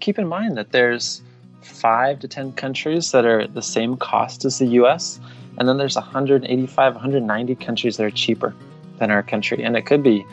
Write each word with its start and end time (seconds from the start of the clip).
keep 0.00 0.18
in 0.18 0.26
mind 0.26 0.56
that 0.56 0.72
there's 0.72 1.22
five 1.62 2.20
to 2.20 2.28
10 2.28 2.52
countries 2.52 3.12
that 3.12 3.24
are 3.24 3.46
the 3.46 3.62
same 3.62 3.96
cost 3.96 4.44
as 4.44 4.58
the 4.58 4.66
US. 4.82 5.20
And 5.58 5.68
then 5.68 5.78
there's 5.78 5.96
185, 5.96 6.94
190 6.94 7.54
countries 7.56 7.96
that 7.96 8.04
are 8.04 8.10
cheaper 8.10 8.54
than 8.98 9.10
our 9.10 9.22
country. 9.22 9.62
And 9.62 9.76
it 9.76 9.86
could 9.86 10.02
be 10.02 10.24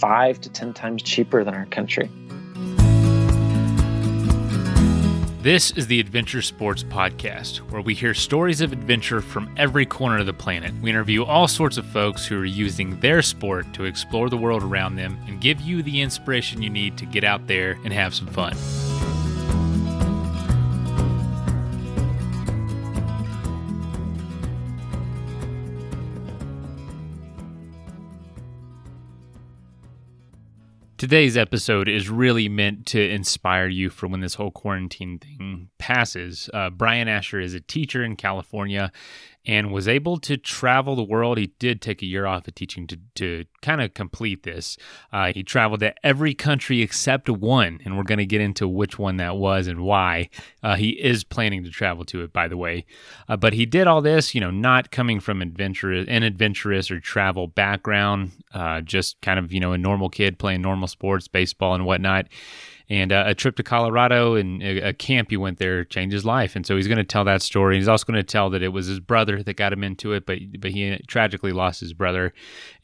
five 0.00 0.40
to 0.40 0.50
10 0.50 0.74
times 0.74 1.02
cheaper 1.02 1.44
than 1.44 1.54
our 1.54 1.66
country. 1.66 2.10
This 5.46 5.70
is 5.70 5.86
the 5.86 6.00
Adventure 6.00 6.42
Sports 6.42 6.82
Podcast, 6.82 7.58
where 7.70 7.80
we 7.80 7.94
hear 7.94 8.14
stories 8.14 8.60
of 8.60 8.72
adventure 8.72 9.20
from 9.20 9.48
every 9.56 9.86
corner 9.86 10.18
of 10.18 10.26
the 10.26 10.32
planet. 10.32 10.74
We 10.82 10.90
interview 10.90 11.22
all 11.22 11.46
sorts 11.46 11.76
of 11.76 11.86
folks 11.86 12.26
who 12.26 12.40
are 12.40 12.44
using 12.44 12.98
their 12.98 13.22
sport 13.22 13.72
to 13.74 13.84
explore 13.84 14.28
the 14.28 14.36
world 14.36 14.64
around 14.64 14.96
them 14.96 15.16
and 15.28 15.40
give 15.40 15.60
you 15.60 15.84
the 15.84 16.00
inspiration 16.00 16.62
you 16.62 16.70
need 16.70 16.98
to 16.98 17.06
get 17.06 17.22
out 17.22 17.46
there 17.46 17.78
and 17.84 17.92
have 17.92 18.12
some 18.12 18.26
fun. 18.26 18.56
Today's 31.06 31.36
episode 31.36 31.88
is 31.88 32.10
really 32.10 32.48
meant 32.48 32.84
to 32.86 33.00
inspire 33.00 33.68
you 33.68 33.90
for 33.90 34.08
when 34.08 34.18
this 34.18 34.34
whole 34.34 34.50
quarantine 34.50 35.20
thing 35.20 35.68
passes. 35.78 36.50
Uh, 36.52 36.68
Brian 36.68 37.06
Asher 37.06 37.38
is 37.38 37.54
a 37.54 37.60
teacher 37.60 38.02
in 38.02 38.16
California 38.16 38.90
and 39.46 39.72
was 39.72 39.86
able 39.86 40.18
to 40.18 40.36
travel 40.36 40.96
the 40.96 41.02
world. 41.02 41.38
He 41.38 41.52
did 41.58 41.80
take 41.80 42.02
a 42.02 42.06
year 42.06 42.26
off 42.26 42.48
of 42.48 42.54
teaching 42.54 42.86
to, 42.88 42.98
to 43.14 43.44
kind 43.62 43.80
of 43.80 43.94
complete 43.94 44.42
this. 44.42 44.76
Uh, 45.12 45.32
he 45.32 45.42
traveled 45.42 45.80
to 45.80 45.94
every 46.04 46.34
country 46.34 46.82
except 46.82 47.30
one, 47.30 47.80
and 47.84 47.96
we're 47.96 48.02
going 48.02 48.18
to 48.18 48.26
get 48.26 48.40
into 48.40 48.66
which 48.66 48.98
one 48.98 49.16
that 49.18 49.36
was 49.36 49.66
and 49.68 49.80
why. 49.80 50.28
Uh, 50.62 50.74
he 50.74 50.90
is 50.90 51.22
planning 51.22 51.62
to 51.64 51.70
travel 51.70 52.04
to 52.04 52.22
it, 52.22 52.32
by 52.32 52.48
the 52.48 52.56
way. 52.56 52.84
Uh, 53.28 53.36
but 53.36 53.52
he 53.52 53.64
did 53.64 53.86
all 53.86 54.02
this, 54.02 54.34
you 54.34 54.40
know, 54.40 54.50
not 54.50 54.90
coming 54.90 55.20
from 55.20 55.40
adventurous, 55.40 56.06
an 56.08 56.24
adventurous 56.24 56.90
or 56.90 56.98
travel 56.98 57.46
background, 57.46 58.32
uh, 58.52 58.80
just 58.80 59.20
kind 59.20 59.38
of, 59.38 59.52
you 59.52 59.60
know, 59.60 59.72
a 59.72 59.78
normal 59.78 60.08
kid 60.08 60.38
playing 60.38 60.60
normal 60.60 60.88
sports, 60.88 61.28
baseball 61.28 61.74
and 61.74 61.86
whatnot 61.86 62.26
and 62.88 63.12
uh, 63.12 63.24
a 63.26 63.34
trip 63.34 63.56
to 63.56 63.62
Colorado 63.62 64.34
and 64.34 64.62
a, 64.62 64.88
a, 64.88 64.92
camp 64.92 65.30
he 65.30 65.36
went 65.36 65.58
there 65.58 65.84
changed 65.84 66.12
his 66.12 66.24
life. 66.24 66.54
And 66.54 66.64
so 66.64 66.76
he's 66.76 66.86
going 66.86 66.98
to 66.98 67.04
tell 67.04 67.24
that 67.24 67.42
story. 67.42 67.76
He's 67.76 67.88
also 67.88 68.04
going 68.04 68.16
to 68.16 68.22
tell 68.22 68.50
that 68.50 68.62
it 68.62 68.68
was 68.68 68.86
his 68.86 69.00
brother 69.00 69.42
that 69.42 69.54
got 69.54 69.72
him 69.72 69.82
into 69.82 70.12
it, 70.12 70.26
but 70.26 70.38
but 70.60 70.70
he 70.70 70.96
tragically 71.06 71.52
lost 71.52 71.80
his 71.80 71.92
brother 71.92 72.32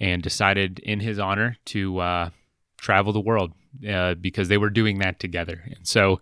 and 0.01 0.23
decided 0.23 0.81
in 0.81 1.01
his 1.01 1.19
honor 1.19 1.57
to 1.67 1.99
uh, 2.01 2.31
travel 2.79 3.13
the 3.13 3.21
world 3.21 3.53
uh, 3.89 4.15
because 4.15 4.49
they 4.49 4.59
were 4.59 4.71
doing 4.71 4.99
that 4.99 5.21
together. 5.21 5.63
And 5.67 5.87
so. 5.87 6.21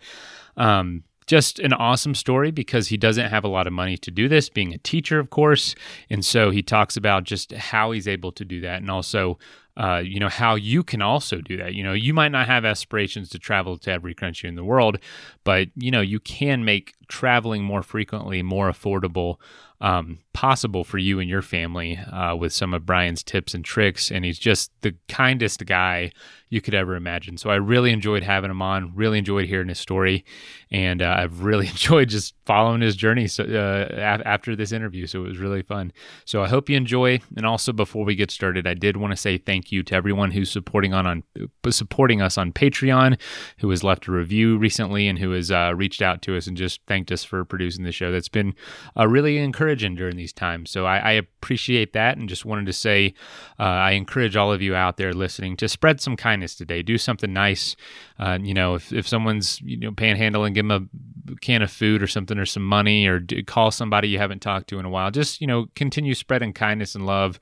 Um, 0.56 1.04
just 1.26 1.60
an 1.60 1.72
awesome 1.72 2.16
story 2.16 2.50
because 2.50 2.88
he 2.88 2.96
doesn't 2.96 3.30
have 3.30 3.44
a 3.44 3.48
lot 3.48 3.68
of 3.68 3.72
money 3.72 3.96
to 3.96 4.10
do 4.10 4.28
this, 4.28 4.48
being 4.48 4.74
a 4.74 4.78
teacher, 4.78 5.20
of 5.20 5.30
course. 5.30 5.76
And 6.10 6.24
so 6.24 6.50
he 6.50 6.60
talks 6.60 6.96
about 6.96 7.22
just 7.22 7.52
how 7.52 7.92
he's 7.92 8.08
able 8.08 8.32
to 8.32 8.44
do 8.44 8.60
that 8.62 8.80
and 8.80 8.90
also 8.90 9.38
uh, 9.76 10.02
you 10.04 10.20
know 10.20 10.28
how 10.28 10.54
you 10.54 10.82
can 10.82 11.02
also 11.02 11.40
do 11.40 11.56
that. 11.56 11.74
You 11.74 11.84
know 11.84 11.92
you 11.92 12.14
might 12.14 12.32
not 12.32 12.46
have 12.46 12.64
aspirations 12.64 13.28
to 13.30 13.38
travel 13.38 13.78
to 13.78 13.90
every 13.90 14.14
country 14.14 14.48
in 14.48 14.54
the 14.54 14.64
world 14.64 14.98
but 15.44 15.68
you 15.76 15.90
know 15.90 16.00
you 16.00 16.20
can 16.20 16.64
make 16.64 16.94
traveling 17.10 17.62
more 17.62 17.82
frequently 17.82 18.42
more 18.42 18.70
affordable 18.70 19.36
um, 19.80 20.18
possible 20.34 20.84
for 20.84 20.98
you 20.98 21.20
and 21.20 21.28
your 21.28 21.42
family 21.42 21.96
uh, 21.96 22.36
with 22.36 22.52
some 22.52 22.74
of 22.74 22.84
Brian's 22.84 23.22
tips 23.22 23.54
and 23.54 23.64
tricks. 23.64 24.10
And 24.10 24.24
he's 24.24 24.38
just 24.38 24.70
the 24.82 24.94
kindest 25.08 25.64
guy 25.64 26.12
you 26.50 26.60
could 26.60 26.74
ever 26.74 26.96
imagine. 26.96 27.38
So 27.38 27.48
I 27.48 27.54
really 27.54 27.92
enjoyed 27.92 28.22
having 28.22 28.50
him 28.50 28.60
on, 28.60 28.92
really 28.94 29.18
enjoyed 29.18 29.46
hearing 29.46 29.68
his 29.68 29.78
story. 29.78 30.24
And 30.70 31.00
uh, 31.00 31.14
I've 31.16 31.42
really 31.44 31.66
enjoyed 31.68 32.10
just 32.10 32.34
following 32.44 32.82
his 32.82 32.96
journey 32.96 33.26
so, 33.26 33.44
uh, 33.44 34.20
after 34.24 34.54
this 34.54 34.72
interview. 34.72 35.06
So 35.06 35.24
it 35.24 35.28
was 35.28 35.38
really 35.38 35.62
fun. 35.62 35.92
So 36.26 36.42
I 36.42 36.48
hope 36.48 36.68
you 36.68 36.76
enjoy. 36.76 37.20
And 37.36 37.46
also, 37.46 37.72
before 37.72 38.04
we 38.04 38.16
get 38.16 38.30
started, 38.30 38.66
I 38.66 38.74
did 38.74 38.96
want 38.96 39.12
to 39.12 39.16
say 39.16 39.38
thank 39.38 39.72
you 39.72 39.82
to 39.84 39.94
everyone 39.94 40.32
who's 40.32 40.50
supporting 40.50 40.92
on, 40.92 41.06
on 41.06 41.22
supporting 41.70 42.20
us 42.20 42.36
on 42.36 42.52
Patreon, 42.52 43.18
who 43.58 43.70
has 43.70 43.84
left 43.84 44.08
a 44.08 44.12
review 44.12 44.58
recently 44.58 45.06
and 45.08 45.18
who 45.18 45.30
has 45.30 45.50
uh, 45.50 45.72
reached 45.74 46.02
out 46.02 46.20
to 46.22 46.36
us 46.36 46.46
and 46.46 46.56
just 46.56 46.80
thanked 47.00 47.12
us 47.12 47.24
for 47.24 47.46
producing 47.46 47.84
the 47.84 47.92
show. 47.92 48.12
That's 48.12 48.28
been 48.28 48.54
uh, 48.94 49.08
really 49.08 49.38
encouraging 49.38 49.94
during 49.94 50.16
these 50.16 50.34
times. 50.34 50.70
So 50.70 50.84
I, 50.84 50.98
I 50.98 51.12
appreciate 51.12 51.94
that 51.94 52.18
and 52.18 52.28
just 52.28 52.44
wanted 52.44 52.66
to 52.66 52.74
say 52.74 53.14
uh, 53.58 53.62
I 53.62 53.92
encourage 53.92 54.36
all 54.36 54.52
of 54.52 54.60
you 54.60 54.74
out 54.74 54.98
there 54.98 55.14
listening 55.14 55.56
to 55.58 55.68
spread 55.68 56.02
some 56.02 56.14
kindness 56.14 56.54
today. 56.54 56.82
Do 56.82 56.98
something 56.98 57.32
nice. 57.32 57.74
Uh, 58.18 58.38
you 58.42 58.52
know, 58.52 58.74
if, 58.74 58.92
if 58.92 59.08
someone's 59.08 59.62
you 59.62 59.78
know 59.78 59.92
panhandling, 59.92 60.52
give 60.52 60.68
them 60.68 60.90
a 61.30 61.36
can 61.36 61.62
of 61.62 61.70
food 61.70 62.02
or 62.02 62.06
something 62.06 62.38
or 62.38 62.44
some 62.44 62.66
money 62.66 63.06
or 63.06 63.18
do, 63.18 63.42
call 63.42 63.70
somebody 63.70 64.08
you 64.08 64.18
haven't 64.18 64.42
talked 64.42 64.68
to 64.68 64.78
in 64.78 64.84
a 64.84 64.90
while. 64.90 65.10
Just 65.10 65.40
you 65.40 65.46
know, 65.46 65.68
continue 65.74 66.14
spreading 66.14 66.52
kindness 66.52 66.94
and 66.94 67.06
love, 67.06 67.40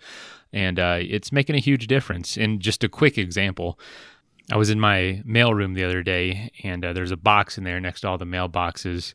and 0.53 0.79
uh, 0.79 0.99
it's 1.01 1.33
making 1.33 1.57
a 1.57 1.61
huge 1.61 1.89
difference. 1.89 2.37
And 2.37 2.61
just 2.61 2.85
a 2.85 2.89
quick 2.89 3.19
example. 3.19 3.77
I 4.51 4.57
was 4.57 4.71
in 4.71 4.81
my 4.81 5.21
mail 5.27 5.53
room 5.53 5.75
the 5.75 5.85
other 5.85 6.03
day, 6.03 6.51
and 6.63 6.83
uh, 6.83 6.95
there's 6.95 7.11
a 7.11 7.19
box 7.19 7.59
in 7.59 7.65
there 7.65 7.81
next 7.81 8.01
to 8.01 8.09
all 8.09 8.17
the 8.17 8.25
mailboxes 8.25 9.13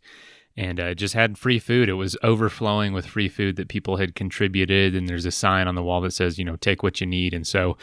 and 0.56 0.80
uh, 0.80 0.94
just 0.94 1.14
had 1.14 1.38
free 1.38 1.59
food. 1.59 1.90
It 1.90 1.94
was 1.94 2.18
overflowing 2.24 2.94
with 2.94 3.06
free 3.06 3.30
food 3.30 3.56
that 3.56 3.68
people 3.68 3.97
had 3.97 4.16
contributed, 4.16 4.96
and 4.96 5.08
there's 5.08 5.25
a 5.25 5.31
sign 5.31 5.68
on 5.68 5.75
the 5.75 5.84
wall 5.84 6.02
that 6.02 6.12
says, 6.12 6.38
you 6.38 6.46
know, 6.46 6.56
take 6.56 6.84
what 6.84 7.02
you 7.02 7.08
need. 7.08 7.34
And 7.34 7.46
so 7.46 7.78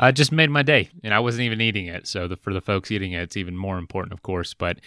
uh, 0.00 0.06
it 0.06 0.12
just 0.12 0.32
made 0.32 0.50
my 0.50 0.62
day, 0.62 0.90
and 1.02 1.14
I 1.14 1.20
wasn't 1.20 1.44
even 1.44 1.60
eating 1.60 1.86
it. 1.86 2.06
So 2.06 2.28
the, 2.28 2.36
for 2.36 2.52
the 2.52 2.60
folks 2.60 2.90
eating 2.90 3.12
it, 3.12 3.22
it's 3.22 3.36
even 3.36 3.56
more 3.56 3.78
important, 3.78 4.12
of 4.12 4.22
course. 4.22 4.54
But 4.54 4.80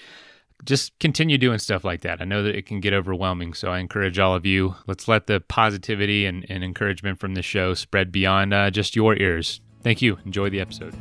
just 0.64 0.98
continue 1.00 1.38
doing 1.38 1.60
stuff 1.60 1.84
like 1.84 2.02
that. 2.02 2.22
I 2.22 2.26
know 2.26 2.44
that 2.44 2.56
it 2.56 2.66
can 2.66 2.80
get 2.80 2.94
overwhelming, 2.94 3.54
so 3.54 3.72
I 3.72 3.80
encourage 3.80 4.20
all 4.20 4.36
of 4.36 4.46
you. 4.46 4.76
Let's 4.88 5.08
let 5.08 5.28
the 5.28 5.42
positivity 5.42 6.26
and, 6.26 6.46
and 6.50 6.64
encouragement 6.64 7.20
from 7.20 7.34
the 7.34 7.42
show 7.42 7.74
spread 7.74 8.12
beyond 8.12 8.54
uh, 8.54 8.72
just 8.72 8.96
your 8.96 9.16
ears. 9.18 9.60
Thank 9.82 10.02
you. 10.02 10.18
Enjoy 10.26 10.50
the 10.50 10.62
episode. 10.62 10.96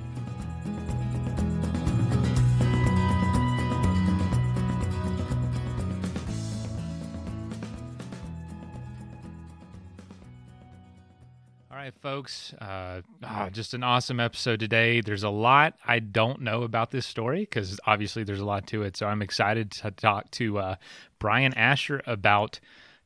Right, 11.82 11.94
folks. 12.00 12.54
Uh, 12.60 13.02
oh, 13.24 13.48
just 13.50 13.74
an 13.74 13.82
awesome 13.82 14.20
episode 14.20 14.60
today. 14.60 15.00
There's 15.00 15.24
a 15.24 15.30
lot 15.30 15.74
I 15.84 15.98
don't 15.98 16.40
know 16.40 16.62
about 16.62 16.92
this 16.92 17.06
story 17.06 17.40
because 17.40 17.80
obviously 17.84 18.22
there's 18.22 18.40
a 18.40 18.44
lot 18.44 18.68
to 18.68 18.84
it. 18.84 18.96
So 18.96 19.06
I'm 19.06 19.20
excited 19.20 19.72
to 19.72 19.90
talk 19.90 20.30
to 20.32 20.58
uh, 20.58 20.74
Brian 21.18 21.52
Asher 21.54 22.00
about 22.06 22.60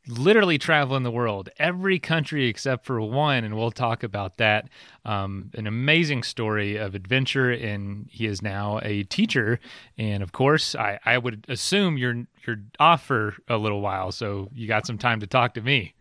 literally 0.06 0.58
traveling 0.58 1.04
the 1.04 1.10
world, 1.10 1.48
every 1.58 1.98
country 1.98 2.48
except 2.48 2.84
for 2.84 3.00
one, 3.00 3.44
and 3.44 3.56
we'll 3.56 3.70
talk 3.70 4.02
about 4.02 4.36
that. 4.36 4.68
Um, 5.06 5.50
an 5.54 5.66
amazing 5.66 6.22
story 6.22 6.76
of 6.76 6.94
adventure, 6.94 7.50
and 7.50 8.08
he 8.10 8.26
is 8.26 8.42
now 8.42 8.78
a 8.82 9.04
teacher. 9.04 9.58
And 9.96 10.22
of 10.22 10.32
course, 10.32 10.74
I, 10.74 10.98
I 11.02 11.16
would 11.16 11.46
assume 11.48 11.96
you're 11.96 12.26
you're 12.46 12.60
off 12.78 13.06
for 13.06 13.36
a 13.48 13.56
little 13.56 13.80
while, 13.80 14.12
so 14.12 14.50
you 14.54 14.68
got 14.68 14.86
some 14.86 14.98
time 14.98 15.20
to 15.20 15.26
talk 15.26 15.54
to 15.54 15.62
me. 15.62 15.94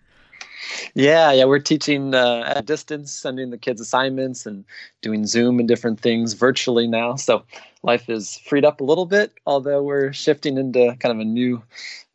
Yeah, 0.94 1.32
yeah, 1.32 1.46
we're 1.46 1.60
teaching 1.60 2.14
uh, 2.14 2.44
at 2.56 2.66
distance, 2.66 3.12
sending 3.12 3.50
the 3.50 3.58
kids 3.58 3.82
assignments 3.82 4.46
and 4.46 4.66
doing 5.02 5.26
Zoom 5.26 5.60
and 5.60 5.68
different 5.68 6.00
things 6.00 6.34
virtually 6.34 6.88
now. 6.88 7.16
So 7.16 7.44
life 7.84 8.10
is 8.10 8.38
freed 8.40 8.66
up 8.66 8.82
a 8.82 8.84
little 8.84 9.06
bit, 9.06 9.34
although 9.46 9.84
we're 9.84 10.14
shifting 10.14 10.58
into 10.58 10.96
kind 11.00 11.14
of 11.14 11.20
a 11.20 11.26
new, 11.26 11.62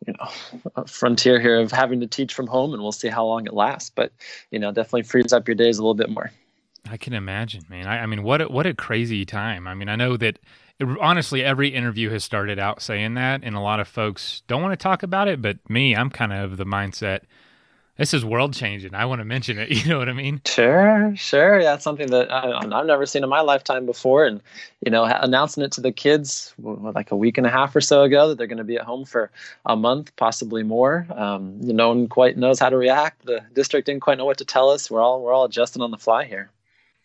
you 0.06 0.14
know, 0.18 0.84
frontier 0.84 1.40
here 1.40 1.60
of 1.60 1.72
having 1.72 2.00
to 2.00 2.06
teach 2.06 2.34
from 2.34 2.46
home, 2.46 2.72
and 2.72 2.82
we'll 2.82 2.92
see 2.92 3.08
how 3.08 3.24
long 3.24 3.46
it 3.46 3.54
lasts. 3.54 3.90
But 3.94 4.12
you 4.50 4.58
know, 4.58 4.72
definitely 4.72 5.02
frees 5.02 5.32
up 5.32 5.48
your 5.48 5.54
days 5.54 5.78
a 5.78 5.82
little 5.82 5.94
bit 5.94 6.10
more. 6.10 6.30
I 6.88 6.96
can 6.96 7.12
imagine, 7.12 7.64
man. 7.68 7.86
I, 7.86 8.00
I 8.00 8.06
mean, 8.06 8.22
what 8.22 8.40
a, 8.40 8.46
what 8.46 8.66
a 8.66 8.74
crazy 8.74 9.24
time. 9.24 9.68
I 9.68 9.74
mean, 9.74 9.88
I 9.88 9.96
know 9.96 10.16
that 10.16 10.38
honestly, 11.00 11.44
every 11.44 11.68
interview 11.68 12.10
has 12.10 12.24
started 12.24 12.58
out 12.58 12.82
saying 12.82 13.14
that, 13.14 13.42
and 13.42 13.54
a 13.54 13.60
lot 13.60 13.80
of 13.80 13.88
folks 13.88 14.42
don't 14.46 14.62
want 14.62 14.72
to 14.72 14.82
talk 14.82 15.02
about 15.02 15.28
it. 15.28 15.42
But 15.42 15.58
me, 15.68 15.94
I'm 15.94 16.10
kind 16.10 16.32
of 16.32 16.56
the 16.56 16.66
mindset 16.66 17.20
this 18.00 18.14
is 18.14 18.24
world 18.24 18.54
changing. 18.54 18.94
I 18.94 19.04
want 19.04 19.20
to 19.20 19.26
mention 19.26 19.58
it. 19.58 19.68
You 19.80 19.88
know 19.90 19.98
what 19.98 20.08
I 20.08 20.14
mean? 20.14 20.40
Sure, 20.46 21.14
sure. 21.16 21.60
Yeah, 21.60 21.74
it's 21.74 21.84
something 21.84 22.10
that 22.10 22.30
I, 22.30 22.60
have 22.62 22.86
never 22.86 23.04
seen 23.04 23.22
in 23.22 23.28
my 23.28 23.40
lifetime 23.40 23.86
before. 23.86 24.24
And, 24.24 24.40
you 24.84 24.90
know, 24.90 25.04
announcing 25.04 25.62
it 25.62 25.72
to 25.72 25.80
the 25.82 25.92
kids 25.92 26.54
like 26.58 27.10
a 27.10 27.16
week 27.16 27.36
and 27.38 27.46
a 27.46 27.50
half 27.50 27.76
or 27.76 27.80
so 27.80 28.02
ago 28.02 28.28
that 28.28 28.38
they're 28.38 28.46
going 28.46 28.58
to 28.58 28.64
be 28.64 28.76
at 28.76 28.82
home 28.82 29.04
for 29.04 29.30
a 29.66 29.76
month, 29.76 30.14
possibly 30.16 30.62
more. 30.62 31.06
Um, 31.14 31.60
no 31.60 31.88
one 31.88 32.08
quite 32.08 32.38
knows 32.38 32.58
how 32.58 32.70
to 32.70 32.76
react. 32.76 33.26
The 33.26 33.42
district 33.54 33.86
didn't 33.86 34.00
quite 34.00 34.16
know 34.16 34.24
what 34.24 34.38
to 34.38 34.46
tell 34.46 34.70
us. 34.70 34.90
We're 34.90 35.02
all 35.02 35.22
we're 35.22 35.32
all 35.32 35.44
adjusting 35.44 35.82
on 35.82 35.90
the 35.90 35.98
fly 35.98 36.24
here. 36.24 36.50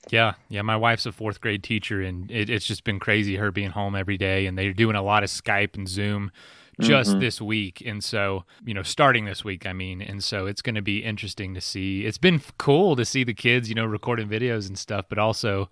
Yeah, 0.09 0.33
yeah. 0.47 0.61
My 0.61 0.77
wife's 0.77 1.05
a 1.05 1.11
fourth 1.11 1.41
grade 1.41 1.63
teacher, 1.63 2.01
and 2.01 2.31
it, 2.31 2.49
it's 2.49 2.65
just 2.65 2.83
been 2.83 2.99
crazy 2.99 3.35
her 3.35 3.51
being 3.51 3.71
home 3.71 3.95
every 3.95 4.17
day, 4.17 4.45
and 4.45 4.57
they're 4.57 4.73
doing 4.73 4.95
a 4.95 5.03
lot 5.03 5.23
of 5.23 5.29
Skype 5.29 5.75
and 5.75 5.89
Zoom 5.89 6.31
just 6.79 7.11
mm-hmm. 7.11 7.19
this 7.19 7.41
week. 7.41 7.81
And 7.85 8.03
so, 8.03 8.43
you 8.65 8.73
know, 8.73 8.83
starting 8.83 9.25
this 9.25 9.43
week, 9.43 9.65
I 9.65 9.73
mean, 9.73 10.01
and 10.01 10.23
so 10.23 10.45
it's 10.45 10.61
going 10.61 10.75
to 10.75 10.81
be 10.81 11.03
interesting 11.03 11.53
to 11.53 11.61
see. 11.61 12.05
It's 12.05 12.17
been 12.17 12.41
cool 12.57 12.95
to 12.95 13.05
see 13.05 13.23
the 13.23 13.33
kids, 13.33 13.69
you 13.69 13.75
know, 13.75 13.85
recording 13.85 14.27
videos 14.27 14.67
and 14.67 14.77
stuff, 14.77 15.05
but 15.09 15.17
also, 15.17 15.69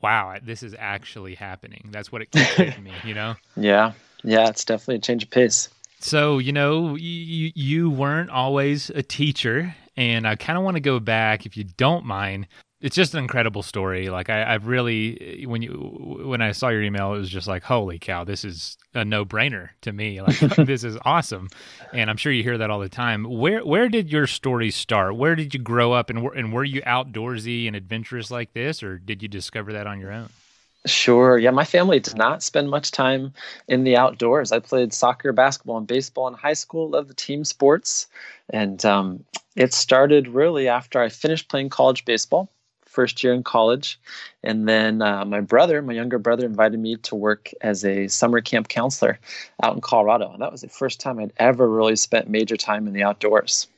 wow, 0.00 0.36
this 0.42 0.62
is 0.62 0.74
actually 0.78 1.34
happening. 1.34 1.88
That's 1.90 2.12
what 2.12 2.22
it 2.22 2.30
keeps 2.30 2.50
hitting 2.54 2.84
me, 2.84 2.92
you 3.04 3.14
know? 3.14 3.34
Yeah. 3.56 3.92
Yeah, 4.24 4.48
it's 4.48 4.64
definitely 4.64 4.96
a 4.96 5.00
change 5.00 5.22
of 5.22 5.30
pace. 5.30 5.68
So, 6.00 6.38
you 6.38 6.52
know, 6.52 6.96
you, 6.96 7.52
you 7.54 7.90
weren't 7.90 8.30
always 8.30 8.90
a 8.90 9.02
teacher, 9.02 9.74
and 9.96 10.26
I 10.26 10.36
kind 10.36 10.56
of 10.56 10.64
want 10.64 10.76
to 10.76 10.80
go 10.80 11.00
back, 11.00 11.46
if 11.46 11.56
you 11.56 11.64
don't 11.76 12.04
mind. 12.04 12.46
It's 12.80 12.94
just 12.94 13.12
an 13.14 13.20
incredible 13.20 13.64
story. 13.64 14.08
Like 14.08 14.30
I, 14.30 14.54
I've 14.54 14.68
really, 14.68 15.44
when 15.46 15.62
you, 15.62 16.22
when 16.24 16.40
I 16.40 16.52
saw 16.52 16.68
your 16.68 16.82
email, 16.82 17.12
it 17.14 17.18
was 17.18 17.28
just 17.28 17.48
like, 17.48 17.64
holy 17.64 17.98
cow, 17.98 18.22
this 18.22 18.44
is 18.44 18.78
a 18.94 19.04
no 19.04 19.24
brainer 19.24 19.70
to 19.82 19.92
me. 19.92 20.20
Like 20.28 20.38
this 20.56 20.84
is 20.84 20.96
awesome, 21.04 21.48
and 21.92 22.10
I'm 22.10 22.16
sure 22.16 22.30
you 22.32 22.42
hear 22.42 22.58
that 22.58 22.70
all 22.70 22.80
the 22.80 22.88
time. 22.88 23.24
Where, 23.24 23.64
where 23.64 23.88
did 23.88 24.12
your 24.12 24.26
story 24.26 24.70
start? 24.70 25.16
Where 25.16 25.34
did 25.34 25.54
you 25.54 25.60
grow 25.60 25.92
up, 25.92 26.10
and 26.10 26.18
and 26.18 26.52
were 26.52 26.64
you 26.64 26.82
outdoorsy 26.82 27.66
and 27.66 27.74
adventurous 27.74 28.30
like 28.30 28.52
this, 28.52 28.82
or 28.82 28.98
did 28.98 29.22
you 29.22 29.28
discover 29.28 29.72
that 29.72 29.86
on 29.86 30.00
your 30.00 30.12
own? 30.12 30.28
Sure. 30.86 31.38
Yeah, 31.38 31.50
my 31.50 31.64
family 31.64 32.00
did 32.00 32.16
not 32.16 32.42
spend 32.42 32.70
much 32.70 32.90
time 32.92 33.32
in 33.66 33.84
the 33.84 33.96
outdoors. 33.96 34.52
I 34.52 34.60
played 34.60 34.92
soccer, 34.92 35.32
basketball, 35.32 35.78
and 35.78 35.86
baseball 35.86 36.28
in 36.28 36.34
high 36.34 36.54
school. 36.54 36.90
Loved 36.90 37.08
the 37.08 37.14
team 37.14 37.44
sports, 37.44 38.06
and 38.50 38.84
um, 38.84 39.24
it 39.56 39.74
started 39.74 40.28
really 40.28 40.68
after 40.68 41.00
I 41.00 41.08
finished 41.08 41.48
playing 41.48 41.70
college 41.70 42.04
baseball, 42.04 42.48
first 42.98 43.22
year 43.22 43.32
in 43.32 43.44
college, 43.44 43.96
and 44.42 44.68
then 44.68 45.02
uh, 45.02 45.24
my 45.24 45.40
brother, 45.40 45.80
my 45.82 45.92
younger 45.92 46.18
brother, 46.18 46.44
invited 46.44 46.80
me 46.80 46.96
to 46.96 47.14
work 47.14 47.52
as 47.60 47.84
a 47.84 48.08
summer 48.08 48.40
camp 48.40 48.66
counselor 48.66 49.20
out 49.62 49.72
in 49.76 49.80
Colorado, 49.80 50.32
and 50.32 50.42
that 50.42 50.50
was 50.50 50.62
the 50.62 50.68
first 50.68 50.98
time 50.98 51.20
I'd 51.20 51.32
ever 51.36 51.68
really 51.68 51.94
spent 51.94 52.28
major 52.28 52.56
time 52.56 52.88
in 52.88 52.94
the 52.94 53.04
outdoors. 53.04 53.68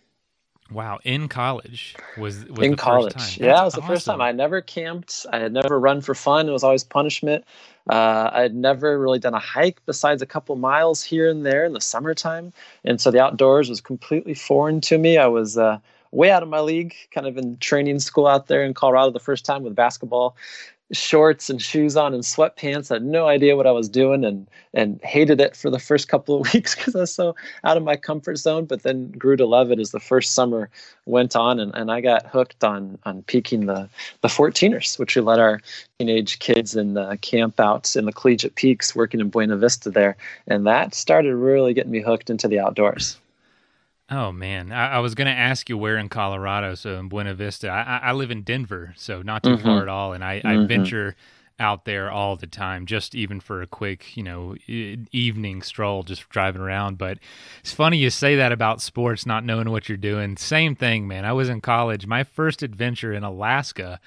Wow, 0.70 1.00
in 1.05 1.28
college 1.28 1.96
was, 2.17 2.46
was 2.46 2.67
in 2.67 2.76
college. 2.76 3.38
Yeah, 3.38 3.61
it 3.61 3.64
was 3.64 3.75
the 3.75 3.82
awesome. 3.82 3.94
first 3.94 4.06
time. 4.06 4.22
I 4.22 4.32
never 4.32 4.62
camped. 4.62 5.26
I 5.31 5.38
had 5.40 5.52
never 5.52 5.78
run 5.78 6.00
for 6.00 6.14
fun. 6.14 6.49
It 6.49 6.52
was 6.52 6.64
always 6.64 6.82
punishment. 6.82 7.44
Uh, 7.90 8.31
I 8.32 8.40
had 8.40 8.55
never 8.55 8.99
really 8.99 9.19
done 9.19 9.34
a 9.34 9.38
hike 9.38 9.84
besides 9.84 10.23
a 10.23 10.26
couple 10.26 10.56
miles 10.56 11.02
here 11.02 11.28
and 11.28 11.44
there 11.44 11.66
in 11.66 11.75
the 11.75 11.81
summertime, 11.82 12.55
and 12.84 12.99
so 13.02 13.11
the 13.11 13.20
outdoors 13.20 13.69
was 13.69 13.82
completely 13.82 14.32
foreign 14.32 14.81
to 14.82 14.96
me. 14.96 15.19
I 15.19 15.26
was 15.26 15.58
uh, 15.58 15.78
way 16.12 16.31
out 16.31 16.43
of 16.43 16.49
my 16.49 16.61
league, 16.61 16.95
kind 17.12 17.27
of 17.27 17.37
in 17.37 17.57
training 17.59 18.01
school 18.01 18.27
out 18.27 18.49
there 18.49 18.65
in 18.65 18.75
Colorado 18.75 19.11
the 19.11 19.21
first 19.21 19.45
time 19.45 19.62
with 19.62 19.75
basketball, 19.75 20.37
shorts 20.93 21.49
and 21.49 21.62
shoes 21.62 21.97
on 21.97 22.15
and 22.15 22.25
sweatpants. 22.25 22.91
I 22.91 22.95
had 22.95 23.05
no 23.05 23.29
idea 23.29 23.57
what 23.57 23.67
I 23.67 23.71
was 23.71 23.89
doing 23.89 24.25
and 24.25 24.49
and 24.75 25.01
hated 25.03 25.41
it 25.41 25.57
for 25.57 25.71
the 25.71 25.79
first 25.79 26.09
couple 26.09 26.41
of 26.41 26.53
weeks 26.55 26.75
because 26.75 26.97
I 26.97 27.01
was 27.01 27.15
so 27.15 27.35
out 27.65 27.77
of 27.77 27.83
my 27.83 27.97
comfort 27.97 28.37
zone. 28.39 28.65
But 28.65 28.83
then 28.83 29.11
grew 29.12 29.37
to 29.37 29.47
love 29.47 29.71
it 29.71 29.79
as 29.79 29.91
the 29.91 30.01
first 30.01 30.35
summer 30.35 30.69
went 31.07 31.37
on, 31.37 31.61
and, 31.61 31.75
and 31.75 31.91
I 31.91 32.01
got 32.01 32.27
hooked 32.27 32.65
on 32.65 32.99
on 33.05 33.23
peaking 33.23 33.67
the 33.67 33.89
the 34.21 34.29
14ers, 34.29 34.99
which 34.99 35.17
we 35.17 35.23
let 35.23 35.39
our 35.39 35.61
teenage 35.99 36.39
kids 36.39 36.75
in 36.75 36.95
the 36.95 37.19
camp 37.21 37.61
out 37.61 37.95
in 37.97 38.05
the 38.05 38.12
collegiate 38.12 38.57
peaks, 38.57 38.95
working 38.95 39.21
in 39.21 39.31
Buena 39.31 39.57
Vista 39.57 39.91
there, 39.91 40.17
and 40.47 40.67
that 40.67 40.95
started 40.95 41.37
really 41.37 41.75
getting 41.75 41.93
me 41.93 42.01
hooked 42.01 42.31
into 42.31 42.49
the 42.49 42.59
outdoors. 42.59 43.17
Oh 44.11 44.33
man, 44.33 44.73
I, 44.73 44.95
I 44.95 44.99
was 44.99 45.15
going 45.15 45.27
to 45.27 45.33
ask 45.33 45.69
you 45.69 45.79
where 45.79 45.97
in 45.97 46.09
Colorado. 46.09 46.75
So 46.75 46.99
in 46.99 47.09
Buena 47.09 47.35
Vista, 47.35 47.69
I, 47.69 48.09
I 48.09 48.12
live 48.12 48.31
in 48.31 48.43
Denver, 48.43 48.93
so 48.97 49.23
not 49.23 49.43
too 49.43 49.51
mm-hmm. 49.51 49.65
far 49.65 49.83
at 49.83 49.89
all, 49.89 50.12
and 50.12 50.25
I, 50.25 50.41
mm-hmm. 50.41 50.62
I, 50.62 50.67
venture 50.67 51.15
out 51.61 51.85
there 51.85 52.11
all 52.11 52.37
the 52.37 52.47
time, 52.47 52.87
just 52.87 53.15
even 53.15 53.39
for 53.39 53.62
a 53.62 53.67
quick, 53.67 54.17
you 54.17 54.23
know, 54.23 54.57
evening 54.67 55.62
stroll, 55.62 56.03
just 56.03 56.29
driving 56.31 56.62
around. 56.62 56.99
But 56.99 57.19
it's 57.61 57.73
funny 57.73 57.99
you 57.99 58.11
say 58.11 58.37
that 58.37 58.51
about 58.51 58.81
sports, 58.81 59.27
not 59.27 59.45
knowing 59.45 59.71
what 59.71 59.89
you're 59.89 59.99
doing. 59.99 60.37
Same 60.39 60.75
thing, 60.75 61.07
man. 61.07 61.25
I 61.25 61.33
was 61.33 61.49
in 61.49 61.61
college. 61.61 62.07
My 62.07 62.25
first 62.25 62.62
adventure 62.62 63.12
in 63.12 63.23
Alaska 63.23 64.01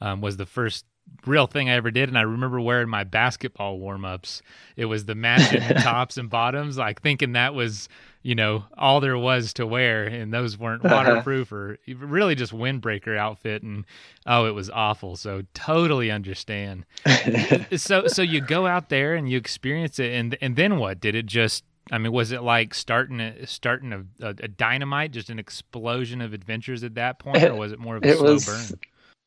um, 0.00 0.20
was 0.20 0.36
the 0.36 0.46
first 0.46 0.86
real 1.26 1.46
thing 1.46 1.68
I 1.68 1.74
ever 1.74 1.90
did. 1.90 2.08
And 2.08 2.18
I 2.18 2.22
remember 2.22 2.60
wearing 2.60 2.88
my 2.88 3.04
basketball 3.04 3.78
warm 3.78 4.04
ups. 4.04 4.42
It 4.76 4.86
was 4.86 5.04
the 5.04 5.14
matching 5.14 5.60
tops 5.78 6.16
and 6.16 6.30
bottoms, 6.30 6.78
like 6.78 7.02
thinking 7.02 7.32
that 7.32 7.54
was 7.54 7.88
you 8.22 8.34
know 8.34 8.64
all 8.76 9.00
there 9.00 9.16
was 9.16 9.54
to 9.54 9.66
wear 9.66 10.04
and 10.04 10.32
those 10.32 10.58
weren't 10.58 10.84
uh-huh. 10.84 10.94
waterproof 10.94 11.50
or 11.52 11.78
really 11.88 12.34
just 12.34 12.52
windbreaker 12.52 13.16
outfit 13.16 13.62
and 13.62 13.86
oh 14.26 14.44
it 14.44 14.50
was 14.50 14.68
awful 14.68 15.16
so 15.16 15.42
totally 15.54 16.10
understand 16.10 16.84
so 17.76 18.06
so 18.06 18.20
you 18.20 18.42
go 18.42 18.66
out 18.66 18.90
there 18.90 19.14
and 19.14 19.30
you 19.30 19.38
experience 19.38 19.98
it 19.98 20.12
and 20.12 20.36
and 20.42 20.56
then 20.56 20.78
what 20.78 21.00
did 21.00 21.14
it 21.14 21.24
just 21.24 21.64
I 21.92 21.98
mean, 21.98 22.12
was 22.12 22.30
it 22.30 22.42
like 22.42 22.72
starting 22.74 23.20
a, 23.20 23.46
starting 23.46 23.92
a, 23.92 24.04
a, 24.20 24.28
a 24.28 24.48
dynamite, 24.48 25.10
just 25.10 25.28
an 25.28 25.40
explosion 25.40 26.20
of 26.20 26.32
adventures 26.32 26.84
at 26.84 26.94
that 26.94 27.18
point, 27.18 27.42
or 27.42 27.56
was 27.56 27.72
it 27.72 27.80
more 27.80 27.96
of 27.96 28.04
a 28.04 28.08
it 28.08 28.18
slow 28.18 28.34
was, 28.34 28.46
burn? 28.46 28.80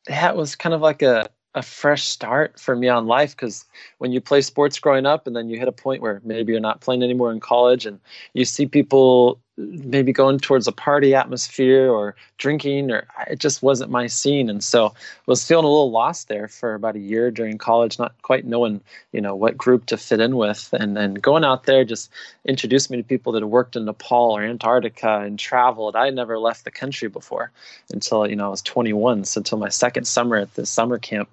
That 0.07 0.37
was 0.37 0.55
kind 0.55 0.73
of 0.73 0.79
like 0.79 1.01
a 1.01 1.27
a 1.55 1.61
fresh 1.61 2.03
start 2.03 2.59
for 2.59 2.75
me 2.75 2.87
on 2.87 3.05
life 3.05 3.35
because 3.35 3.65
when 3.99 4.11
you 4.11 4.19
play 4.19 4.41
sports 4.41 4.79
growing 4.79 5.05
up 5.05 5.27
and 5.27 5.35
then 5.35 5.49
you 5.49 5.59
hit 5.59 5.67
a 5.67 5.73
point 5.73 6.01
where 6.01 6.21
maybe 6.23 6.51
you're 6.51 6.61
not 6.61 6.81
playing 6.81 7.03
anymore 7.03 7.31
in 7.31 7.39
college 7.39 7.85
and 7.85 7.99
you 8.33 8.45
see 8.45 8.65
people 8.65 9.39
maybe 9.55 10.11
going 10.11 10.39
towards 10.39 10.67
a 10.67 10.71
party 10.71 11.13
atmosphere 11.13 11.89
or 11.89 12.15
drinking 12.37 12.89
or 12.89 13.05
it 13.27 13.37
just 13.37 13.61
wasn't 13.61 13.91
my 13.91 14.07
scene. 14.07 14.49
And 14.49 14.63
so 14.63 14.87
I 14.87 14.91
was 15.27 15.45
feeling 15.45 15.65
a 15.65 15.69
little 15.69 15.91
lost 15.91 16.27
there 16.27 16.47
for 16.47 16.73
about 16.73 16.95
a 16.95 16.99
year 16.99 17.29
during 17.29 17.57
college 17.59 17.99
not 17.99 18.19
quite 18.23 18.45
knowing 18.45 18.81
you 19.11 19.21
know 19.21 19.35
what 19.35 19.57
group 19.57 19.85
to 19.87 19.97
fit 19.97 20.19
in 20.19 20.37
with. 20.37 20.69
And 20.73 20.97
then 20.97 21.13
going 21.15 21.43
out 21.43 21.65
there 21.65 21.85
just 21.85 22.11
introduced 22.45 22.89
me 22.89 22.97
to 22.97 23.03
people 23.03 23.31
that 23.33 23.43
had 23.43 23.51
worked 23.51 23.75
in 23.75 23.85
Nepal 23.85 24.31
or 24.31 24.41
Antarctica 24.41 25.19
and 25.19 25.37
traveled. 25.37 25.95
I 25.95 26.05
had 26.05 26.15
never 26.15 26.39
left 26.39 26.65
the 26.65 26.71
country 26.71 27.07
before 27.07 27.51
until 27.91 28.27
you 28.27 28.35
know 28.35 28.47
I 28.47 28.49
was 28.49 28.61
21 28.63 29.25
so 29.25 29.39
until 29.39 29.59
my 29.59 29.69
second 29.69 30.05
summer 30.05 30.37
at 30.37 30.55
this 30.55 30.69
summer 30.69 30.97
camp. 30.97 31.29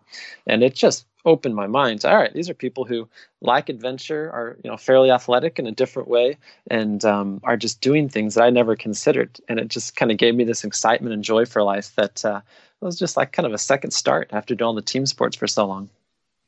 And 0.46 0.62
it 0.62 0.75
just 0.75 1.06
opened 1.25 1.55
my 1.55 1.67
mind. 1.67 2.00
To, 2.00 2.11
all 2.11 2.17
right 2.17 2.32
these 2.32 2.49
are 2.49 2.55
people 2.55 2.84
who 2.84 3.08
like 3.40 3.69
adventure 3.69 4.31
are 4.31 4.56
you 4.62 4.70
know 4.70 4.76
fairly 4.76 5.11
athletic 5.11 5.58
in 5.58 5.67
a 5.67 5.72
different 5.72 6.08
way 6.08 6.37
and 6.70 7.05
um, 7.05 7.40
are 7.44 7.56
just 7.56 7.81
doing 7.81 8.08
things 8.08 8.34
that 8.34 8.44
i 8.44 8.50
never 8.50 8.76
considered. 8.76 9.38
And 9.49 9.58
it 9.58 9.69
just 9.69 9.96
kind 9.96 10.11
of 10.11 10.19
gave 10.19 10.34
me 10.34 10.44
this 10.44 10.64
excitement 10.64 11.14
and 11.14 11.25
joy 11.25 11.44
for 11.44 11.62
life 11.62 11.94
that 11.96 12.25
uh, 12.25 12.40
was 12.81 12.99
just 12.99 13.17
like 13.17 13.32
kind 13.32 13.46
of 13.46 13.52
a 13.52 13.58
second 13.58 13.93
start 13.93 14.31
after 14.32 14.55
doing 14.55 14.67
all 14.67 14.75
the 14.75 14.82
team 14.82 15.06
sports 15.06 15.37
for 15.37 15.46
so 15.46 15.67
long. 15.67 15.88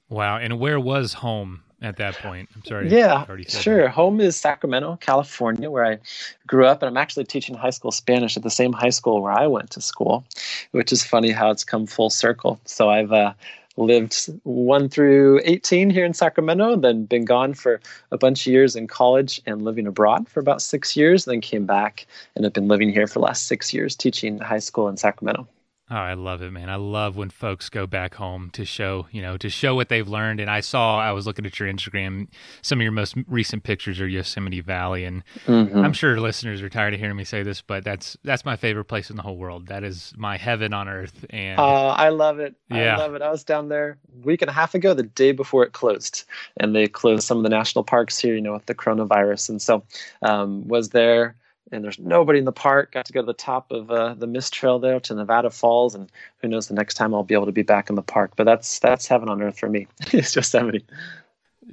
Wow. 0.08 0.38
And 0.38 0.58
where 0.58 0.80
was 0.80 1.14
home 1.14 1.62
at 1.80 1.96
that 1.96 2.14
point? 2.16 2.48
I'm 2.54 2.64
sorry. 2.64 2.88
Yeah 2.88 3.26
sure. 3.48 3.82
that. 3.82 3.90
home 3.90 4.20
is 4.20 4.36
sacramento 4.36 4.96
california 5.00 5.70
where 5.70 5.84
i 5.84 5.98
grew 6.46 6.66
up 6.66 6.82
and 6.82 6.88
i'm 6.88 6.96
actually 6.96 7.24
teaching 7.24 7.54
high 7.54 7.70
school 7.70 7.90
spanish 7.90 8.36
at 8.36 8.42
the 8.42 8.50
same 8.50 8.72
high 8.72 8.90
school 8.90 9.22
where 9.22 9.32
i 9.32 9.46
went 9.46 9.70
to 9.70 9.80
school 9.80 10.24
which 10.72 10.92
is 10.92 11.04
funny 11.04 11.30
how 11.30 11.50
it's 11.50 11.64
come 11.64 11.86
full 11.86 12.10
circle. 12.10 12.60
So 12.64 12.90
i've 12.90 13.12
uh, 13.12 13.32
lived 13.76 14.30
1 14.44 14.88
through 14.88 15.40
18 15.44 15.90
here 15.90 16.04
in 16.04 16.14
Sacramento, 16.14 16.76
then 16.76 17.04
been 17.04 17.24
gone 17.24 17.54
for 17.54 17.80
a 18.10 18.18
bunch 18.18 18.46
of 18.46 18.52
years 18.52 18.76
in 18.76 18.86
college 18.86 19.40
and 19.46 19.62
living 19.62 19.86
abroad 19.86 20.28
for 20.28 20.40
about 20.40 20.62
six 20.62 20.96
years, 20.96 21.24
then 21.24 21.40
came 21.40 21.66
back 21.66 22.06
and 22.34 22.44
have 22.44 22.52
been 22.52 22.68
living 22.68 22.90
here 22.90 23.06
for 23.06 23.14
the 23.14 23.24
last 23.24 23.46
six 23.46 23.72
years 23.72 23.96
teaching 23.96 24.38
high 24.38 24.58
school 24.58 24.88
in 24.88 24.96
Sacramento. 24.96 25.46
Oh, 25.90 25.96
I 25.96 26.14
love 26.14 26.40
it, 26.40 26.52
man. 26.52 26.70
I 26.70 26.76
love 26.76 27.16
when 27.16 27.28
folks 27.28 27.68
go 27.68 27.86
back 27.86 28.14
home 28.14 28.50
to 28.52 28.64
show, 28.64 29.08
you 29.10 29.20
know, 29.20 29.36
to 29.36 29.50
show 29.50 29.74
what 29.74 29.88
they've 29.90 30.08
learned. 30.08 30.40
And 30.40 30.48
I 30.48 30.60
saw, 30.60 30.98
I 30.98 31.12
was 31.12 31.26
looking 31.26 31.44
at 31.44 31.58
your 31.58 31.70
Instagram, 31.70 32.28
some 32.62 32.78
of 32.78 32.82
your 32.82 32.92
most 32.92 33.14
recent 33.26 33.64
pictures 33.64 34.00
are 34.00 34.06
Yosemite 34.06 34.60
Valley, 34.60 35.04
and 35.04 35.22
mm-hmm. 35.44 35.78
I'm 35.78 35.92
sure 35.92 36.18
listeners 36.18 36.62
are 36.62 36.70
tired 36.70 36.94
of 36.94 37.00
hearing 37.00 37.16
me 37.16 37.24
say 37.24 37.42
this, 37.42 37.60
but 37.60 37.84
that's 37.84 38.16
that's 38.24 38.44
my 38.44 38.56
favorite 38.56 38.86
place 38.86 39.10
in 39.10 39.16
the 39.16 39.22
whole 39.22 39.36
world. 39.36 39.66
That 39.66 39.84
is 39.84 40.14
my 40.16 40.38
heaven 40.38 40.72
on 40.72 40.88
earth. 40.88 41.26
And 41.30 41.58
uh, 41.58 41.88
I 41.88 42.08
love 42.08 42.38
it. 42.38 42.54
Yeah. 42.70 42.96
I 42.96 42.98
love 42.98 43.14
it. 43.14 43.20
I 43.20 43.30
was 43.30 43.44
down 43.44 43.68
there 43.68 43.98
a 44.16 44.26
week 44.26 44.40
and 44.40 44.48
a 44.48 44.54
half 44.54 44.74
ago, 44.74 44.94
the 44.94 45.02
day 45.02 45.32
before 45.32 45.64
it 45.64 45.72
closed, 45.72 46.24
and 46.58 46.74
they 46.74 46.86
closed 46.86 47.24
some 47.24 47.38
of 47.38 47.42
the 47.42 47.50
national 47.50 47.84
parks 47.84 48.18
here, 48.18 48.34
you 48.34 48.40
know, 48.40 48.52
with 48.54 48.66
the 48.66 48.74
coronavirus, 48.74 49.50
and 49.50 49.60
so 49.60 49.82
um, 50.22 50.66
was 50.68 50.90
there 50.90 51.36
and 51.72 51.84
there's 51.84 51.98
nobody 51.98 52.38
in 52.38 52.44
the 52.44 52.52
park. 52.52 52.92
Got 52.92 53.06
to 53.06 53.12
go 53.12 53.20
to 53.20 53.26
the 53.26 53.32
top 53.32 53.70
of 53.70 53.90
uh, 53.90 54.14
the 54.14 54.26
Mist 54.26 54.52
Trail 54.52 54.78
there 54.78 55.00
to 55.00 55.14
Nevada 55.14 55.50
Falls, 55.50 55.94
and 55.94 56.10
who 56.38 56.48
knows 56.48 56.68
the 56.68 56.74
next 56.74 56.94
time 56.94 57.14
I'll 57.14 57.22
be 57.22 57.34
able 57.34 57.46
to 57.46 57.52
be 57.52 57.62
back 57.62 57.88
in 57.90 57.96
the 57.96 58.02
park. 58.02 58.32
But 58.36 58.44
that's 58.44 58.78
that's 58.78 59.06
heaven 59.06 59.28
on 59.28 59.42
earth 59.42 59.58
for 59.58 59.68
me. 59.68 59.86
it's 60.12 60.34
Yosemite. 60.36 60.84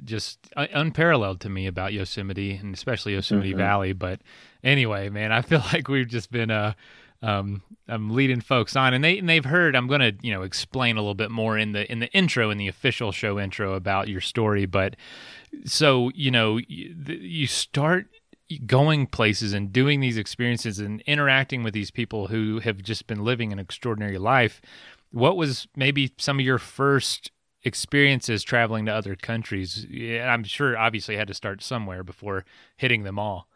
Just 0.04 0.38
uh, 0.56 0.66
unparalleled 0.72 1.40
to 1.40 1.48
me 1.48 1.66
about 1.66 1.92
Yosemite, 1.92 2.52
and 2.54 2.74
especially 2.74 3.12
Yosemite 3.12 3.50
mm-hmm. 3.50 3.58
Valley. 3.58 3.92
But 3.92 4.20
anyway, 4.64 5.08
man, 5.08 5.32
I 5.32 5.42
feel 5.42 5.62
like 5.72 5.88
we've 5.88 6.08
just 6.08 6.30
been 6.30 6.50
uh, 6.50 6.74
um, 7.22 7.62
I'm 7.86 8.10
leading 8.10 8.40
folks 8.40 8.76
on, 8.76 8.94
and 8.94 9.04
they 9.04 9.18
and 9.18 9.28
they've 9.28 9.44
heard. 9.44 9.76
I'm 9.76 9.86
going 9.86 10.00
to 10.00 10.14
you 10.22 10.32
know 10.32 10.42
explain 10.42 10.96
a 10.96 11.00
little 11.00 11.14
bit 11.14 11.30
more 11.30 11.58
in 11.58 11.72
the 11.72 11.90
in 11.90 11.98
the 11.98 12.10
intro 12.12 12.50
in 12.50 12.58
the 12.58 12.68
official 12.68 13.12
show 13.12 13.38
intro 13.38 13.74
about 13.74 14.08
your 14.08 14.20
story. 14.20 14.64
But 14.64 14.96
so 15.64 16.10
you 16.14 16.30
know 16.30 16.56
you, 16.56 16.94
you 17.06 17.46
start 17.46 18.06
going 18.66 19.06
places 19.06 19.52
and 19.52 19.72
doing 19.72 20.00
these 20.00 20.16
experiences 20.16 20.78
and 20.78 21.00
interacting 21.02 21.62
with 21.62 21.74
these 21.74 21.90
people 21.90 22.28
who 22.28 22.60
have 22.60 22.82
just 22.82 23.06
been 23.06 23.24
living 23.24 23.52
an 23.52 23.58
extraordinary 23.58 24.18
life 24.18 24.60
what 25.12 25.36
was 25.36 25.66
maybe 25.76 26.12
some 26.18 26.38
of 26.38 26.44
your 26.44 26.58
first 26.58 27.30
experiences 27.62 28.42
traveling 28.42 28.86
to 28.86 28.92
other 28.92 29.14
countries 29.14 29.86
i'm 30.22 30.44
sure 30.44 30.76
obviously 30.76 31.16
had 31.16 31.28
to 31.28 31.34
start 31.34 31.62
somewhere 31.62 32.02
before 32.02 32.44
hitting 32.76 33.02
them 33.02 33.18
all 33.18 33.46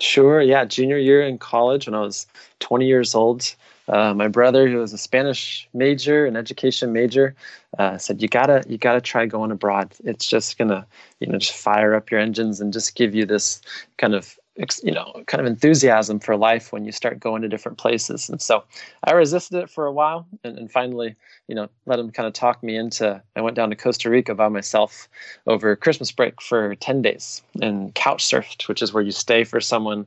Sure. 0.00 0.40
Yeah. 0.40 0.64
Junior 0.64 0.96
year 0.96 1.22
in 1.22 1.38
college 1.38 1.86
when 1.86 1.94
I 1.94 2.00
was 2.00 2.26
20 2.60 2.86
years 2.86 3.14
old. 3.14 3.54
Uh, 3.86 4.14
my 4.14 4.28
brother, 4.28 4.68
who 4.68 4.78
was 4.78 4.92
a 4.92 4.98
Spanish 4.98 5.68
major, 5.74 6.24
an 6.24 6.36
education 6.36 6.92
major, 6.92 7.34
uh, 7.78 7.98
said, 7.98 8.22
"You 8.22 8.28
gotta, 8.28 8.62
you 8.68 8.78
gotta 8.78 9.00
try 9.00 9.26
going 9.26 9.50
abroad. 9.50 9.94
It's 10.04 10.26
just 10.26 10.56
gonna, 10.58 10.86
you 11.18 11.26
know, 11.26 11.38
just 11.38 11.52
fire 11.54 11.94
up 11.94 12.10
your 12.10 12.20
engines 12.20 12.60
and 12.60 12.72
just 12.72 12.94
give 12.94 13.14
you 13.14 13.26
this 13.26 13.60
kind 13.98 14.14
of 14.14 14.38
you 14.82 14.92
know 14.92 15.22
kind 15.26 15.40
of 15.40 15.46
enthusiasm 15.46 16.18
for 16.18 16.36
life 16.36 16.72
when 16.72 16.84
you 16.84 16.92
start 16.92 17.20
going 17.20 17.42
to 17.42 17.48
different 17.48 17.78
places. 17.78 18.28
And 18.28 18.40
so 18.40 18.64
i 19.04 19.12
resisted 19.12 19.62
it 19.62 19.70
for 19.70 19.86
a 19.86 19.92
while 19.92 20.26
and, 20.44 20.58
and, 20.58 20.70
finally 20.70 21.14
you 21.48 21.54
know 21.54 21.68
let 21.86 21.98
him 21.98 22.10
kind 22.10 22.26
of 22.26 22.32
talk 22.32 22.62
me 22.62 22.76
into 22.76 23.20
i 23.36 23.40
went 23.40 23.56
down 23.56 23.70
to 23.70 23.76
costa 23.76 24.10
rica 24.10 24.34
by 24.34 24.48
myself 24.48 25.08
over 25.46 25.74
christmas 25.76 26.12
break 26.12 26.40
for 26.40 26.74
10 26.76 27.02
days 27.02 27.42
and 27.60 27.94
couch 27.94 28.24
surfed 28.24 28.68
which 28.68 28.82
is 28.82 28.92
where 28.92 29.02
you 29.02 29.12
stay 29.12 29.44
for 29.44 29.60
someone 29.60 30.06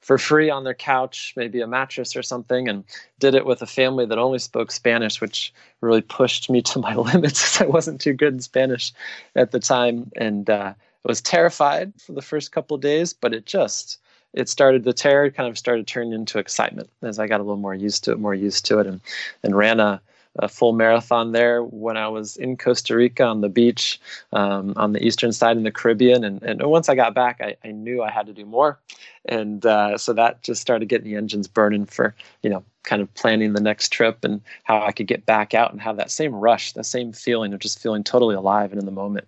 for 0.00 0.18
free 0.18 0.50
on 0.50 0.64
their 0.64 0.74
couch 0.74 1.32
maybe 1.36 1.60
a 1.60 1.66
mattress 1.66 2.14
or 2.14 2.22
something 2.22 2.68
and 2.68 2.84
did 3.18 3.34
it 3.34 3.46
with 3.46 3.62
a 3.62 3.66
family 3.66 4.06
that 4.06 4.18
only 4.18 4.38
spoke 4.38 4.70
spanish 4.70 5.20
which 5.20 5.52
really 5.84 6.00
pushed 6.00 6.50
me 6.50 6.62
to 6.62 6.78
my 6.80 6.94
limits. 6.96 7.60
I 7.60 7.66
wasn't 7.66 8.00
too 8.00 8.12
good 8.12 8.34
in 8.34 8.40
spanish 8.40 8.92
at 9.36 9.52
the 9.52 9.60
time. 9.60 10.10
And 10.16 10.48
uh, 10.50 10.74
I 11.04 11.10
was 11.10 11.20
terrified 11.20 11.92
for 12.00 12.12
the 12.12 12.22
first 12.22 12.52
couple 12.52 12.76
days, 12.78 13.12
but 13.12 13.34
it 13.34 13.44
just 13.44 13.98
it 14.32 14.48
started 14.48 14.84
the 14.84 14.92
terror 14.92 15.30
kind 15.30 15.48
of 15.48 15.56
started 15.56 15.86
turning 15.86 16.12
into 16.12 16.38
excitement 16.38 16.90
as 17.02 17.18
I 17.18 17.26
got 17.26 17.40
a 17.40 17.44
little 17.44 17.56
more 17.56 17.74
used 17.74 18.04
to 18.04 18.12
it, 18.12 18.18
more 18.18 18.34
used 18.34 18.64
to 18.66 18.78
it, 18.78 18.86
and 18.86 19.00
and 19.42 19.56
ran 19.56 19.80
a, 19.80 20.00
a 20.38 20.48
full 20.48 20.72
marathon 20.72 21.32
there 21.32 21.62
when 21.62 21.96
I 21.98 22.08
was 22.08 22.36
in 22.36 22.56
Costa 22.56 22.96
Rica 22.96 23.24
on 23.24 23.42
the 23.42 23.50
beach 23.50 24.00
um, 24.32 24.72
on 24.76 24.92
the 24.92 25.04
eastern 25.04 25.32
side 25.32 25.56
in 25.56 25.62
the 25.62 25.70
Caribbean. 25.70 26.24
And, 26.24 26.42
and 26.42 26.62
once 26.62 26.88
I 26.88 26.94
got 26.94 27.14
back, 27.14 27.40
I, 27.40 27.56
I 27.64 27.70
knew 27.70 28.02
I 28.02 28.10
had 28.10 28.26
to 28.26 28.32
do 28.32 28.46
more, 28.46 28.78
and 29.26 29.64
uh, 29.66 29.98
so 29.98 30.14
that 30.14 30.42
just 30.42 30.62
started 30.62 30.88
getting 30.88 31.10
the 31.10 31.16
engines 31.16 31.48
burning 31.48 31.84
for 31.84 32.14
you 32.42 32.48
know 32.48 32.64
kind 32.82 33.02
of 33.02 33.12
planning 33.14 33.52
the 33.52 33.62
next 33.62 33.90
trip 33.90 34.24
and 34.24 34.40
how 34.62 34.82
I 34.82 34.92
could 34.92 35.06
get 35.06 35.26
back 35.26 35.54
out 35.54 35.72
and 35.72 35.80
have 35.80 35.96
that 35.98 36.10
same 36.10 36.34
rush, 36.34 36.72
that 36.72 36.84
same 36.84 37.12
feeling 37.12 37.52
of 37.52 37.60
just 37.60 37.78
feeling 37.78 38.04
totally 38.04 38.34
alive 38.34 38.72
and 38.72 38.80
in 38.80 38.86
the 38.86 38.92
moment. 38.92 39.26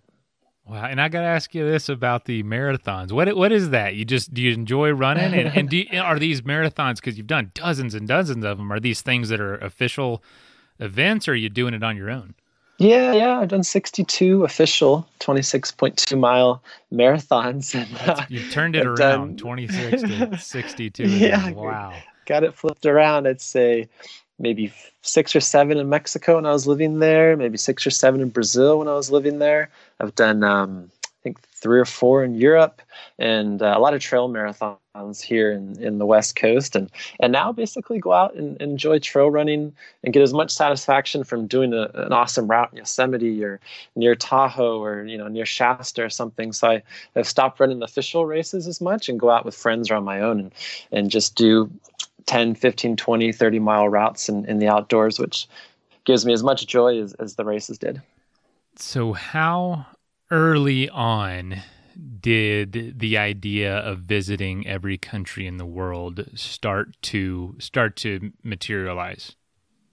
Wow, 0.69 0.87
and 0.87 1.01
I 1.01 1.09
got 1.09 1.21
to 1.21 1.27
ask 1.27 1.55
you 1.55 1.65
this 1.65 1.89
about 1.89 2.25
the 2.25 2.43
marathons. 2.43 3.13
What 3.13 3.37
what 3.37 3.53
is 3.53 3.71
that? 3.71 3.95
You 3.95 4.05
just 4.05 4.35
do 4.35 4.43
you 4.43 4.53
enjoy 4.53 4.91
running, 4.91 5.33
and, 5.33 5.57
and 5.57 5.73
you, 5.73 5.87
are 6.01 6.19
these 6.19 6.43
marathons 6.43 6.97
because 6.97 7.17
you've 7.17 7.29
done 7.29 7.53
dozens 7.55 7.95
and 7.95 8.09
dozens 8.09 8.45
of 8.45 8.59
them? 8.59 8.73
Are 8.73 8.81
these 8.81 9.01
things 9.01 9.29
that 9.29 9.41
are 9.41 9.57
official 9.59 10.25
events, 10.81 11.29
or 11.29 11.33
are 11.33 11.37
you 11.37 11.49
doing 11.49 11.73
it 11.73 11.85
on 11.85 11.97
your 11.97 12.11
own? 12.11 12.35
Yeah, 12.79 13.13
yeah, 13.13 13.39
I've 13.39 13.49
done 13.49 13.63
62 13.63 14.45
official 14.45 15.09
26.2 15.21 16.19
mile 16.19 16.63
marathons. 16.93 17.75
And, 18.19 18.27
you 18.29 18.47
turned 18.51 18.77
it 18.77 18.85
around, 18.85 19.37
done... 19.37 19.37
26 19.37 20.03
to 20.03 20.37
62. 20.37 21.09
yeah, 21.09 21.51
wow. 21.53 21.95
Got 22.27 22.45
it 22.45 22.55
flipped 22.55 22.85
around. 22.85 23.27
I'd 23.27 23.41
say 23.41 23.89
maybe 24.39 24.73
six 25.03 25.35
or 25.35 25.41
seven 25.41 25.79
in 25.79 25.89
Mexico 25.89 26.37
when 26.37 26.47
I 26.47 26.53
was 26.53 26.67
living 26.67 26.99
there, 26.99 27.37
maybe 27.37 27.59
six 27.59 27.87
or 27.87 27.91
seven 27.91 28.21
in 28.21 28.29
Brazil 28.29 28.79
when 28.79 28.89
I 28.89 28.95
was 28.95 29.11
living 29.11 29.39
there. 29.39 29.71
I've 30.01 30.15
done, 30.15 30.45
um, 30.45 30.91
I 31.05 31.09
think, 31.23 31.41
three 31.41 31.81
or 31.81 31.87
four 31.87 32.23
in 32.23 32.35
Europe, 32.35 32.83
and 33.19 33.63
uh, 33.63 33.75
a 33.75 33.81
lot 33.81 33.95
of 33.95 34.01
trail 34.01 34.29
marathons 34.29 35.23
here 35.23 35.51
in, 35.51 35.83
in 35.83 35.99
the 35.99 36.07
West 36.07 36.37
Coast. 36.37 36.77
And 36.77 36.91
and 37.19 37.33
now 37.33 37.51
basically 37.51 37.99
go 37.99 38.13
out 38.13 38.35
and, 38.35 38.61
enjoy 38.61 38.99
trail 38.99 39.31
running 39.31 39.73
and 40.05 40.13
get 40.13 40.23
as 40.23 40.35
much 40.35 40.51
satisfaction 40.51 41.25
from 41.25 41.47
doing 41.47 41.73
a, 41.73 41.91
an 41.95 42.13
awesome 42.13 42.47
route 42.47 42.71
in 42.73 42.79
Yosemite 42.79 43.43
or 43.43 43.59
near 43.97 44.15
Tahoe 44.15 44.83
or 44.83 45.05
you 45.05 45.17
know 45.17 45.29
near 45.29 45.47
Shasta 45.47 46.05
or 46.05 46.11
something. 46.11 46.53
So 46.53 46.69
I, 46.69 46.83
have 47.15 47.27
stopped 47.27 47.59
running 47.59 47.83
official 47.83 48.27
races 48.27 48.69
as 48.69 48.81
much 48.83 49.09
and 49.09 49.19
go 49.19 49.31
out 49.31 49.47
with 49.47 49.55
friends 49.55 49.91
or 49.91 49.95
on 49.95 50.05
my 50.05 50.21
own 50.21 50.39
and 50.39 50.53
and 50.93 51.11
just 51.11 51.35
do 51.35 51.71
10, 52.27 52.55
15, 52.55 52.97
20, 52.97 53.33
30 53.33 53.59
mile 53.59 53.89
routes 53.89 54.29
in, 54.29 54.45
in 54.47 54.59
the 54.59 54.69
outdoors, 54.69 55.19
which 55.19 55.49
gives 56.05 56.27
me 56.27 56.33
as 56.33 56.43
much 56.43 56.67
joy 56.67 57.01
as, 57.01 57.15
as 57.15 57.37
the 57.37 57.45
races 57.45 57.79
did. 57.79 58.03
So, 58.77 59.13
how 59.13 59.87
early 60.31 60.89
on 60.91 61.63
did 62.21 62.99
the 62.99 63.17
idea 63.17 63.79
of 63.79 64.01
visiting 64.01 64.67
every 64.67 64.99
country 64.99 65.47
in 65.47 65.57
the 65.57 65.67
world 65.67 66.27
start 66.35 66.95
to 67.01 67.57
start 67.59 67.97
to 67.97 68.33
materialize? 68.43 69.35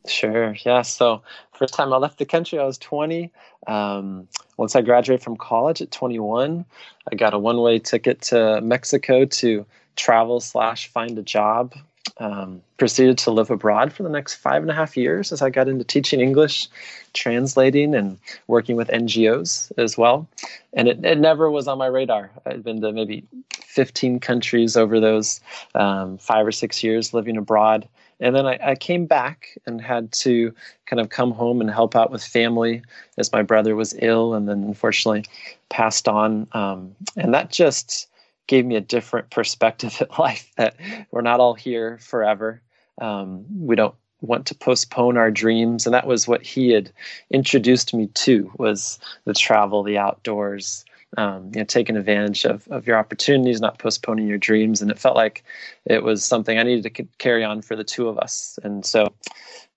Sure. 0.05 0.55
Yeah. 0.65 0.81
So 0.81 1.23
first 1.53 1.73
time 1.73 1.93
I 1.93 1.97
left 1.97 2.19
the 2.19 2.25
country, 2.25 2.59
I 2.59 2.65
was 2.65 2.77
20. 2.77 3.31
Um, 3.67 4.27
once 4.57 4.75
I 4.75 4.81
graduated 4.81 5.23
from 5.23 5.37
college 5.37 5.81
at 5.81 5.91
21, 5.91 6.65
I 7.09 7.15
got 7.15 7.33
a 7.33 7.39
one-way 7.39 7.79
ticket 7.79 8.21
to 8.23 8.59
Mexico 8.61 9.23
to 9.25 9.65
travel 9.95 10.41
slash 10.41 10.87
find 10.87 11.17
a 11.17 11.23
job 11.23 11.73
um, 12.17 12.61
proceeded 12.77 13.17
to 13.19 13.31
live 13.31 13.49
abroad 13.49 13.91
for 13.91 14.03
the 14.03 14.09
next 14.09 14.35
five 14.35 14.61
and 14.61 14.69
a 14.69 14.73
half 14.73 14.95
years 14.95 15.31
as 15.31 15.41
I 15.41 15.49
got 15.49 15.67
into 15.67 15.83
teaching 15.83 16.19
English, 16.19 16.67
translating, 17.13 17.95
and 17.95 18.17
working 18.47 18.75
with 18.75 18.89
NGOs 18.89 19.71
as 19.77 19.97
well. 19.97 20.27
And 20.73 20.87
it, 20.87 21.03
it 21.03 21.17
never 21.17 21.49
was 21.49 21.67
on 21.67 21.77
my 21.77 21.87
radar. 21.87 22.29
I'd 22.45 22.63
been 22.63 22.81
to 22.81 22.91
maybe 22.91 23.23
15 23.53 24.19
countries 24.19 24.77
over 24.77 24.99
those 24.99 25.41
um, 25.75 26.17
five 26.17 26.45
or 26.45 26.51
six 26.51 26.83
years 26.83 27.13
living 27.13 27.37
abroad. 27.37 27.87
And 28.19 28.35
then 28.35 28.45
I, 28.45 28.59
I, 28.63 28.75
came 28.75 29.05
back 29.05 29.57
and 29.65 29.81
had 29.81 30.11
to 30.13 30.53
kind 30.85 30.99
of 30.99 31.09
come 31.09 31.31
home 31.31 31.59
and 31.59 31.69
help 31.69 31.95
out 31.95 32.11
with 32.11 32.23
family 32.23 32.83
as 33.17 33.31
my 33.31 33.41
brother 33.41 33.75
was 33.75 33.95
ill 33.99 34.35
and 34.35 34.47
then 34.47 34.63
unfortunately 34.63 35.25
passed 35.69 36.07
on. 36.07 36.47
Um, 36.53 36.95
and 37.17 37.33
that 37.33 37.49
just 37.49 38.07
gave 38.47 38.65
me 38.65 38.75
a 38.75 38.81
different 38.81 39.29
perspective 39.29 39.97
at 40.01 40.17
life 40.19 40.51
that 40.57 40.75
we're 41.11 41.21
not 41.21 41.39
all 41.39 41.53
here 41.53 41.97
forever. 41.99 42.61
Um, 43.01 43.45
we 43.65 43.75
don't 43.75 43.95
want 44.21 44.45
to 44.47 44.55
postpone 44.55 45.17
our 45.17 45.31
dreams, 45.31 45.85
and 45.85 45.93
that 45.93 46.07
was 46.07 46.27
what 46.27 46.43
he 46.43 46.69
had 46.69 46.91
introduced 47.31 47.93
me 47.93 48.07
to 48.07 48.51
was 48.57 48.99
the 49.25 49.33
travel, 49.33 49.83
the 49.83 49.97
outdoors, 49.97 50.85
um, 51.17 51.51
you 51.53 51.59
know, 51.59 51.65
taking 51.65 51.97
advantage 51.97 52.45
of, 52.45 52.67
of 52.69 52.87
your 52.87 52.97
opportunities, 52.97 53.61
not 53.61 53.79
postponing 53.79 54.27
your 54.27 54.37
dreams. 54.37 54.81
And 54.81 54.89
it 54.89 54.99
felt 54.99 55.15
like 55.15 55.43
it 55.85 56.03
was 56.03 56.25
something 56.25 56.57
I 56.57 56.63
needed 56.63 56.95
to 56.95 57.03
carry 57.19 57.43
on 57.43 57.61
for 57.61 57.75
the 57.75 57.83
two 57.83 58.07
of 58.07 58.17
us. 58.17 58.57
And 58.63 58.85
so 58.85 59.13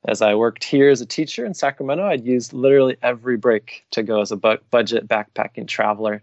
as 0.07 0.23
I 0.23 0.35
worked 0.35 0.65
here 0.65 0.89
as 0.89 1.01
a 1.01 1.07
teacher 1.07 1.45
in 1.45 1.55
Sacramento, 1.55 2.07
I'd 2.07 2.25
use 2.25 2.53
literally 2.53 2.97
every 3.03 3.37
break 3.37 3.85
to 3.91 4.03
go 4.03 4.21
as 4.21 4.31
a 4.31 4.37
bu- 4.37 4.59
budget 4.71 5.09
backpacking 5.09 5.67
traveler 5.67 6.23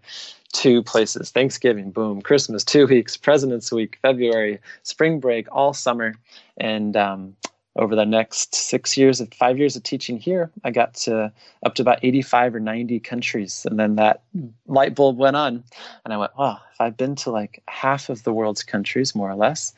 two 0.54 0.82
places 0.82 1.30
Thanksgiving, 1.30 1.90
boom, 1.90 2.22
Christmas, 2.22 2.64
two 2.64 2.86
weeks, 2.86 3.16
President's 3.16 3.70
Week, 3.70 3.98
February, 4.00 4.60
spring 4.84 5.20
break, 5.20 5.46
all 5.52 5.74
summer. 5.74 6.14
And 6.56 6.96
um, 6.96 7.36
over 7.76 7.96
the 7.96 8.06
next 8.06 8.54
six 8.54 8.96
years 8.96 9.20
of 9.20 9.32
five 9.34 9.58
years 9.58 9.76
of 9.76 9.82
teaching 9.82 10.16
here, 10.16 10.50
I 10.62 10.70
got 10.70 10.94
to 10.94 11.32
up 11.66 11.74
to 11.74 11.82
about 11.82 11.98
85 12.02 12.54
or 12.54 12.60
90 12.60 13.00
countries. 13.00 13.66
And 13.68 13.78
then 13.78 13.96
that 13.96 14.22
light 14.66 14.94
bulb 14.94 15.18
went 15.18 15.36
on. 15.36 15.64
And 16.04 16.14
I 16.14 16.16
went, 16.16 16.36
wow, 16.38 16.60
if 16.72 16.80
I've 16.80 16.96
been 16.96 17.16
to 17.16 17.30
like 17.30 17.62
half 17.68 18.08
of 18.08 18.22
the 18.22 18.32
world's 18.32 18.62
countries, 18.62 19.14
more 19.14 19.28
or 19.28 19.34
less, 19.34 19.74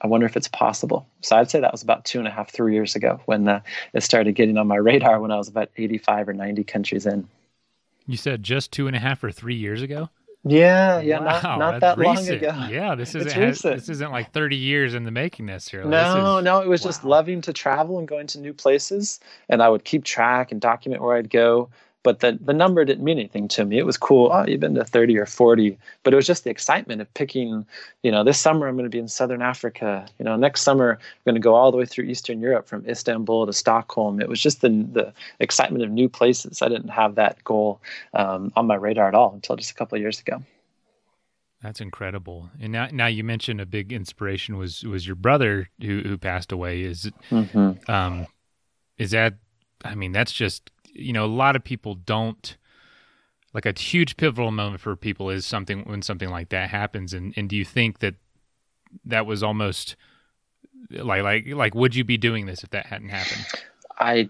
I 0.00 0.06
wonder 0.06 0.26
if 0.26 0.36
it's 0.36 0.48
possible. 0.48 1.06
So 1.22 1.36
I'd 1.36 1.50
say 1.50 1.60
that 1.60 1.72
was 1.72 1.82
about 1.82 2.04
two 2.04 2.20
and 2.20 2.28
a 2.28 2.30
half, 2.30 2.50
three 2.50 2.72
years 2.72 2.94
ago 2.94 3.20
when 3.26 3.48
uh, 3.48 3.60
it 3.92 4.02
started 4.02 4.34
getting 4.36 4.56
on 4.56 4.68
my 4.68 4.76
radar 4.76 5.20
when 5.20 5.32
I 5.32 5.36
was 5.36 5.48
about 5.48 5.70
85 5.76 6.28
or 6.28 6.32
90 6.32 6.64
countries 6.64 7.04
in. 7.04 7.28
You 8.06 8.16
said 8.16 8.42
just 8.42 8.72
two 8.72 8.86
and 8.86 8.96
a 8.96 8.98
half 8.98 9.22
or 9.22 9.30
three 9.30 9.54
years 9.54 9.82
ago? 9.82 10.08
Yeah, 10.42 11.00
yeah, 11.00 11.20
wow, 11.20 11.40
not, 11.42 11.58
not 11.58 11.80
that 11.80 11.98
recent. 11.98 12.42
long 12.42 12.52
ago. 12.52 12.66
Yeah, 12.70 12.94
this 12.94 13.14
isn't 13.14 13.32
has, 13.32 13.60
this 13.60 13.88
isn't 13.90 14.10
like 14.10 14.32
30 14.32 14.56
years 14.56 14.94
in 14.94 15.04
the 15.04 15.10
making 15.10 15.46
this 15.46 15.68
here. 15.68 15.84
No, 15.84 16.38
is, 16.38 16.44
no, 16.44 16.60
it 16.60 16.68
was 16.68 16.82
wow. 16.82 16.88
just 16.88 17.04
loving 17.04 17.42
to 17.42 17.52
travel 17.52 17.98
and 17.98 18.08
going 18.08 18.26
to 18.28 18.40
new 18.40 18.54
places 18.54 19.20
and 19.50 19.62
I 19.62 19.68
would 19.68 19.84
keep 19.84 20.04
track 20.04 20.50
and 20.50 20.60
document 20.60 21.02
where 21.02 21.16
I'd 21.16 21.28
go 21.28 21.68
but 22.02 22.20
the, 22.20 22.38
the 22.40 22.52
number 22.52 22.84
didn't 22.84 23.04
mean 23.04 23.18
anything 23.18 23.48
to 23.48 23.64
me. 23.64 23.78
It 23.78 23.84
was 23.86 23.98
cool. 23.98 24.30
Oh, 24.32 24.44
you've 24.46 24.60
been 24.60 24.74
to 24.74 24.84
30 24.84 25.18
or 25.18 25.26
40, 25.26 25.76
but 26.02 26.12
it 26.12 26.16
was 26.16 26.26
just 26.26 26.44
the 26.44 26.50
excitement 26.50 27.00
of 27.00 27.12
picking, 27.14 27.66
you 28.02 28.10
know, 28.10 28.24
this 28.24 28.38
summer 28.38 28.66
I'm 28.66 28.76
going 28.76 28.84
to 28.84 28.90
be 28.90 28.98
in 28.98 29.08
Southern 29.08 29.42
Africa. 29.42 30.06
You 30.18 30.24
know, 30.24 30.36
next 30.36 30.62
summer 30.62 30.92
I'm 30.92 31.24
going 31.24 31.34
to 31.34 31.40
go 31.40 31.54
all 31.54 31.70
the 31.70 31.76
way 31.76 31.84
through 31.84 32.04
Eastern 32.04 32.40
Europe 32.40 32.68
from 32.68 32.86
Istanbul 32.86 33.46
to 33.46 33.52
Stockholm. 33.52 34.20
It 34.20 34.28
was 34.28 34.40
just 34.40 34.62
the, 34.62 34.68
the 34.68 35.12
excitement 35.40 35.84
of 35.84 35.90
new 35.90 36.08
places. 36.08 36.62
I 36.62 36.68
didn't 36.68 36.88
have 36.88 37.16
that 37.16 37.42
goal 37.44 37.80
um, 38.14 38.52
on 38.56 38.66
my 38.66 38.76
radar 38.76 39.08
at 39.08 39.14
all 39.14 39.34
until 39.34 39.56
just 39.56 39.70
a 39.70 39.74
couple 39.74 39.96
of 39.96 40.02
years 40.02 40.20
ago. 40.20 40.42
That's 41.62 41.82
incredible. 41.82 42.48
And 42.58 42.72
now, 42.72 42.88
now 42.90 43.06
you 43.06 43.22
mentioned 43.22 43.60
a 43.60 43.66
big 43.66 43.92
inspiration 43.92 44.56
was 44.56 44.82
was 44.82 45.06
your 45.06 45.16
brother 45.16 45.68
who 45.78 46.00
who 46.00 46.16
passed 46.16 46.52
away. 46.52 46.80
Is 46.80 47.10
mm-hmm. 47.30 47.90
um, 47.90 48.26
is 48.96 49.10
that? 49.10 49.34
I 49.84 49.94
mean, 49.94 50.12
that's 50.12 50.32
just 50.32 50.70
you 50.92 51.12
know, 51.12 51.24
a 51.24 51.26
lot 51.26 51.56
of 51.56 51.64
people 51.64 51.94
don't 51.94 52.56
like 53.52 53.66
a 53.66 53.78
huge 53.78 54.16
pivotal 54.16 54.50
moment 54.50 54.80
for 54.80 54.94
people 54.96 55.30
is 55.30 55.44
something 55.44 55.82
when 55.84 56.02
something 56.02 56.30
like 56.30 56.50
that 56.50 56.70
happens. 56.70 57.12
And 57.12 57.34
and 57.36 57.48
do 57.48 57.56
you 57.56 57.64
think 57.64 57.98
that 58.00 58.14
that 59.04 59.26
was 59.26 59.42
almost 59.42 59.96
like 60.90 61.22
like 61.22 61.46
like 61.48 61.74
would 61.74 61.94
you 61.94 62.04
be 62.04 62.16
doing 62.16 62.46
this 62.46 62.62
if 62.62 62.70
that 62.70 62.86
hadn't 62.86 63.08
happened? 63.08 63.46
I 63.98 64.28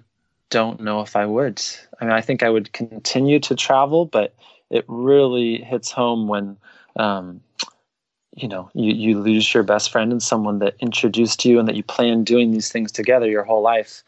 don't 0.51 0.81
know 0.81 1.01
if 1.01 1.17
I 1.17 1.27
would. 1.27 1.63
I 2.01 2.05
mean, 2.05 2.13
I 2.13 2.21
think 2.21 2.43
I 2.43 2.51
would 2.51 2.73
continue 2.73 3.39
to 3.41 3.55
travel, 3.55 4.05
but 4.05 4.35
it 4.69 4.85
really 4.89 5.59
hits 5.63 5.91
home 5.91 6.29
when 6.29 6.57
um, 6.97 7.41
you 8.37 8.49
know 8.49 8.71
you, 8.75 8.93
you 8.93 9.19
lose 9.19 9.53
your 9.53 9.63
best 9.63 9.91
friend 9.91 10.13
and 10.13 10.23
someone 10.23 10.59
that 10.61 10.75
introduced 10.81 11.45
you 11.45 11.59
and 11.59 11.69
that 11.69 11.77
you 11.77 11.83
plan 11.83 12.25
doing 12.25 12.53
these 12.53 12.71
things 12.71 12.91
together 12.93 13.27
your 13.27 13.45
whole 13.45 13.63
life 13.63 14.03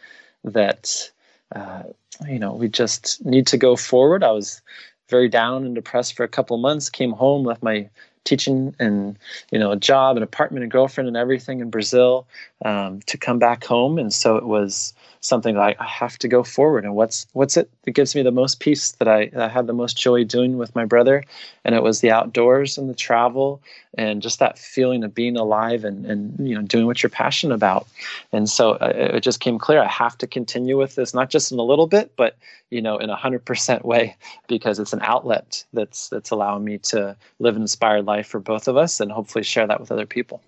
that 0.44 1.10
uh, 1.54 1.82
you 2.26 2.38
know 2.38 2.54
we 2.54 2.68
just 2.68 3.24
need 3.24 3.46
to 3.48 3.58
go 3.58 3.76
forward. 3.76 4.22
I 4.22 4.30
was 4.30 4.60
very 5.08 5.28
down 5.28 5.64
and 5.64 5.74
depressed 5.74 6.16
for 6.16 6.24
a 6.24 6.28
couple 6.28 6.56
months 6.56 6.88
came 6.88 7.12
home 7.12 7.44
left 7.44 7.62
my 7.62 7.88
teaching 8.24 8.74
and 8.78 9.18
you 9.50 9.58
know 9.58 9.72
a 9.72 9.76
job 9.76 10.16
an 10.16 10.22
apartment 10.22 10.64
a 10.64 10.68
girlfriend 10.68 11.08
and 11.08 11.16
everything 11.16 11.60
in 11.60 11.70
brazil 11.70 12.26
um, 12.64 13.00
to 13.06 13.18
come 13.18 13.38
back 13.38 13.64
home. 13.64 13.98
And 13.98 14.12
so 14.12 14.36
it 14.36 14.46
was 14.46 14.94
something 15.22 15.54
like 15.54 15.80
I 15.80 15.86
have 15.86 16.18
to 16.18 16.28
go 16.28 16.42
forward. 16.42 16.84
And 16.84 16.94
what's 16.94 17.26
what's 17.32 17.56
it 17.56 17.70
that 17.84 17.92
gives 17.92 18.14
me 18.14 18.22
the 18.22 18.32
most 18.32 18.58
peace 18.60 18.90
that 18.92 19.08
I, 19.08 19.26
that 19.26 19.40
I 19.40 19.48
had 19.48 19.68
the 19.68 19.72
most 19.72 19.96
joy 19.96 20.24
doing 20.24 20.58
with 20.58 20.74
my 20.74 20.84
brother? 20.84 21.24
And 21.64 21.74
it 21.74 21.82
was 21.82 22.00
the 22.00 22.10
outdoors 22.10 22.76
and 22.76 22.90
the 22.90 22.94
travel 22.94 23.62
and 23.94 24.20
just 24.20 24.40
that 24.40 24.58
feeling 24.58 25.04
of 25.04 25.14
being 25.14 25.36
alive 25.36 25.84
and, 25.84 26.04
and 26.04 26.48
you 26.48 26.56
know 26.56 26.62
doing 26.62 26.86
what 26.86 27.02
you're 27.02 27.10
passionate 27.10 27.54
about. 27.54 27.86
And 28.32 28.50
so 28.50 28.72
uh, 28.72 28.92
it 28.94 29.20
just 29.20 29.40
came 29.40 29.58
clear 29.58 29.80
I 29.80 29.88
have 29.88 30.18
to 30.18 30.26
continue 30.26 30.76
with 30.76 30.96
this, 30.96 31.14
not 31.14 31.30
just 31.30 31.52
in 31.52 31.58
a 31.58 31.62
little 31.62 31.86
bit, 31.86 32.12
but 32.16 32.36
you 32.70 32.82
know 32.82 32.98
in 32.98 33.08
a 33.08 33.16
hundred 33.16 33.44
percent 33.44 33.84
way 33.84 34.16
because 34.48 34.80
it's 34.80 34.92
an 34.92 35.02
outlet 35.02 35.64
that's 35.72 36.08
that's 36.08 36.30
allowing 36.30 36.64
me 36.64 36.78
to 36.78 37.16
live 37.38 37.54
an 37.54 37.62
inspired 37.62 38.06
life 38.06 38.26
for 38.26 38.40
both 38.40 38.66
of 38.66 38.76
us 38.76 38.98
and 38.98 39.12
hopefully 39.12 39.44
share 39.44 39.68
that 39.68 39.80
with 39.80 39.92
other 39.92 40.06
people. 40.06 40.42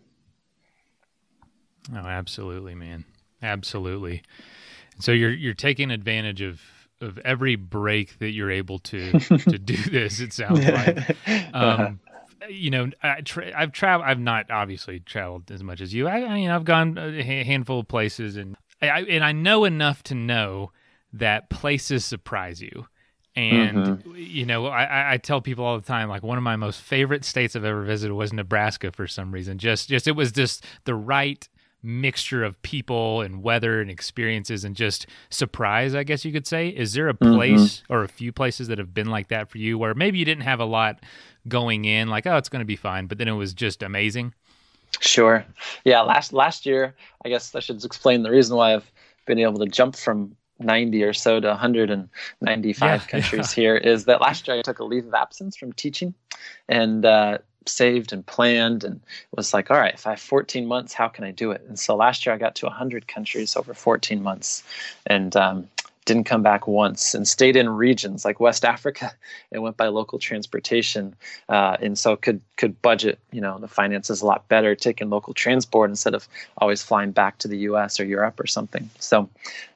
Oh, 1.95 1.99
absolutely, 1.99 2.75
man. 2.75 3.04
Absolutely. 3.43 4.23
So 5.01 5.13
you're 5.13 5.33
you're 5.33 5.55
taking 5.55 5.91
advantage 5.91 6.41
of 6.41 6.61
of 7.01 7.19
every 7.19 7.57
break 7.57 8.19
that 8.19 8.31
you're 8.31 8.51
able 8.51 8.79
to 8.81 9.13
to 9.21 9.59
do 9.59 9.77
this. 9.77 10.21
It 10.21 10.33
sounds 10.33 10.65
like. 10.65 11.17
Um, 11.55 12.01
you 12.51 12.71
know, 12.71 12.91
I 13.03 13.21
tra- 13.21 13.53
I've 13.57 13.73
traveled. 13.73 14.09
I've 14.09 14.19
not 14.19 14.51
obviously 14.51 15.01
traveled 15.01 15.51
as 15.51 15.63
much 15.63 15.81
as 15.81 15.95
you. 15.95 16.09
I, 16.09 16.25
I 16.25 16.35
mean, 16.35 16.51
I've 16.51 16.65
gone 16.65 16.99
a 16.99 17.23
handful 17.23 17.81
of 17.81 17.89
places, 17.89 18.37
and 18.37 18.57
I, 18.83 19.03
and 19.03 19.25
I 19.25 19.33
know 19.33 19.65
enough 19.65 20.03
to 20.05 20.15
know 20.15 20.73
that 21.15 21.49
places 21.49 22.05
surprise 22.05 22.61
you. 22.61 22.87
And 23.37 23.79
mm-hmm. 23.79 24.15
you 24.17 24.47
know, 24.47 24.67
I, 24.67 25.15
I 25.15 25.17
tell 25.17 25.41
people 25.41 25.65
all 25.65 25.79
the 25.79 25.87
time, 25.87 26.09
like 26.09 26.23
one 26.23 26.39
of 26.39 26.45
my 26.45 26.57
most 26.57 26.81
favorite 26.81 27.25
states 27.25 27.57
I've 27.57 27.65
ever 27.65 27.83
visited 27.83 28.15
was 28.15 28.33
Nebraska 28.33 28.93
for 28.93 29.07
some 29.07 29.33
reason. 29.33 29.59
Just, 29.59 29.89
just 29.89 30.07
it 30.07 30.13
was 30.13 30.31
just 30.31 30.65
the 30.85 30.95
right 30.95 31.49
mixture 31.85 32.43
of 32.43 32.61
people 32.62 33.21
and 33.21 33.43
weather 33.43 33.81
and 33.81 33.91
experiences 33.91 34.64
and 34.64 34.75
just 34.75 35.07
surprise, 35.31 35.95
I 35.95 36.03
guess 36.03 36.25
you 36.25 36.33
could 36.33 36.47
say. 36.47 36.69
Is 36.69 36.95
there 36.95 37.09
a 37.09 37.14
mm-hmm. 37.14 37.35
place 37.35 37.79
mm-hmm. 37.79 37.93
or 37.93 38.03
a 38.03 38.09
few 38.09 38.33
places 38.33 38.69
that 38.69 38.79
have 38.79 38.95
been 38.95 39.11
like 39.11 39.29
that 39.29 39.49
for 39.50 39.59
you 39.59 39.79
where 39.79 39.95
maybe 39.95 40.19
you 40.19 40.25
didn't 40.25 40.45
have 40.45 40.61
a 40.61 40.64
lot 40.64 41.00
going 41.47 41.85
in, 41.85 42.09
like, 42.09 42.26
oh, 42.26 42.37
it's 42.37 42.49
going 42.49 42.61
to 42.61 42.67
be 42.67 42.76
fine, 42.76 43.07
but 43.07 43.19
then 43.19 43.29
it 43.29 43.33
was 43.33 43.53
just 43.55 43.83
amazing? 43.83 44.35
Sure. 45.00 45.45
Yeah. 45.85 46.00
Last 46.00 46.33
last 46.33 46.67
year, 46.67 46.95
I 47.25 47.29
guess 47.29 47.55
I 47.55 47.61
should 47.61 47.85
explain 47.85 48.23
the 48.23 48.31
reason 48.31 48.57
why 48.57 48.75
I've 48.75 48.91
been 49.26 49.38
able 49.38 49.59
to 49.59 49.67
jump 49.67 49.97
from 49.97 50.37
90 50.61 51.03
or 51.03 51.12
so 51.12 51.41
to 51.41 51.49
195 51.49 52.81
yeah, 52.81 52.99
countries 53.09 53.57
yeah. 53.57 53.62
here 53.62 53.76
is 53.76 54.05
that 54.05 54.21
last 54.21 54.47
year 54.47 54.59
I 54.59 54.62
took 54.62 54.79
a 54.79 54.85
leave 54.85 55.07
of 55.07 55.14
absence 55.14 55.57
from 55.57 55.73
teaching 55.73 56.14
and 56.69 57.05
uh, 57.05 57.38
saved 57.66 58.12
and 58.12 58.25
planned 58.26 58.85
and 58.85 59.00
was 59.37 59.54
like, 59.54 59.71
all 59.71 59.78
right, 59.78 59.94
if 59.94 60.06
I 60.06 60.11
have 60.11 60.21
14 60.21 60.66
months, 60.66 60.92
how 60.92 61.09
can 61.09 61.25
I 61.25 61.30
do 61.30 61.50
it? 61.50 61.62
And 61.68 61.78
so 61.78 61.97
last 61.97 62.25
year 62.25 62.35
I 62.35 62.38
got 62.38 62.54
to 62.56 62.66
100 62.66 63.09
countries 63.09 63.56
over 63.56 63.75
14 63.75 64.23
months 64.23 64.62
and 65.06 65.35
um, 65.37 65.68
didn't 66.04 66.25
come 66.25 66.42
back 66.42 66.66
once 66.66 67.14
and 67.14 67.26
stayed 67.26 67.56
in 67.56 67.68
regions 67.68 68.25
like 68.25 68.38
West 68.38 68.64
Africa 68.64 69.12
and 69.52 69.62
went 69.62 69.76
by 69.76 69.88
local 69.88 70.18
transportation. 70.18 71.14
Uh, 71.49 71.76
and 71.80 71.99
so 71.99 72.16
could 72.16 72.40
could 72.56 72.80
budget, 72.83 73.18
you 73.33 73.40
know, 73.40 73.59
the 73.59 73.68
finances 73.68 74.21
a 74.21 74.26
lot 74.26 74.47
better 74.49 74.75
taking 74.75 75.11
local 75.11 75.35
transport 75.35 75.90
instead 75.90 76.14
of 76.14 76.28
always 76.59 76.83
flying 76.83 77.11
back 77.11 77.38
to 77.38 77.49
the 77.49 77.59
U.S. 77.59 77.99
or 77.99 78.04
Europe 78.04 78.38
or 78.38 78.47
something. 78.47 78.88
So 78.99 79.28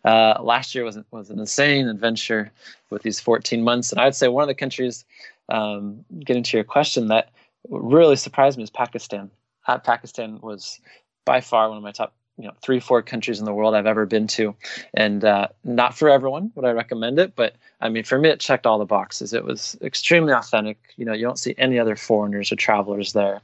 uh, 0.04 0.38
last 0.42 0.74
year 0.74 0.84
was 0.84 0.98
was 1.10 1.30
an 1.30 1.38
insane 1.38 1.88
adventure 1.88 2.50
with 2.90 3.02
these 3.02 3.20
14 3.20 3.62
months. 3.62 3.92
And 3.92 4.00
I'd 4.00 4.14
say 4.14 4.28
one 4.28 4.42
of 4.42 4.48
the 4.48 4.54
countries, 4.54 5.04
um, 5.48 6.04
getting 6.20 6.42
to 6.42 6.56
your 6.56 6.64
question, 6.64 7.08
that 7.08 7.30
really 7.68 8.16
surprised 8.16 8.58
me 8.58 8.64
is 8.64 8.70
Pakistan. 8.70 9.30
Uh, 9.66 9.78
Pakistan 9.78 10.40
was 10.40 10.80
by 11.24 11.40
far 11.40 11.68
one 11.68 11.78
of 11.78 11.84
my 11.84 11.92
top 11.92 12.14
you 12.38 12.44
know 12.44 12.52
three 12.62 12.80
four 12.80 13.02
countries 13.02 13.38
in 13.38 13.44
the 13.44 13.52
world 13.52 13.74
I've 13.74 13.86
ever 13.86 14.06
been 14.06 14.26
to, 14.28 14.54
and 14.94 15.24
uh, 15.24 15.48
not 15.64 15.98
for 15.98 16.08
everyone 16.08 16.52
would 16.54 16.64
I 16.64 16.70
recommend 16.70 17.18
it, 17.18 17.34
but 17.34 17.56
I 17.80 17.88
mean 17.88 18.04
for 18.04 18.18
me 18.18 18.28
it 18.28 18.40
checked 18.40 18.66
all 18.66 18.78
the 18.78 18.84
boxes. 18.84 19.32
It 19.32 19.44
was 19.44 19.76
extremely 19.82 20.32
authentic. 20.32 20.78
You 20.96 21.04
know 21.04 21.12
you 21.12 21.24
don't 21.24 21.38
see 21.38 21.54
any 21.58 21.78
other 21.78 21.96
foreigners 21.96 22.52
or 22.52 22.56
travelers 22.56 23.12
there. 23.12 23.40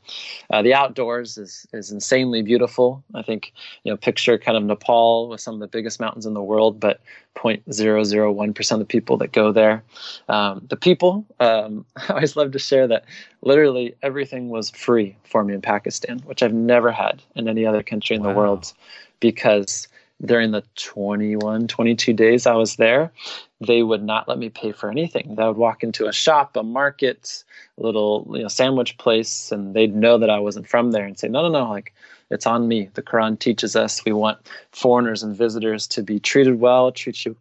Uh, 0.51 0.63
the 0.63 0.75
outdoors 0.75 1.37
is 1.37 1.67
is 1.73 1.91
insanely 1.91 2.43
beautiful. 2.43 3.03
I 3.15 3.23
think 3.23 3.53
you 3.83 3.93
know 3.93 3.97
picture 3.97 4.39
kind 4.39 4.57
of 4.57 4.63
Nepal 4.63 5.29
with 5.29 5.41
some 5.41 5.55
of 5.55 5.61
the 5.61 5.67
biggest 5.67 5.99
mountains 6.01 6.25
in 6.25 6.35
the 6.35 6.43
world, 6.43 6.79
but 6.79 7.01
0.001% 7.35 8.73
of 8.73 8.79
the 8.79 8.85
people 8.85 9.17
that 9.17 9.33
go 9.33 9.53
there. 9.53 9.83
Um, 10.29 10.65
the 10.69 10.77
people, 10.77 11.27
um, 11.41 11.85
I 11.97 12.15
always 12.15 12.37
love 12.37 12.53
to 12.53 12.59
share 12.59 12.87
that 12.87 13.05
literally 13.43 13.95
everything 14.03 14.49
was 14.49 14.71
free 14.71 15.17
for 15.25 15.45
me 15.45 15.55
in 15.55 15.61
Pakistan, 15.61 16.21
which 16.21 16.43
I've 16.43 16.55
never 16.55 16.91
had 16.91 17.23
in 17.35 17.49
any 17.49 17.67
other 17.67 17.83
country 17.83 18.17
in 18.17 18.23
wow. 18.23 18.31
the 18.31 18.39
world 18.39 18.73
because 19.21 19.89
during 20.25 20.53
the 20.53 20.63
21, 20.77 21.69
22 21.69 22.13
days 22.13 22.47
I 22.47 22.55
was 22.55 22.77
there, 22.77 23.13
they 23.61 23.83
would 23.83 24.03
not 24.03 24.29
let 24.29 24.39
me 24.39 24.49
pay 24.49 24.73
for 24.73 24.91
anything. 24.91 25.35
They 25.35 25.45
would 25.45 25.57
walk 25.57 25.83
into 25.83 26.07
a 26.07 26.13
shop, 26.13 26.57
a 26.57 26.63
market, 26.63 27.45
a 27.79 27.83
little 27.83 28.27
you 28.31 28.43
know, 28.43 28.49
sandwich 28.49 28.97
place, 28.99 29.51
and 29.51 29.75
they'd 29.75 29.95
know 29.95 30.19
that 30.19 30.31
I 30.31 30.39
wasn't 30.39 30.69
from 30.69 30.93
there 30.93 31.05
and 31.05 31.19
say, 31.19 31.29
no, 31.29 31.43
no, 31.43 31.49
no, 31.49 31.71
like 31.71 31.95
it's 32.31 32.47
on 32.47 32.69
me. 32.69 32.91
The 32.95 33.03
Quran 33.03 33.39
teaches 33.39 33.77
us 33.77 34.05
we 34.05 34.13
want 34.13 34.39
foreigners 34.73 35.23
and 35.23 35.37
visitors 35.37 35.87
to 35.89 36.03
be 36.03 36.19
treated 36.21 36.61
well, 36.61 36.93
treat 36.93 37.25
you 37.25 37.37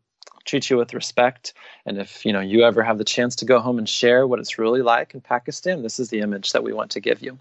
treat 0.45 0.69
you 0.69 0.75
with 0.75 0.93
respect. 0.93 1.53
And 1.86 1.97
if 1.97 2.25
you 2.25 2.34
know 2.34 2.41
you 2.41 2.63
ever 2.63 2.84
have 2.84 2.97
the 2.97 3.06
chance 3.06 3.36
to 3.38 3.45
go 3.45 3.60
home 3.60 3.77
and 3.77 3.88
share 3.88 4.27
what 4.27 4.39
it's 4.39 4.60
really 4.60 4.82
like 4.82 5.13
in 5.13 5.21
Pakistan, 5.21 5.84
this 5.84 5.99
is 5.99 6.10
the 6.10 6.19
image 6.19 6.51
that 6.51 6.63
we 6.63 6.73
want 6.73 6.91
to 6.91 6.99
give 6.99 7.21
you. 7.21 7.38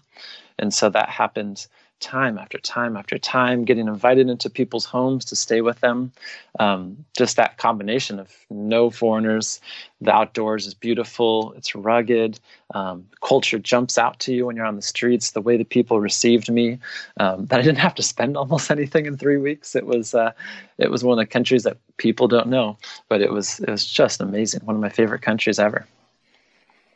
And 0.57 0.73
so 0.73 0.89
that 0.89 1.09
happened 1.09 1.67
time 2.03 2.37
after 2.37 2.59
time 2.59 2.97
after 2.97 3.17
time, 3.17 3.63
getting 3.63 3.87
invited 3.87 4.29
into 4.29 4.49
people's 4.49 4.85
homes 4.85 5.23
to 5.25 5.35
stay 5.35 5.61
with 5.61 5.79
them. 5.79 6.11
Um, 6.59 7.05
just 7.17 7.37
that 7.37 7.57
combination 7.57 8.19
of 8.19 8.29
no 8.49 8.89
foreigners, 8.89 9.61
the 10.01 10.11
outdoors 10.13 10.67
is 10.67 10.73
beautiful, 10.73 11.53
it's 11.53 11.73
rugged, 11.73 12.39
um, 12.75 13.07
culture 13.21 13.57
jumps 13.57 13.97
out 13.97 14.19
to 14.19 14.33
you 14.33 14.45
when 14.45 14.55
you're 14.55 14.65
on 14.65 14.75
the 14.75 14.81
streets. 14.81 15.31
The 15.31 15.41
way 15.41 15.55
the 15.55 15.63
people 15.63 15.99
received 16.01 16.51
me, 16.51 16.77
um, 17.19 17.45
that 17.45 17.59
I 17.59 17.63
didn't 17.63 17.79
have 17.79 17.95
to 17.95 18.03
spend 18.03 18.35
almost 18.43 18.69
anything 18.69 19.05
in 19.05 19.17
three 19.17 19.37
weeks. 19.37 19.75
It 19.75 19.85
was 19.85 20.13
uh, 20.13 20.33
it 20.77 20.91
was 20.91 21.03
one 21.03 21.17
of 21.17 21.25
the 21.25 21.31
countries 21.31 21.63
that 21.63 21.77
people 21.97 22.27
don't 22.27 22.47
know, 22.47 22.77
but 23.07 23.21
it 23.21 23.31
was 23.31 23.59
it 23.61 23.69
was 23.69 23.85
just 23.87 24.21
amazing. 24.21 24.61
One 24.65 24.75
of 24.75 24.81
my 24.81 24.89
favorite 24.89 25.21
countries 25.21 25.57
ever. 25.57 25.85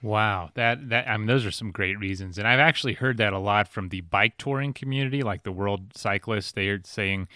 Wow, 0.02 0.52
that 0.54 0.90
that 0.90 1.08
I 1.08 1.18
mean, 1.18 1.28
those 1.28 1.46
are 1.46 1.52
some 1.52 1.72
great 1.72 1.98
reasons, 2.00 2.38
and 2.38 2.48
I've 2.48 2.60
actually 2.60 2.94
heard 2.94 3.18
that 3.18 3.34
a 3.34 3.40
lot 3.40 3.68
from 3.68 3.90
the 3.90 4.02
bike 4.02 4.38
touring 4.38 4.74
community, 4.74 5.24
like 5.24 5.44
the 5.44 5.52
world 5.52 5.96
cyclists. 5.96 6.52
They 6.52 6.68
are 6.68 6.82
saying, 6.84 7.28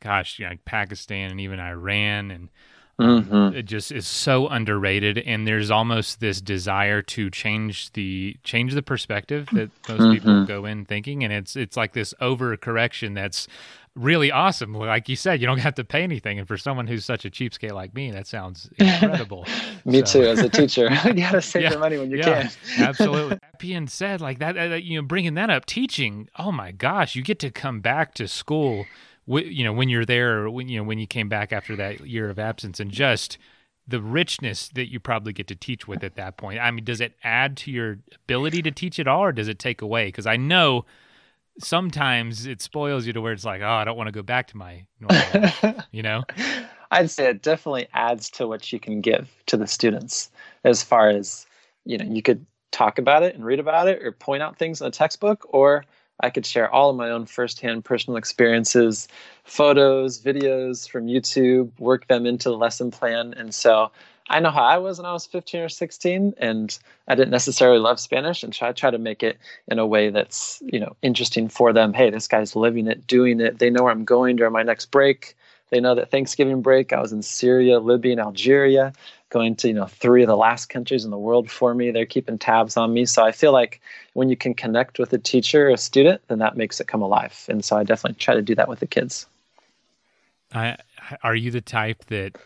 "Gosh, 0.00 0.38
you 0.38 0.46
know, 0.46 0.52
like 0.52 0.64
Pakistan 0.64 1.30
and 1.30 1.40
even 1.40 1.60
Iran, 1.60 2.30
and 2.30 2.48
um, 2.98 3.24
mm-hmm. 3.24 3.56
it 3.56 3.66
just 3.66 3.92
is 3.92 4.06
so 4.06 4.48
underrated." 4.48 5.18
And 5.18 5.46
there's 5.46 5.70
almost 5.70 6.20
this 6.20 6.40
desire 6.40 7.02
to 7.02 7.28
change 7.28 7.92
the 7.92 8.36
change 8.42 8.72
the 8.72 8.82
perspective 8.82 9.46
that 9.52 9.70
most 9.86 10.00
mm-hmm. 10.00 10.12
people 10.12 10.44
go 10.46 10.64
in 10.64 10.86
thinking, 10.86 11.22
and 11.24 11.32
it's 11.32 11.56
it's 11.56 11.76
like 11.76 11.92
this 11.92 12.14
overcorrection 12.22 13.14
that's 13.14 13.48
really 13.98 14.30
awesome. 14.30 14.72
Like 14.74 15.08
you 15.08 15.16
said, 15.16 15.40
you 15.40 15.46
don't 15.46 15.58
have 15.58 15.74
to 15.74 15.84
pay 15.84 16.02
anything. 16.02 16.38
And 16.38 16.46
for 16.46 16.56
someone 16.56 16.86
who's 16.86 17.04
such 17.04 17.24
a 17.24 17.30
cheapskate 17.30 17.72
like 17.72 17.94
me, 17.94 18.10
that 18.10 18.26
sounds 18.26 18.70
incredible. 18.78 19.46
me 19.84 20.04
so. 20.04 20.20
too, 20.20 20.28
as 20.28 20.40
a 20.40 20.48
teacher. 20.48 20.88
you 21.04 21.14
got 21.14 21.32
to 21.32 21.42
save 21.42 21.64
yeah, 21.64 21.70
your 21.70 21.80
money 21.80 21.98
when 21.98 22.10
you 22.10 22.18
yeah, 22.18 22.48
can. 22.48 22.50
absolutely. 22.88 23.36
That 23.36 23.58
being 23.58 23.88
said, 23.88 24.20
like 24.20 24.38
that, 24.38 24.56
uh, 24.56 24.74
you 24.76 25.00
know, 25.00 25.06
bringing 25.06 25.34
that 25.34 25.50
up, 25.50 25.66
teaching. 25.66 26.28
Oh 26.38 26.52
my 26.52 26.72
gosh, 26.72 27.14
you 27.14 27.22
get 27.22 27.38
to 27.40 27.50
come 27.50 27.80
back 27.80 28.14
to 28.14 28.28
school. 28.28 28.86
you 29.26 29.64
know, 29.64 29.72
when 29.72 29.88
you're 29.88 30.06
there, 30.06 30.38
or 30.38 30.50
when 30.50 30.68
you 30.68 30.78
know 30.78 30.84
when 30.84 30.98
you 30.98 31.06
came 31.06 31.28
back 31.28 31.52
after 31.52 31.76
that 31.76 32.06
year 32.06 32.30
of 32.30 32.38
absence, 32.38 32.80
and 32.80 32.90
just 32.90 33.38
the 33.86 34.02
richness 34.02 34.68
that 34.68 34.90
you 34.92 35.00
probably 35.00 35.32
get 35.32 35.46
to 35.48 35.54
teach 35.54 35.88
with 35.88 36.04
at 36.04 36.14
that 36.16 36.36
point. 36.36 36.60
I 36.60 36.70
mean, 36.70 36.84
does 36.84 37.00
it 37.00 37.14
add 37.24 37.56
to 37.58 37.70
your 37.70 37.98
ability 38.14 38.60
to 38.62 38.70
teach 38.70 39.00
at 39.00 39.08
all, 39.08 39.24
or 39.24 39.32
does 39.32 39.48
it 39.48 39.58
take 39.58 39.80
away? 39.80 40.06
Because 40.06 40.26
I 40.26 40.36
know 40.36 40.84
sometimes 41.60 42.46
it 42.46 42.60
spoils 42.60 43.06
you 43.06 43.12
to 43.12 43.20
where 43.20 43.32
it's 43.32 43.44
like, 43.44 43.62
oh, 43.62 43.68
I 43.68 43.84
don't 43.84 43.96
want 43.96 44.08
to 44.08 44.12
go 44.12 44.22
back 44.22 44.48
to 44.48 44.56
my 44.56 44.86
normal 45.00 45.84
you 45.92 46.02
know? 46.02 46.24
I'd 46.90 47.10
say 47.10 47.28
it 47.28 47.42
definitely 47.42 47.88
adds 47.92 48.30
to 48.30 48.46
what 48.46 48.72
you 48.72 48.80
can 48.80 49.00
give 49.00 49.28
to 49.46 49.56
the 49.56 49.66
students 49.66 50.30
as 50.64 50.82
far 50.82 51.10
as, 51.10 51.46
you 51.84 51.98
know, 51.98 52.04
you 52.04 52.22
could 52.22 52.46
talk 52.70 52.98
about 52.98 53.22
it 53.22 53.34
and 53.34 53.44
read 53.44 53.60
about 53.60 53.88
it 53.88 54.02
or 54.02 54.12
point 54.12 54.42
out 54.42 54.58
things 54.58 54.80
in 54.80 54.86
a 54.86 54.90
textbook, 54.90 55.46
or 55.50 55.84
I 56.20 56.30
could 56.30 56.46
share 56.46 56.70
all 56.70 56.90
of 56.90 56.96
my 56.96 57.10
own 57.10 57.26
firsthand 57.26 57.84
personal 57.84 58.16
experiences, 58.16 59.08
photos, 59.44 60.20
videos 60.20 60.88
from 60.88 61.06
YouTube, 61.06 61.78
work 61.78 62.08
them 62.08 62.26
into 62.26 62.48
the 62.48 62.56
lesson 62.56 62.90
plan. 62.90 63.34
And 63.34 63.54
so 63.54 63.90
I 64.30 64.40
know 64.40 64.50
how 64.50 64.62
I 64.62 64.78
was 64.78 64.98
when 64.98 65.06
I 65.06 65.12
was 65.12 65.26
15 65.26 65.60
or 65.62 65.68
16, 65.68 66.34
and 66.38 66.78
I 67.06 67.14
didn't 67.14 67.30
necessarily 67.30 67.78
love 67.78 67.98
Spanish, 67.98 68.42
and 68.42 68.52
try 68.52 68.72
try 68.72 68.90
to 68.90 68.98
make 68.98 69.22
it 69.22 69.38
in 69.68 69.78
a 69.78 69.86
way 69.86 70.10
that's 70.10 70.62
you 70.64 70.80
know 70.80 70.96
interesting 71.02 71.48
for 71.48 71.72
them. 71.72 71.94
Hey, 71.94 72.10
this 72.10 72.28
guy's 72.28 72.54
living 72.54 72.86
it, 72.86 73.06
doing 73.06 73.40
it. 73.40 73.58
They 73.58 73.70
know 73.70 73.84
where 73.84 73.92
I'm 73.92 74.04
going 74.04 74.36
during 74.36 74.52
my 74.52 74.62
next 74.62 74.90
break. 74.90 75.34
They 75.70 75.80
know 75.80 75.94
that 75.94 76.10
Thanksgiving 76.10 76.62
break 76.62 76.92
I 76.92 77.00
was 77.00 77.12
in 77.12 77.22
Syria, 77.22 77.78
Libya, 77.78 78.12
and 78.12 78.20
Algeria, 78.20 78.92
going 79.30 79.56
to 79.56 79.68
you 79.68 79.74
know 79.74 79.86
three 79.86 80.22
of 80.22 80.28
the 80.28 80.36
last 80.36 80.66
countries 80.66 81.04
in 81.04 81.10
the 81.10 81.18
world 81.18 81.50
for 81.50 81.74
me. 81.74 81.90
They're 81.90 82.06
keeping 82.06 82.38
tabs 82.38 82.76
on 82.76 82.92
me, 82.92 83.06
so 83.06 83.24
I 83.24 83.32
feel 83.32 83.52
like 83.52 83.80
when 84.12 84.28
you 84.28 84.36
can 84.36 84.54
connect 84.54 84.98
with 84.98 85.12
a 85.12 85.18
teacher, 85.18 85.70
a 85.70 85.78
student, 85.78 86.20
then 86.28 86.38
that 86.40 86.56
makes 86.56 86.80
it 86.80 86.86
come 86.86 87.02
alive. 87.02 87.44
And 87.48 87.64
so 87.64 87.76
I 87.76 87.84
definitely 87.84 88.18
try 88.18 88.34
to 88.34 88.42
do 88.42 88.54
that 88.56 88.68
with 88.68 88.80
the 88.80 88.86
kids. 88.86 89.26
I, 90.52 90.76
are 91.22 91.36
you 91.36 91.50
the 91.50 91.60
type 91.60 92.06
that 92.06 92.36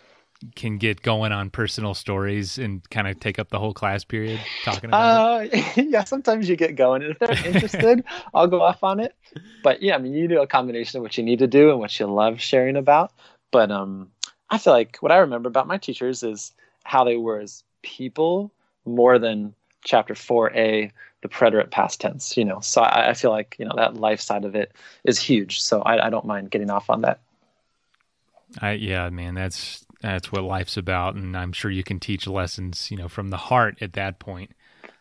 can 0.55 0.79
get 0.79 1.03
going 1.03 1.33
on 1.33 1.51
personal 1.51 1.95
stories 1.95 2.59
and 2.59 2.89
kind 2.91 3.09
of 3.09 3.21
take 3.21 3.39
up 3.39 3.51
the 3.51 3.59
whole 3.59 3.73
class 3.73 4.05
period 4.05 4.41
talking 4.65 4.91
about 4.91 5.43
uh, 5.43 5.49
it? 5.53 5.87
Yeah, 5.91 6.05
sometimes 6.05 6.49
you 6.49 6.57
get 6.57 6.77
going, 6.77 7.03
and 7.03 7.13
if 7.13 7.19
they're 7.19 7.47
interested, 7.47 8.05
I'll 8.35 8.47
go 8.47 8.63
off 8.63 8.83
on 8.83 9.01
it. 9.01 9.15
But 9.63 9.83
yeah, 9.83 9.95
I 9.95 9.99
mean, 9.99 10.15
you 10.15 10.29
do 10.29 10.41
a 10.41 10.47
combination 10.47 10.99
of 10.99 11.03
what 11.03 11.17
you 11.17 11.25
need 11.25 11.41
to 11.41 11.47
do 11.47 11.71
and 11.71 11.79
what 11.79 11.99
you 11.99 12.07
love 12.07 12.41
sharing 12.41 12.77
about. 12.77 13.13
But 13.51 13.71
um, 13.71 14.11
I 14.51 14.59
feel 14.59 14.73
like 14.73 14.99
what 15.01 15.13
I 15.13 15.19
remember 15.19 15.49
about 15.49 15.67
my 15.67 15.79
teachers 15.79 16.23
is 16.23 16.53
how 16.85 17.05
they 17.05 17.17
were 17.17 17.41
as 17.41 17.65
people 17.83 18.53
more 18.85 19.19
than 19.19 19.55
chapter 19.85 20.15
4a 20.15 20.91
the 21.23 21.29
preterite 21.29 21.71
past 21.71 22.01
tense 22.01 22.37
you 22.37 22.45
know 22.45 22.61
so 22.61 22.83
I, 22.83 23.11
I, 23.11 23.15
feel 23.15 23.31
like 23.31 23.57
you 23.59 23.65
know 23.65 23.75
that 23.77 23.95
life 23.95 24.21
side 24.21 24.45
of 24.45 24.55
it 24.55 24.73
is 25.05 25.19
huge 25.19 25.61
so 25.61 25.81
I, 25.83 26.07
I 26.07 26.11
don't 26.11 26.25
mind 26.25 26.51
getting 26.51 26.71
off 26.71 26.91
on 26.91 27.03
that 27.03 27.21
I, 28.61 28.73
yeah 28.73 29.09
man 29.11 29.35
that's 29.35 29.85
that's 30.03 30.31
what 30.31 30.43
life's 30.43 30.77
about 30.77 31.15
and 31.15 31.37
i'm 31.37 31.53
sure 31.53 31.71
you 31.71 31.85
can 31.85 31.99
teach 31.99 32.27
lessons 32.27 32.91
you 32.91 32.97
know 32.97 33.09
from 33.09 33.29
the 33.29 33.37
heart 33.37 33.77
at 33.81 33.95
that 33.95 34.19
point 34.19 34.51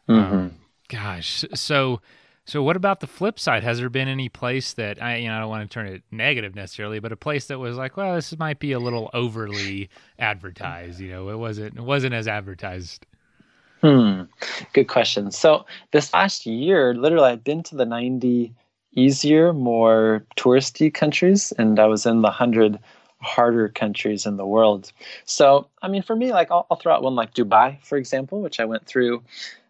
mm-hmm. 0.08 0.34
um, 0.34 0.56
gosh 0.90 1.44
so 1.54 2.00
so 2.46 2.64
what 2.64 2.76
about 2.76 3.00
the 3.00 3.08
flip 3.08 3.40
side 3.40 3.64
has 3.64 3.80
there 3.80 3.90
been 3.90 4.08
any 4.08 4.30
place 4.30 4.74
that 4.74 5.02
i 5.02 5.18
you 5.18 5.28
know 5.28 5.36
i 5.36 5.40
don't 5.40 5.50
want 5.50 5.70
to 5.70 5.74
turn 5.74 5.88
it 5.88 6.04
negative 6.12 6.56
necessarily 6.56 7.00
but 7.00 7.12
a 7.12 7.18
place 7.18 7.48
that 7.48 7.60
was 7.60 7.78
like 7.78 7.98
well 7.98 8.16
this 8.16 8.38
might 8.38 8.60
be 8.60 8.72
a 8.72 8.80
little 8.80 9.10
overly 9.14 9.90
advertised 10.20 11.00
you 11.00 11.10
know 11.10 11.30
it 11.30 11.38
wasn't 11.38 11.76
it 11.76 11.84
wasn't 11.84 12.14
as 12.14 12.28
advertised 12.28 13.06
Hmm. 13.82 14.24
Good 14.74 14.88
question. 14.88 15.32
So 15.32 15.66
this 15.92 16.14
last 16.14 16.46
year, 16.46 16.94
literally, 16.94 17.30
I've 17.30 17.44
been 17.44 17.64
to 17.64 17.76
the 17.76 17.86
90 17.86 18.54
easier, 18.94 19.54
more 19.54 20.24
touristy 20.38 20.94
countries, 20.94 21.52
and 21.58 21.80
I 21.80 21.88
was 21.88 22.06
in 22.06 22.18
the 22.18 22.28
100 22.28 22.78
harder 23.22 23.70
countries 23.70 24.26
in 24.26 24.38
the 24.38 24.46
world. 24.46 24.92
So, 25.26 25.68
I 25.82 25.88
mean, 25.88 26.02
for 26.02 26.16
me, 26.16 26.32
like, 26.32 26.52
I'll, 26.52 26.66
I'll 26.70 26.78
throw 26.78 26.94
out 26.94 27.04
one 27.04 27.16
like 27.16 27.34
Dubai, 27.34 27.82
for 27.84 27.98
example, 27.98 28.42
which 28.42 28.60
I 28.60 28.66
went 28.66 28.86
through 28.86 29.24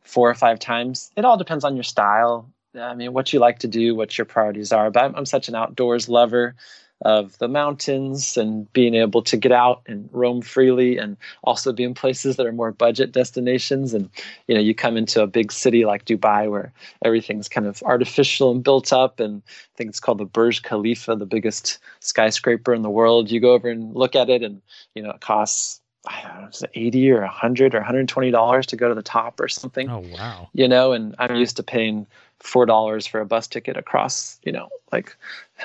four 0.04 0.30
or 0.30 0.36
five 0.36 0.60
times. 0.60 1.12
It 1.16 1.26
all 1.26 1.38
depends 1.38 1.64
on 1.64 1.76
your 1.76 1.84
style. 1.84 2.50
I 2.76 2.96
mean, 2.96 3.14
what 3.14 3.34
you 3.34 3.40
like 3.40 3.60
to 3.60 3.68
do, 3.68 3.96
what 3.96 4.18
your 4.18 4.26
priorities 4.26 4.72
are. 4.72 4.90
But 4.90 5.04
I'm, 5.04 5.16
I'm 5.16 5.26
such 5.26 5.50
an 5.50 5.56
outdoors 5.56 6.08
lover 6.08 6.56
of 7.04 7.38
the 7.40 7.48
mountains 7.48 8.38
and 8.38 8.72
being 8.74 8.96
able 8.96 9.22
to 9.24 9.38
get 9.38 9.52
out 9.52 9.82
and 9.88 10.10
roam 10.12 10.42
freely 10.42 10.98
and 10.98 11.18
also 11.44 11.74
be 11.74 11.84
in 11.84 11.94
places 11.94 12.36
that 12.36 12.46
are 12.46 12.52
more 12.52 12.72
budget 12.72 13.12
destinations 13.12 13.94
and 13.94 14.10
you 14.48 14.54
know 14.54 14.62
you 14.62 14.76
come 14.76 14.98
into 14.98 15.22
a 15.22 15.28
big 15.28 15.52
city 15.52 15.86
like 15.86 16.06
dubai 16.06 16.50
where 16.50 16.72
everything's 17.04 17.50
kind 17.50 17.66
of 17.66 17.82
artificial 17.84 18.52
and 18.52 18.64
built 18.64 18.94
up 18.94 19.20
and 19.20 19.42
i 19.48 19.76
think 19.76 19.90
it's 19.90 20.00
called 20.00 20.20
the 20.20 20.26
burj 20.26 20.62
khalifa 20.62 21.16
the 21.16 21.26
biggest 21.26 21.80
skyscraper 22.00 22.74
in 22.74 22.84
the 22.84 22.90
world 22.90 23.32
you 23.32 23.40
go 23.40 23.54
over 23.54 23.70
and 23.70 23.96
look 23.96 24.16
at 24.16 24.30
it 24.30 24.44
and 24.44 24.62
you 24.94 25.02
know 25.02 25.12
it 25.12 25.22
costs 25.22 25.80
I 26.08 26.24
don't 26.24 26.42
know, 26.42 26.48
is 26.48 26.64
it 26.64 26.72
80 26.74 27.12
or 27.12 27.22
100 27.22 27.76
or 27.76 27.78
120 27.78 28.32
dollars 28.32 28.66
to 28.68 28.76
go 28.76 28.90
to 28.90 28.96
the 28.96 29.04
top 29.04 29.40
or 29.40 29.48
something. 29.48 29.88
Oh 29.88 30.00
wow. 30.00 30.50
You 30.52 30.68
know, 30.68 30.94
and 30.94 31.14
I'm 31.20 31.36
used 31.36 31.58
to 31.58 31.64
paying 31.64 32.08
four 32.42 32.66
dollars 32.66 33.06
for 33.08 33.20
a 33.20 33.26
bus 33.26 33.48
ticket 33.48 33.78
across, 33.78 34.40
you 34.44 34.52
know, 34.52 34.70
like 34.92 35.16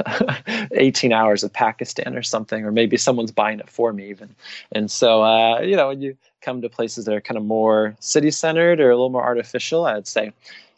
18 0.72 1.12
hours 1.12 1.42
of 1.42 1.52
Pakistan 1.52 2.16
or 2.16 2.22
something, 2.22 2.64
or 2.64 2.72
maybe 2.72 2.96
someone's 2.96 3.32
buying 3.32 3.60
it 3.60 3.70
for 3.70 3.92
me 3.92 4.08
even. 4.08 4.34
And 4.72 4.90
so, 4.90 5.22
uh, 5.22 5.60
you 5.60 5.76
know, 5.76 5.88
when 5.88 6.02
you 6.02 6.16
come 6.42 6.62
to 6.62 6.68
places 6.68 7.04
that 7.04 7.14
are 7.14 7.20
kind 7.20 7.38
of 7.38 7.44
more 7.44 7.96
city 8.00 8.30
centered 8.30 8.80
or 8.80 8.90
a 8.90 8.94
little 8.94 9.10
more 9.10 9.24
artificial, 9.24 9.86
I'd 9.86 10.06
say 10.06 10.32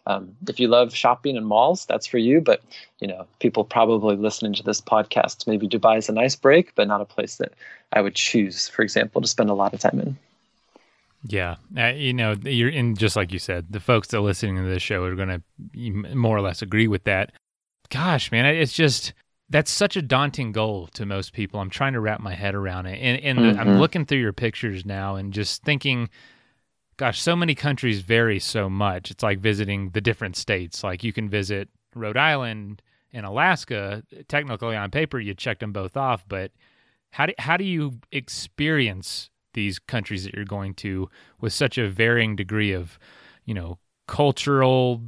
um, 0.06 0.34
if 0.48 0.58
you 0.58 0.68
love 0.68 0.94
shopping 0.94 1.37
and 1.37 1.46
malls, 1.46 1.84
that's 1.87 2.06
for 2.06 2.18
you. 2.18 2.40
But 2.40 2.62
you 3.00 3.08
know, 3.08 3.26
people 3.40 3.64
probably 3.64 4.16
listening 4.16 4.54
to 4.54 4.62
this 4.62 4.80
podcast, 4.80 5.46
maybe 5.46 5.68
Dubai 5.68 5.98
is 5.98 6.08
a 6.08 6.12
nice 6.12 6.34
break, 6.34 6.74
but 6.74 6.88
not 6.88 7.00
a 7.00 7.04
place 7.04 7.37
that 7.37 7.52
I 7.92 8.00
would 8.00 8.14
choose, 8.14 8.68
for 8.68 8.82
example, 8.82 9.20
to 9.20 9.28
spend 9.28 9.50
a 9.50 9.54
lot 9.54 9.74
of 9.74 9.80
time 9.80 10.00
in. 10.00 10.16
Yeah, 11.24 11.57
uh, 11.76 11.87
you 11.88 12.12
know, 12.12 12.37
you're 12.44 12.68
in 12.68 12.94
just 12.94 13.16
like 13.16 13.33
you 13.33 13.38
said. 13.38 13.66
The 13.70 13.81
folks 13.81 14.09
that 14.09 14.18
are 14.18 14.22
listening 14.22 14.57
to 14.57 14.62
this 14.62 14.83
show 14.83 15.02
are 15.02 15.16
going 15.16 15.42
to 15.74 16.14
more 16.14 16.37
or 16.37 16.40
less 16.40 16.62
agree 16.62 16.87
with 16.87 17.04
that. 17.04 17.33
Gosh, 17.90 18.31
man, 18.31 18.46
it's 18.46 18.72
just 18.72 19.14
that's 19.50 19.70
such 19.70 19.96
a 19.96 20.02
daunting 20.02 20.52
goal 20.52 20.88
to 20.88 21.07
most 21.07 21.33
people. 21.33 21.59
I'm 21.59 21.70
trying 21.70 21.94
to 21.94 22.00
wrap 22.00 22.20
my 22.20 22.35
head 22.35 22.54
around 22.54 22.87
it, 22.87 23.00
and, 23.00 23.22
and 23.22 23.38
mm-hmm. 23.38 23.61
I'm 23.61 23.78
looking 23.78 24.04
through 24.04 24.18
your 24.18 24.33
pictures 24.33 24.85
now 24.85 25.16
and 25.16 25.33
just 25.33 25.64
thinking, 25.64 26.09
gosh, 26.98 27.20
so 27.20 27.35
many 27.35 27.54
countries 27.54 28.00
vary 28.00 28.38
so 28.38 28.70
much. 28.70 29.11
It's 29.11 29.22
like 29.22 29.40
visiting 29.40 29.90
the 29.90 30.00
different 30.00 30.37
states. 30.37 30.85
Like 30.85 31.02
you 31.02 31.12
can 31.12 31.28
visit 31.28 31.68
Rhode 31.94 32.16
Island 32.16 32.81
and 33.12 33.26
Alaska. 33.26 34.04
Technically, 34.28 34.76
on 34.76 34.90
paper, 34.90 35.18
you 35.18 35.35
checked 35.35 35.61
them 35.61 35.72
both 35.72 35.96
off, 35.96 36.24
but 36.28 36.52
how 37.11 37.26
do 37.26 37.33
how 37.38 37.57
do 37.57 37.64
you 37.64 37.98
experience 38.12 39.31
these 39.59 39.79
countries 39.79 40.25
that 40.25 40.35
you're 40.35 40.44
going 40.44 40.75
to 40.75 41.11
with 41.40 41.53
such 41.53 41.79
a 41.79 41.88
varying 41.88 42.37
degree 42.37 42.73
of, 42.73 42.99
you 43.44 43.55
know, 43.55 43.79
cultural 44.07 45.03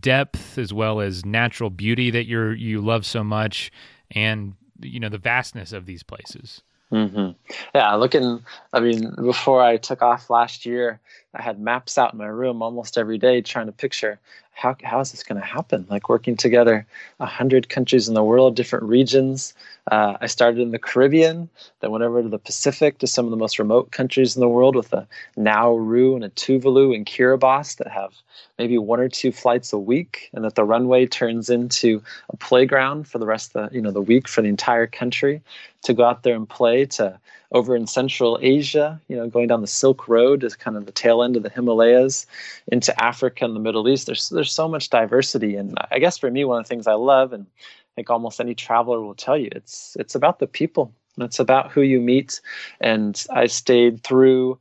depth 0.00 0.58
as 0.58 0.72
well 0.72 1.00
as 1.00 1.24
natural 1.24 1.70
beauty 1.70 2.10
that 2.10 2.26
you're 2.26 2.54
you 2.54 2.80
love 2.80 3.04
so 3.04 3.22
much 3.22 3.70
and 4.10 4.54
you 4.80 4.98
know 4.98 5.10
the 5.10 5.18
vastness 5.18 5.72
of 5.72 5.84
these 5.86 6.02
places 6.02 6.62
mm-hmm. 6.90 7.30
yeah 7.74 7.94
looking 7.94 8.42
i 8.72 8.80
mean 8.80 9.14
before 9.22 9.62
i 9.62 9.76
took 9.76 10.02
off 10.02 10.30
last 10.30 10.66
year 10.66 10.98
i 11.36 11.42
had 11.42 11.60
maps 11.60 11.98
out 11.98 12.12
in 12.12 12.18
my 12.18 12.26
room 12.26 12.62
almost 12.62 12.98
every 12.98 13.18
day 13.18 13.40
trying 13.40 13.66
to 13.66 13.72
picture 13.72 14.18
how, 14.52 14.74
how 14.84 15.00
is 15.00 15.10
this 15.10 15.22
going 15.22 15.40
to 15.40 15.46
happen 15.46 15.86
like 15.90 16.08
working 16.08 16.36
together 16.36 16.86
a 17.20 17.26
hundred 17.26 17.68
countries 17.68 18.08
in 18.08 18.14
the 18.14 18.24
world 18.24 18.56
different 18.56 18.84
regions 18.84 19.54
uh, 19.90 20.16
I 20.20 20.26
started 20.26 20.60
in 20.60 20.72
the 20.72 20.80
Caribbean, 20.80 21.48
then 21.80 21.92
went 21.92 22.02
over 22.02 22.20
to 22.20 22.28
the 22.28 22.40
Pacific 22.40 22.98
to 22.98 23.06
some 23.06 23.24
of 23.24 23.30
the 23.30 23.36
most 23.36 23.58
remote 23.58 23.92
countries 23.92 24.34
in 24.34 24.40
the 24.40 24.48
world 24.48 24.74
with 24.74 24.92
a 24.92 25.06
Nauru 25.36 26.16
and 26.16 26.24
a 26.24 26.30
Tuvalu 26.30 26.94
and 26.94 27.06
Kiribati 27.06 27.76
that 27.76 27.88
have 27.88 28.12
maybe 28.58 28.78
one 28.78 28.98
or 28.98 29.08
two 29.08 29.30
flights 29.30 29.72
a 29.72 29.78
week, 29.78 30.28
and 30.32 30.44
that 30.44 30.56
the 30.56 30.64
runway 30.64 31.06
turns 31.06 31.48
into 31.50 32.02
a 32.30 32.36
playground 32.36 33.06
for 33.06 33.18
the 33.18 33.26
rest 33.26 33.54
of 33.54 33.70
the 33.70 33.76
you 33.76 33.80
know 33.80 33.92
the 33.92 34.02
week 34.02 34.26
for 34.26 34.42
the 34.42 34.48
entire 34.48 34.88
country 34.88 35.40
to 35.82 35.94
go 35.94 36.04
out 36.04 36.24
there 36.24 36.34
and 36.34 36.48
play. 36.48 36.84
To 36.86 37.18
over 37.52 37.76
in 37.76 37.86
Central 37.86 38.38
Asia, 38.42 39.00
you 39.08 39.16
know, 39.16 39.28
going 39.28 39.48
down 39.48 39.60
the 39.60 39.66
Silk 39.66 40.08
Road 40.08 40.42
is 40.44 40.56
kind 40.56 40.76
of 40.76 40.86
the 40.86 40.92
tail 40.92 41.22
end 41.22 41.36
of 41.36 41.42
the 41.42 41.50
Himalayas 41.50 42.26
into 42.72 42.98
Africa 43.02 43.44
and 43.44 43.54
the 43.54 43.60
Middle 43.60 43.88
East. 43.88 44.06
There's 44.06 44.28
there's 44.30 44.52
so 44.52 44.68
much 44.68 44.90
diversity, 44.90 45.56
and 45.56 45.76
I 45.90 45.98
guess 45.98 46.18
for 46.18 46.30
me, 46.30 46.44
one 46.44 46.58
of 46.58 46.64
the 46.64 46.68
things 46.68 46.86
I 46.86 46.94
love 46.94 47.32
and 47.32 47.46
I 47.58 47.92
think 47.96 48.10
almost 48.10 48.40
any 48.40 48.54
traveler 48.54 49.00
will 49.00 49.14
tell 49.14 49.38
you 49.38 49.48
it's 49.52 49.96
it's 49.98 50.14
about 50.14 50.38
the 50.38 50.46
people. 50.46 50.92
It's 51.18 51.38
about 51.38 51.70
who 51.70 51.80
you 51.80 52.00
meet. 52.00 52.40
And 52.80 53.24
i 53.30 53.46
stayed 53.46 54.02
through 54.02 54.58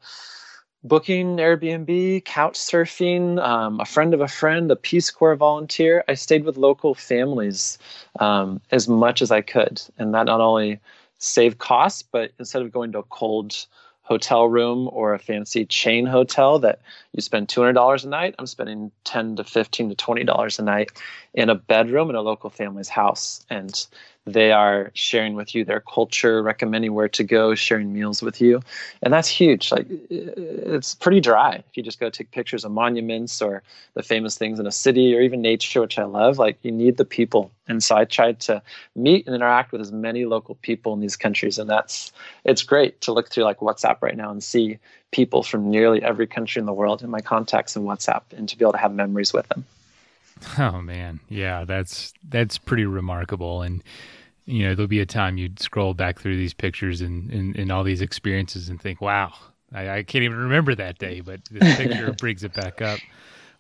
booking 0.83 1.37
airbnb 1.37 2.23
couch 2.25 2.53
surfing 2.53 3.43
um, 3.43 3.79
a 3.79 3.85
friend 3.85 4.13
of 4.13 4.21
a 4.21 4.27
friend 4.27 4.69
a 4.71 4.75
peace 4.75 5.09
corps 5.11 5.35
volunteer. 5.35 6.03
I 6.07 6.13
stayed 6.13 6.45
with 6.45 6.57
local 6.57 6.93
families 6.93 7.77
um, 8.19 8.61
as 8.71 8.87
much 8.87 9.21
as 9.21 9.31
i 9.31 9.41
could. 9.41 9.81
And 9.97 10.13
that 10.13 10.27
not 10.27 10.41
only 10.41 10.79
saved 11.25 11.57
costs 11.57 12.03
but 12.03 12.31
instead 12.39 12.61
of 12.61 12.71
going 12.71 12.91
to 12.91 12.99
a 12.99 13.03
cold 13.03 13.65
hotel 14.03 14.47
room 14.47 14.87
or 14.93 15.13
a 15.13 15.19
fancy 15.19 15.65
chain 15.65 16.05
hotel 16.05 16.59
that 16.59 16.79
you 17.15 17.21
spend 17.21 17.47
$200 17.47 18.03
a 18.03 18.07
night 18.07 18.35
i'm 18.37 18.45
spending 18.45 18.91
10 19.05 19.37
to 19.37 19.43
15 19.43 19.89
to 19.89 19.95
20 19.95 20.23
dollars 20.23 20.59
a 20.59 20.63
night 20.63 20.91
in 21.35 21.49
a 21.49 21.55
bedroom 21.55 22.09
in 22.09 22.15
a 22.15 22.21
local 22.21 22.49
family's 22.49 22.89
house. 22.89 23.45
And 23.49 23.85
they 24.25 24.51
are 24.51 24.89
sharing 24.95 25.35
with 25.35 25.53
you 25.53 25.63
their 25.63 25.81
culture 25.81 26.41
recommending 26.41 26.93
where 26.93 27.09
to 27.09 27.23
go 27.23 27.53
sharing 27.53 27.93
meals 27.93 28.23
with 28.23 28.41
you. 28.41 28.61
And 29.03 29.13
that's 29.13 29.27
huge. 29.27 29.71
Like 29.71 29.85
it's 30.09 30.95
pretty 30.95 31.19
dry. 31.19 31.55
If 31.55 31.77
you 31.77 31.83
just 31.83 31.99
go 31.99 32.09
take 32.09 32.31
pictures 32.31 32.65
of 32.65 32.71
monuments 32.71 33.41
or 33.41 33.61
the 33.93 34.01
famous 34.01 34.37
things 34.37 34.59
in 34.59 34.65
a 34.65 34.71
city 34.71 35.15
or 35.15 35.21
even 35.21 35.41
nature 35.41 35.81
which 35.81 35.99
i 35.99 36.03
love 36.03 36.37
like 36.37 36.57
you 36.63 36.71
need 36.71 36.97
the 36.97 37.05
people 37.05 37.51
and 37.67 37.83
so 37.83 37.95
i 37.95 38.05
tried 38.05 38.39
to 38.39 38.61
meet 38.95 39.25
and 39.25 39.35
interact 39.35 39.71
with 39.71 39.81
as 39.81 39.91
many 39.91 40.25
local 40.25 40.55
people 40.55 40.93
in 40.93 40.99
these 40.99 41.15
countries. 41.15 41.59
And 41.59 41.69
that's 41.69 42.11
it's 42.45 42.63
great 42.63 43.01
to 43.01 43.13
look 43.13 43.29
through 43.29 43.43
like 43.43 43.59
whatsapp 43.59 44.01
right 44.01 44.17
now 44.17 44.31
and 44.31 44.43
see 44.43 44.77
people 45.11 45.43
from 45.43 45.69
nearly 45.69 46.01
every 46.03 46.27
country 46.27 46.59
in 46.59 46.65
the 46.65 46.73
world 46.73 47.01
in 47.01 47.09
my 47.09 47.21
contacts 47.21 47.75
in 47.75 47.83
whatsapp 47.83 48.23
and 48.35 48.49
to 48.49 48.57
be 48.57 48.65
able 48.65 48.73
to 48.73 48.77
have 48.77 48.93
memories 48.93 49.33
with 49.33 49.47
them 49.49 49.65
Oh 50.57 50.81
man, 50.81 51.19
yeah, 51.29 51.63
that's 51.63 52.13
that's 52.27 52.57
pretty 52.57 52.85
remarkable. 52.85 53.61
And 53.61 53.83
you 54.45 54.63
know, 54.67 54.75
there'll 54.75 54.87
be 54.87 54.99
a 54.99 55.05
time 55.05 55.37
you'd 55.37 55.59
scroll 55.59 55.93
back 55.93 56.19
through 56.19 56.37
these 56.37 56.53
pictures 56.53 57.01
and, 57.01 57.31
and, 57.31 57.55
and 57.55 57.71
all 57.71 57.83
these 57.83 58.01
experiences 58.01 58.69
and 58.69 58.79
think, 58.79 59.01
wow, 59.01 59.33
I, 59.73 59.89
I, 59.89 60.03
can't 60.03 60.23
even 60.23 60.37
remember 60.37 60.75
that 60.75 60.99
day, 60.99 61.21
but 61.21 61.39
this 61.49 61.77
picture 61.77 62.11
brings 62.19 62.43
it 62.43 62.53
back 62.53 62.79
up. 62.79 62.99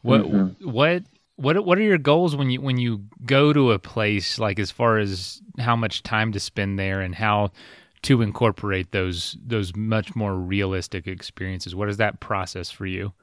What 0.03 0.21
mm-hmm. 0.21 0.69
what 0.69 1.03
what 1.37 1.65
what 1.65 1.77
are 1.77 1.83
your 1.83 1.97
goals 1.97 2.35
when 2.35 2.49
you 2.49 2.61
when 2.61 2.77
you 2.77 3.05
go 3.25 3.51
to 3.53 3.71
a 3.71 3.79
place 3.79 4.37
like 4.37 4.59
as 4.59 4.69
far 4.69 4.97
as 4.99 5.41
how 5.57 5.75
much 5.75 6.03
time 6.03 6.33
to 6.33 6.39
spend 6.39 6.77
there 6.77 7.01
and 7.01 7.15
how 7.15 7.51
to 8.05 8.21
incorporate 8.21 8.91
those 8.91 9.37
those 9.45 9.75
much 9.75 10.15
more 10.15 10.35
realistic 10.35 11.07
experiences? 11.07 11.75
What 11.75 11.89
is 11.89 11.97
that 11.97 12.19
process 12.19 12.69
for 12.71 12.85
you? 12.85 13.13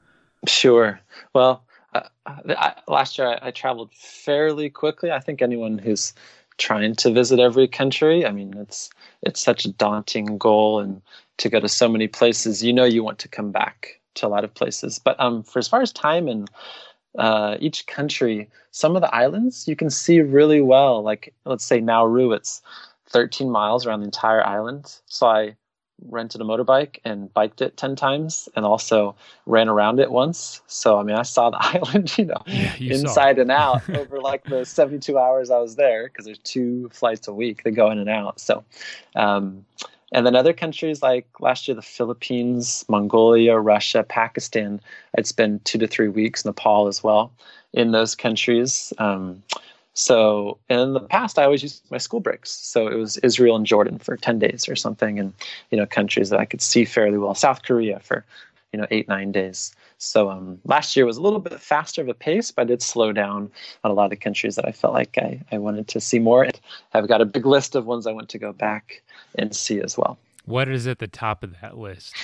Sure. 0.45 0.99
Well, 1.33 1.63
uh, 1.93 2.01
I, 2.25 2.73
last 2.87 3.17
year 3.17 3.27
I, 3.27 3.47
I, 3.47 3.51
traveled 3.51 3.93
fairly 3.93 4.69
quickly. 4.69 5.11
I 5.11 5.19
think 5.19 5.41
anyone 5.41 5.77
who's 5.77 6.13
trying 6.57 6.95
to 6.95 7.11
visit 7.11 7.39
every 7.39 7.67
country, 7.67 8.25
I 8.25 8.31
mean, 8.31 8.53
it's 8.57 8.89
it's 9.21 9.41
such 9.41 9.65
a 9.65 9.71
daunting 9.71 10.37
goal, 10.37 10.79
and 10.79 11.01
to 11.37 11.49
go 11.49 11.59
to 11.59 11.69
so 11.69 11.87
many 11.87 12.07
places, 12.07 12.63
you 12.63 12.73
know, 12.73 12.83
you 12.83 13.03
want 13.03 13.19
to 13.19 13.29
come 13.29 13.51
back 13.51 13.99
to 14.15 14.27
a 14.27 14.29
lot 14.29 14.43
of 14.43 14.53
places. 14.53 14.99
But 14.99 15.19
um, 15.19 15.43
for 15.43 15.59
as 15.59 15.67
far 15.67 15.81
as 15.81 15.93
time 15.93 16.27
and 16.27 16.49
uh, 17.17 17.57
each 17.59 17.87
country, 17.87 18.49
some 18.71 18.95
of 18.95 19.01
the 19.01 19.15
islands 19.15 19.67
you 19.67 19.75
can 19.75 19.89
see 19.89 20.19
really 20.19 20.61
well. 20.61 21.01
Like 21.03 21.33
let's 21.45 21.65
say 21.65 21.79
Nauru, 21.79 22.33
it's 22.33 22.61
13 23.13 23.49
miles 23.49 23.85
around 23.85 24.01
the 24.01 24.05
entire 24.05 24.45
island. 24.45 24.99
So 25.05 25.27
I 25.27 25.55
rented 26.09 26.41
a 26.41 26.43
motorbike 26.43 26.99
and 27.05 27.33
biked 27.33 27.61
it 27.61 27.77
10 27.77 27.95
times 27.95 28.49
and 28.55 28.65
also 28.65 29.15
ran 29.45 29.69
around 29.69 29.99
it 29.99 30.11
once. 30.11 30.61
So, 30.67 30.99
I 30.99 31.03
mean, 31.03 31.15
I 31.15 31.21
saw 31.21 31.49
the 31.49 31.57
island, 31.61 32.17
you 32.17 32.25
know, 32.25 32.41
yeah, 32.47 32.75
you 32.77 32.93
inside 32.93 33.39
and 33.39 33.51
out 33.51 33.87
over 33.89 34.19
like 34.19 34.43
the 34.45 34.65
72 34.65 35.17
hours 35.17 35.49
I 35.51 35.59
was 35.59 35.75
there 35.75 36.07
because 36.07 36.25
there's 36.25 36.39
two 36.39 36.89
flights 36.91 37.27
a 37.27 37.33
week 37.33 37.63
that 37.63 37.71
go 37.71 37.89
in 37.91 37.99
and 37.99 38.09
out. 38.09 38.39
So, 38.39 38.63
um, 39.15 39.65
and 40.11 40.25
then 40.25 40.35
other 40.35 40.53
countries 40.53 41.01
like 41.01 41.27
last 41.39 41.67
year, 41.67 41.75
the 41.75 41.81
Philippines, 41.81 42.85
Mongolia, 42.87 43.57
Russia, 43.57 44.03
Pakistan, 44.03 44.79
I'd 45.17 45.25
spend 45.25 45.65
two 45.65 45.79
to 45.79 45.87
three 45.87 46.07
weeks, 46.07 46.45
Nepal 46.45 46.87
as 46.87 47.03
well, 47.03 47.31
in 47.73 47.91
those 47.91 48.13
countries. 48.13 48.93
Um, 48.99 49.41
so 49.93 50.57
in 50.69 50.93
the 50.93 50.99
past, 50.99 51.37
I 51.37 51.43
always 51.43 51.61
used 51.61 51.83
my 51.91 51.99
school 51.99 52.19
breaks. 52.19 52.51
So 52.51 52.87
it 52.87 52.95
was 52.95 53.17
Israel 53.17 53.55
and 53.55 53.65
Jordan 53.65 53.99
for 53.99 54.17
10 54.17 54.39
days 54.39 54.67
or 54.67 54.75
something, 54.75 55.19
and, 55.19 55.33
you 55.69 55.77
know, 55.77 55.85
countries 55.85 56.29
that 56.29 56.39
I 56.39 56.45
could 56.45 56.61
see 56.61 56.83
fairly 56.83 57.17
well. 57.17 57.35
South 57.35 57.63
Korea 57.63 57.99
for, 57.99 58.25
you 58.71 58.79
know, 58.79 58.87
eight, 58.89 59.07
nine 59.07 59.31
days. 59.31 59.75
So 59.99 60.29
um, 60.29 60.59
last 60.65 60.95
year 60.95 61.05
was 61.05 61.17
a 61.17 61.21
little 61.21 61.39
bit 61.39 61.59
faster 61.61 62.01
of 62.01 62.09
a 62.09 62.13
pace, 62.13 62.51
but 62.51 62.63
I 62.63 62.65
did 62.65 62.81
slow 62.81 63.13
down 63.13 63.51
on 63.83 63.91
a 63.91 63.93
lot 63.93 64.05
of 64.05 64.09
the 64.09 64.17
countries 64.17 64.55
that 64.55 64.67
I 64.67 64.71
felt 64.71 64.93
like 64.93 65.17
I, 65.17 65.39
I 65.51 65.59
wanted 65.59 65.87
to 65.89 66.01
see 66.01 66.19
more. 66.19 66.47
I've 66.93 67.07
got 67.07 67.21
a 67.21 67.25
big 67.25 67.45
list 67.45 67.75
of 67.75 67.85
ones 67.85 68.07
I 68.07 68.11
want 68.11 68.29
to 68.29 68.39
go 68.39 68.51
back 68.51 69.01
and 69.37 69.55
see 69.55 69.79
as 69.79 69.97
well. 69.97 70.17
What 70.45 70.67
is 70.67 70.87
at 70.87 70.99
the 70.99 71.07
top 71.07 71.43
of 71.43 71.53
that 71.61 71.77
list? 71.77 72.15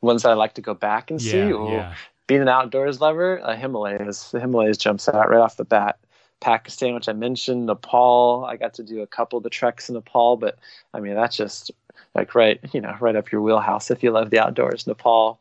Ones 0.00 0.22
that 0.22 0.30
I 0.30 0.34
like 0.34 0.54
to 0.54 0.60
go 0.60 0.74
back 0.74 1.10
and 1.10 1.20
yeah, 1.20 1.32
see. 1.32 1.38
Ooh, 1.38 1.70
yeah. 1.70 1.94
Being 2.28 2.42
an 2.42 2.48
outdoors 2.48 3.00
lover, 3.00 3.40
uh, 3.42 3.56
Himalayas. 3.56 4.30
The 4.30 4.38
Himalayas 4.38 4.76
jumps 4.76 5.08
out 5.08 5.30
right 5.30 5.40
off 5.40 5.56
the 5.56 5.64
bat. 5.64 5.98
Pakistan, 6.40 6.94
which 6.94 7.08
I 7.08 7.12
mentioned, 7.12 7.66
Nepal. 7.66 8.44
I 8.48 8.56
got 8.56 8.74
to 8.74 8.82
do 8.82 9.02
a 9.02 9.06
couple 9.06 9.36
of 9.36 9.42
the 9.42 9.50
treks 9.50 9.88
in 9.88 9.94
Nepal, 9.94 10.36
but 10.36 10.58
I 10.94 11.00
mean 11.00 11.14
that's 11.14 11.36
just 11.36 11.70
like 12.14 12.34
right, 12.34 12.60
you 12.72 12.80
know, 12.80 12.96
right 13.00 13.16
up 13.16 13.30
your 13.30 13.42
wheelhouse 13.42 13.90
if 13.90 14.02
you 14.02 14.10
love 14.10 14.30
the 14.30 14.38
outdoors. 14.38 14.86
Nepal, 14.86 15.38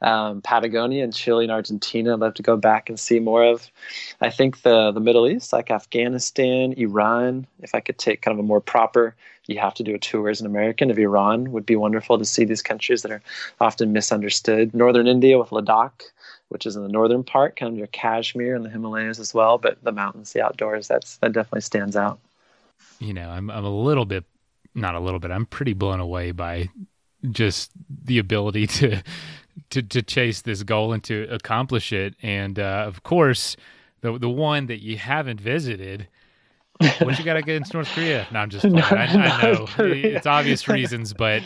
um, 0.00 0.40
Patagonia, 0.42 1.02
and 1.04 1.14
Chile 1.14 1.44
and 1.44 1.52
Argentina. 1.52 2.14
I'd 2.14 2.20
love 2.20 2.34
to 2.34 2.42
go 2.42 2.56
back 2.56 2.88
and 2.88 2.98
see 2.98 3.18
more 3.18 3.44
of. 3.44 3.70
I 4.20 4.30
think 4.30 4.62
the 4.62 4.92
the 4.92 5.00
Middle 5.00 5.26
East, 5.26 5.52
like 5.52 5.70
Afghanistan, 5.70 6.72
Iran. 6.74 7.46
If 7.62 7.74
I 7.74 7.80
could 7.80 7.98
take 7.98 8.22
kind 8.22 8.34
of 8.38 8.44
a 8.44 8.46
more 8.46 8.60
proper, 8.60 9.14
you 9.46 9.58
have 9.58 9.74
to 9.74 9.82
do 9.82 9.94
a 9.94 9.98
tour 9.98 10.28
as 10.28 10.40
an 10.40 10.46
American 10.46 10.90
of 10.90 10.98
Iran. 10.98 11.52
Would 11.52 11.66
be 11.66 11.76
wonderful 11.76 12.18
to 12.18 12.24
see 12.24 12.44
these 12.44 12.62
countries 12.62 13.02
that 13.02 13.12
are 13.12 13.22
often 13.60 13.92
misunderstood. 13.92 14.74
Northern 14.74 15.06
India 15.06 15.38
with 15.38 15.50
Ladakh 15.50 16.02
which 16.50 16.66
is 16.66 16.76
in 16.76 16.82
the 16.82 16.88
northern 16.88 17.24
part, 17.24 17.56
kind 17.56 17.72
of 17.72 17.76
near 17.76 17.86
Kashmir 17.86 18.54
and 18.54 18.64
the 18.64 18.68
Himalayas 18.68 19.18
as 19.18 19.32
well. 19.32 19.56
But 19.56 19.82
the 19.82 19.92
mountains, 19.92 20.32
the 20.32 20.42
outdoors, 20.42 20.86
that's 20.86 21.16
that 21.18 21.32
definitely 21.32 21.62
stands 21.62 21.96
out. 21.96 22.20
You 22.98 23.14
know, 23.14 23.30
I'm 23.30 23.50
I'm 23.50 23.64
a 23.64 23.70
little 23.70 24.04
bit, 24.04 24.24
not 24.74 24.94
a 24.94 25.00
little 25.00 25.20
bit. 25.20 25.30
I'm 25.30 25.46
pretty 25.46 25.72
blown 25.72 26.00
away 26.00 26.32
by 26.32 26.68
just 27.30 27.70
the 28.04 28.18
ability 28.18 28.66
to 28.66 29.02
to 29.70 29.82
to 29.82 30.02
chase 30.02 30.42
this 30.42 30.62
goal 30.62 30.92
and 30.92 31.02
to 31.04 31.26
accomplish 31.30 31.92
it. 31.92 32.14
And 32.22 32.58
uh, 32.58 32.84
of 32.86 33.02
course, 33.02 33.56
the 34.00 34.18
the 34.18 34.28
one 34.28 34.66
that 34.66 34.82
you 34.82 34.98
haven't 34.98 35.40
visited 35.40 36.08
what 37.00 37.18
you 37.18 37.24
got 37.24 37.36
against 37.36 37.74
North 37.74 37.88
Korea? 37.88 38.26
No, 38.30 38.40
I'm 38.40 38.50
just. 38.50 38.64
No, 38.70 38.82
I, 38.82 39.04
I, 39.04 39.42
know 39.42 39.66
it's 39.76 40.26
obvious 40.26 40.68
reasons, 40.68 41.12
but 41.12 41.42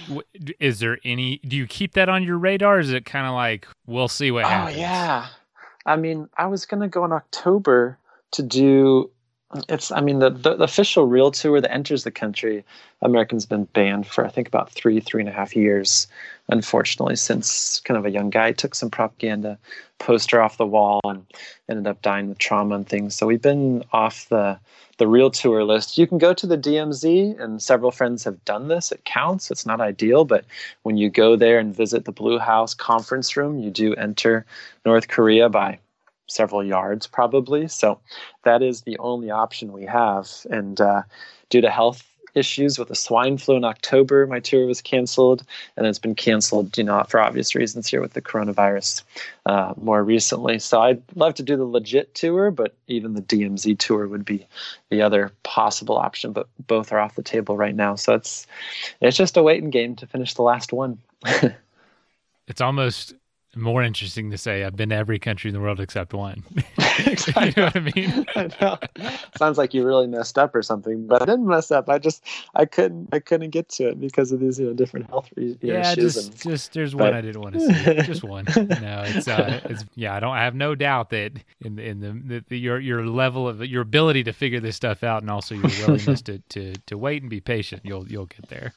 is 0.60 0.78
there 0.78 0.98
any? 1.04 1.38
Do 1.38 1.56
you 1.56 1.66
keep 1.66 1.94
that 1.94 2.08
on 2.08 2.22
your 2.22 2.38
radar? 2.38 2.78
is 2.78 2.92
it 2.92 3.04
kind 3.04 3.26
of 3.26 3.34
like 3.34 3.66
we'll 3.86 4.08
see 4.08 4.30
what 4.30 4.44
oh, 4.44 4.48
happens? 4.48 4.76
Oh 4.76 4.80
yeah, 4.80 5.26
I 5.86 5.96
mean, 5.96 6.28
I 6.36 6.46
was 6.46 6.66
gonna 6.66 6.88
go 6.88 7.04
in 7.04 7.12
October 7.12 7.98
to 8.32 8.42
do. 8.42 9.10
It's. 9.68 9.92
I 9.92 10.00
mean, 10.00 10.18
the, 10.18 10.30
the, 10.30 10.56
the 10.56 10.64
official 10.64 11.06
real 11.06 11.30
tour 11.30 11.60
that 11.60 11.72
enters 11.72 12.04
the 12.04 12.10
country, 12.10 12.64
Americans 13.02 13.46
been 13.46 13.64
banned 13.64 14.06
for 14.06 14.24
I 14.26 14.28
think 14.28 14.48
about 14.48 14.70
three 14.70 15.00
three 15.00 15.20
and 15.22 15.28
a 15.28 15.32
half 15.32 15.54
years. 15.54 16.06
Unfortunately, 16.48 17.16
since 17.16 17.80
kind 17.80 17.96
of 17.96 18.04
a 18.04 18.10
young 18.10 18.30
guy 18.30 18.52
took 18.52 18.74
some 18.74 18.90
propaganda 18.90 19.58
poster 19.98 20.40
off 20.40 20.58
the 20.58 20.66
wall 20.66 21.00
and 21.04 21.24
ended 21.68 21.86
up 21.86 22.02
dying 22.02 22.28
with 22.28 22.38
trauma 22.38 22.74
and 22.74 22.88
things. 22.88 23.14
So 23.14 23.26
we've 23.26 23.40
been 23.40 23.84
off 23.92 24.28
the 24.28 24.58
the 24.98 25.08
real 25.08 25.30
tour 25.30 25.64
list. 25.64 25.98
You 25.98 26.06
can 26.06 26.18
go 26.18 26.34
to 26.34 26.46
the 26.46 26.58
DMZ, 26.58 27.40
and 27.40 27.62
several 27.62 27.90
friends 27.90 28.24
have 28.24 28.44
done 28.44 28.68
this. 28.68 28.92
It 28.92 29.04
counts. 29.04 29.50
It's 29.50 29.66
not 29.66 29.80
ideal, 29.80 30.24
but 30.24 30.44
when 30.82 30.96
you 30.96 31.10
go 31.10 31.36
there 31.36 31.58
and 31.58 31.74
visit 31.74 32.04
the 32.04 32.12
Blue 32.12 32.38
House 32.38 32.74
conference 32.74 33.36
room, 33.36 33.58
you 33.58 33.70
do 33.70 33.94
enter 33.94 34.44
North 34.84 35.08
Korea 35.08 35.48
by 35.48 35.78
several 36.26 36.64
yards, 36.64 37.06
probably. 37.06 37.68
So 37.68 38.00
that 38.44 38.62
is 38.62 38.82
the 38.82 38.98
only 38.98 39.30
option 39.30 39.72
we 39.72 39.84
have. 39.84 40.28
And 40.50 40.80
uh, 40.80 41.02
due 41.50 41.60
to 41.60 41.70
health 41.70 42.04
issues 42.34 42.78
with 42.78 42.88
the 42.88 42.94
swine 42.94 43.38
flu 43.38 43.56
in 43.56 43.64
October. 43.64 44.26
My 44.26 44.40
tour 44.40 44.66
was 44.66 44.80
canceled, 44.80 45.44
and 45.76 45.86
it's 45.86 45.98
been 45.98 46.14
canceled, 46.14 46.76
you 46.76 46.84
know, 46.84 47.02
for 47.08 47.20
obvious 47.20 47.54
reasons 47.54 47.88
here 47.88 48.00
with 48.00 48.12
the 48.12 48.22
coronavirus 48.22 49.02
uh, 49.46 49.74
more 49.80 50.02
recently. 50.02 50.58
So 50.58 50.80
I'd 50.80 51.02
love 51.14 51.34
to 51.34 51.42
do 51.42 51.56
the 51.56 51.64
legit 51.64 52.14
tour, 52.14 52.50
but 52.50 52.74
even 52.86 53.14
the 53.14 53.22
DMZ 53.22 53.78
tour 53.78 54.08
would 54.08 54.24
be 54.24 54.46
the 54.90 55.02
other 55.02 55.32
possible 55.42 55.96
option. 55.96 56.32
But 56.32 56.48
both 56.66 56.92
are 56.92 56.98
off 56.98 57.14
the 57.14 57.22
table 57.22 57.56
right 57.56 57.74
now, 57.74 57.94
so 57.94 58.14
it's 58.14 58.46
it's 59.00 59.16
just 59.16 59.36
a 59.36 59.42
waiting 59.42 59.70
game 59.70 59.96
to 59.96 60.06
finish 60.06 60.34
the 60.34 60.42
last 60.42 60.72
one. 60.72 60.98
it's 62.46 62.60
almost 62.60 63.14
more 63.56 63.82
interesting 63.82 64.30
to 64.30 64.38
say 64.38 64.64
I've 64.64 64.76
been 64.76 64.90
to 64.90 64.94
every 64.94 65.18
country 65.18 65.48
in 65.48 65.54
the 65.54 65.60
world 65.60 65.80
except 65.80 66.14
one. 66.14 66.44
you 66.56 66.62
know 67.56 67.64
what 67.64 67.76
I 67.76 67.92
mean? 67.94 68.26
I 68.36 68.50
know. 68.60 68.78
Sounds 69.36 69.58
like 69.58 69.74
you 69.74 69.84
really 69.84 70.06
messed 70.06 70.38
up 70.38 70.54
or 70.54 70.62
something, 70.62 71.06
but 71.06 71.22
I 71.22 71.24
didn't 71.24 71.46
mess 71.46 71.70
up. 71.70 71.88
I 71.88 71.98
just 71.98 72.24
I 72.54 72.64
couldn't 72.64 73.08
I 73.12 73.18
couldn't 73.18 73.50
get 73.50 73.68
to 73.70 73.88
it 73.88 74.00
because 74.00 74.32
of 74.32 74.40
these 74.40 74.58
you 74.58 74.66
know 74.66 74.74
different 74.74 75.08
health 75.08 75.28
re- 75.36 75.58
yeah, 75.60 75.92
issues. 75.92 76.14
Just, 76.14 76.28
and, 76.28 76.52
just 76.52 76.72
there's 76.72 76.94
but... 76.94 77.04
one 77.04 77.14
I 77.14 77.20
didn't 77.20 77.40
want 77.40 77.54
to 77.54 77.60
see. 77.60 78.02
just 78.02 78.24
one. 78.24 78.44
No, 78.56 79.04
it's 79.06 79.28
uh, 79.28 79.60
it's 79.64 79.84
yeah. 79.94 80.14
I 80.14 80.20
don't. 80.20 80.34
I 80.34 80.44
have 80.44 80.54
no 80.54 80.74
doubt 80.74 81.10
that 81.10 81.32
in 81.60 81.78
in 81.78 82.00
the, 82.00 82.12
the, 82.12 82.44
the, 82.48 82.58
your 82.58 82.78
your 82.78 83.06
level 83.06 83.48
of 83.48 83.64
your 83.64 83.82
ability 83.82 84.24
to 84.24 84.32
figure 84.32 84.60
this 84.60 84.76
stuff 84.76 85.02
out 85.02 85.22
and 85.22 85.30
also 85.30 85.54
your 85.54 85.70
willingness 85.86 86.22
to 86.22 86.38
to 86.50 86.74
to 86.86 86.98
wait 86.98 87.22
and 87.22 87.30
be 87.30 87.40
patient, 87.40 87.82
you'll 87.84 88.08
you'll 88.08 88.26
get 88.26 88.48
there. 88.48 88.72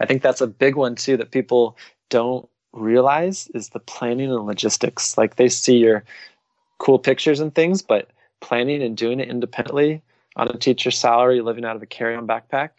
I 0.00 0.06
think 0.06 0.22
that's 0.22 0.40
a 0.40 0.46
big 0.46 0.76
one 0.76 0.94
too 0.94 1.16
that 1.16 1.30
people 1.30 1.76
don't 2.10 2.48
realize 2.72 3.48
is 3.54 3.70
the 3.70 3.80
planning 3.80 4.30
and 4.30 4.46
logistics. 4.46 5.16
Like 5.18 5.36
they 5.36 5.48
see 5.48 5.78
your 5.78 6.04
cool 6.78 6.98
pictures 6.98 7.40
and 7.40 7.54
things, 7.54 7.82
but 7.82 8.10
planning 8.40 8.82
and 8.82 8.96
doing 8.96 9.20
it 9.20 9.28
independently 9.28 10.02
on 10.36 10.48
a 10.48 10.56
teacher's 10.56 10.98
salary, 10.98 11.40
living 11.40 11.64
out 11.64 11.76
of 11.76 11.82
a 11.82 11.86
carry-on 11.86 12.26
backpack 12.26 12.70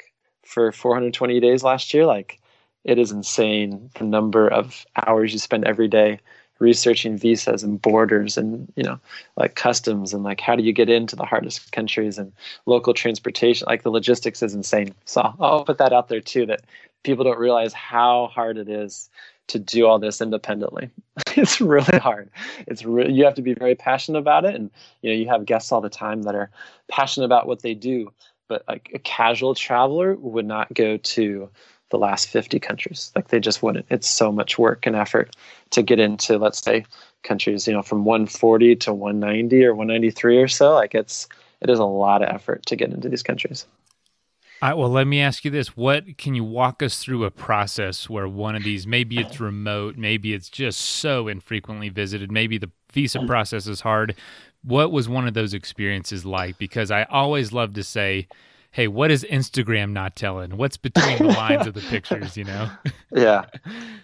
for 0.44 0.72
420 0.72 1.40
days 1.40 1.64
last 1.64 1.94
year, 1.94 2.06
like 2.06 2.40
it 2.84 2.98
is 2.98 3.12
insane 3.12 3.90
the 3.96 4.04
number 4.04 4.48
of 4.48 4.86
hours 5.06 5.34
you 5.34 5.40
spend 5.40 5.66
every 5.66 5.88
day 5.88 6.20
researching 6.60 7.18
visas 7.18 7.64
and 7.64 7.82
borders 7.82 8.38
and 8.38 8.72
you 8.76 8.84
know 8.84 9.00
like 9.36 9.56
customs 9.56 10.14
and 10.14 10.24
like 10.24 10.40
how 10.40 10.56
do 10.56 10.62
you 10.62 10.72
get 10.72 10.90
into 10.90 11.16
the 11.16 11.26
hardest 11.26 11.72
countries 11.72 12.20
and 12.20 12.32
local 12.68 12.94
transportation 12.94 13.66
like 13.68 13.82
the 13.82 13.90
logistics 13.90 14.44
is 14.44 14.54
insane 14.54 14.94
so 15.06 15.34
i'll 15.40 15.66
put 15.66 15.80
that 15.80 15.92
out 15.92 16.08
there 16.08 16.22
too 16.22 16.46
that 16.46 16.62
people 17.04 17.24
don't 17.24 17.40
realize 17.40 17.74
how 17.74 18.28
hard 18.28 18.60
it 18.60 18.70
is 18.70 19.10
to 19.48 19.60
do 19.60 19.86
all 19.86 20.00
this 20.00 20.22
independently. 20.22 20.90
it's 21.36 21.60
really 21.60 21.98
hard. 21.98 22.30
It's 22.68 22.86
re- 22.86 23.12
you 23.12 23.26
have 23.26 23.36
to 23.36 23.42
be 23.42 23.54
very 23.54 23.76
passionate 23.76 24.20
about 24.20 24.46
it, 24.46 24.56
and 24.56 24.72
you 25.02 25.12
know 25.12 25.18
you 25.18 25.28
have 25.28 25.46
guests 25.46 25.72
all 25.72 25.82
the 25.82 25.90
time 25.90 26.24
that 26.24 26.36
are 26.36 26.50
passionate 26.88 27.26
about 27.26 27.48
what 27.48 27.62
they 27.62 27.74
do. 27.74 28.12
But 28.48 28.64
like 28.68 28.92
a 28.94 29.00
casual 29.00 29.56
traveler 29.56 30.16
would 30.16 30.46
not 30.46 30.74
go 30.74 30.98
to 30.98 31.50
the 31.90 31.98
last 31.98 32.28
50 32.30 32.60
countries. 32.60 33.12
Like 33.16 33.28
they 33.28 33.40
just 33.40 33.62
wouldn't. 33.62 33.86
It's 33.90 34.08
so 34.08 34.32
much 34.32 34.58
work 34.58 34.86
and 34.88 34.96
effort 34.96 35.36
to 35.72 35.84
get 35.84 36.00
into, 36.00 36.38
let's 36.38 36.62
say, 36.64 36.86
countries, 37.24 37.68
you 37.68 37.74
know, 37.74 37.82
from 37.82 38.04
140 38.04 38.76
to 38.78 38.94
190 38.94 39.66
or 39.66 39.76
193 39.76 40.38
or 40.38 40.48
so. 40.48 40.74
Like 40.74 40.96
it's 40.96 41.28
it 41.62 41.70
is 41.70 41.80
a 41.80 41.86
lot 41.86 42.24
of 42.24 42.30
effort 42.30 42.66
to 42.66 42.76
get 42.76 42.92
into 42.92 43.08
these 43.08 43.24
countries. 43.24 43.66
Right, 44.62 44.76
well, 44.76 44.90
let 44.90 45.08
me 45.08 45.20
ask 45.22 45.44
you 45.44 45.52
this: 45.52 45.76
What 45.76 46.18
can 46.18 46.36
you 46.36 46.44
walk 46.44 46.84
us 46.84 47.00
through 47.00 47.26
a 47.26 47.32
process 47.32 48.10
where 48.10 48.28
one 48.28 48.56
of 48.56 48.64
these, 48.64 48.86
maybe 48.86 49.18
it's 49.20 49.40
remote, 49.40 49.98
maybe 49.98 50.34
it's 50.34 50.50
just 50.50 50.80
so 50.80 51.28
infrequently 51.28 51.90
visited, 51.90 52.32
maybe 52.32 52.58
the 52.58 52.70
visa 52.92 53.26
process 53.26 53.68
is 53.68 53.82
hard. 53.82 54.16
What 54.64 54.92
was 54.92 55.10
one 55.10 55.28
of 55.28 55.34
those 55.34 55.54
experiences 55.54 56.26
like? 56.26 56.58
Because 56.58 56.92
I 56.92 57.04
always 57.04 57.52
love 57.52 57.74
to 57.74 57.84
say, 57.84 58.28
hey, 58.72 58.88
what 58.88 59.12
is 59.12 59.26
Instagram 59.30 59.92
not 59.92 60.16
telling? 60.16 60.58
What's 60.58 60.78
between 60.78 61.18
the 61.18 61.26
lines 61.26 61.68
of 61.68 61.74
the 61.74 61.82
pictures, 61.82 62.38
you 62.38 62.46
know? 62.46 62.70
yeah. 63.12 63.46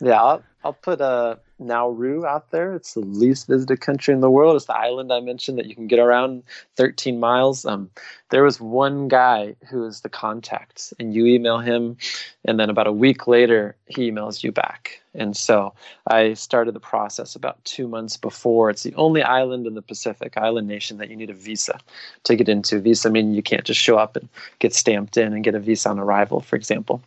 Yeah. 0.01 0.21
I'll, 0.21 0.43
I'll 0.63 0.73
put 0.73 0.99
a 0.99 1.39
Nauru 1.59 2.25
out 2.25 2.51
there. 2.51 2.75
It's 2.75 2.93
the 2.93 2.99
least 2.99 3.47
visited 3.47 3.79
country 3.79 4.13
in 4.13 4.19
the 4.19 4.29
world. 4.29 4.55
It's 4.55 4.65
the 4.65 4.77
island 4.77 5.13
I 5.13 5.21
mentioned 5.21 5.57
that 5.57 5.67
you 5.67 5.75
can 5.75 5.87
get 5.87 5.99
around 5.99 6.43
13 6.75 7.19
miles. 7.19 7.65
Um, 7.65 7.89
there 8.29 8.43
was 8.43 8.59
one 8.59 9.07
guy 9.07 9.55
who 9.69 9.85
is 9.85 10.01
the 10.01 10.09
contact, 10.09 10.93
and 10.99 11.13
you 11.13 11.25
email 11.25 11.59
him, 11.59 11.97
and 12.43 12.59
then 12.59 12.69
about 12.69 12.87
a 12.87 12.91
week 12.91 13.27
later, 13.27 13.75
he 13.87 14.11
emails 14.11 14.43
you 14.43 14.51
back. 14.51 15.01
And 15.13 15.35
so 15.35 15.73
I 16.07 16.33
started 16.33 16.75
the 16.75 16.79
process 16.79 17.35
about 17.35 17.63
two 17.63 17.87
months 17.87 18.17
before. 18.17 18.69
It's 18.69 18.83
the 18.83 18.93
only 18.95 19.23
island 19.23 19.65
in 19.65 19.73
the 19.73 19.81
Pacific, 19.81 20.37
island 20.37 20.67
nation, 20.67 20.97
that 20.97 21.09
you 21.09 21.15
need 21.15 21.29
a 21.29 21.33
visa 21.33 21.79
to 22.23 22.35
get 22.35 22.49
into. 22.49 22.79
Visa 22.79 23.07
I 23.07 23.11
meaning 23.11 23.33
you 23.33 23.41
can't 23.41 23.63
just 23.63 23.79
show 23.79 23.97
up 23.97 24.15
and 24.15 24.27
get 24.59 24.75
stamped 24.75 25.17
in 25.17 25.33
and 25.33 25.43
get 25.43 25.55
a 25.55 25.59
visa 25.59 25.89
on 25.89 25.97
arrival, 25.97 26.41
for 26.41 26.55
example. 26.55 27.01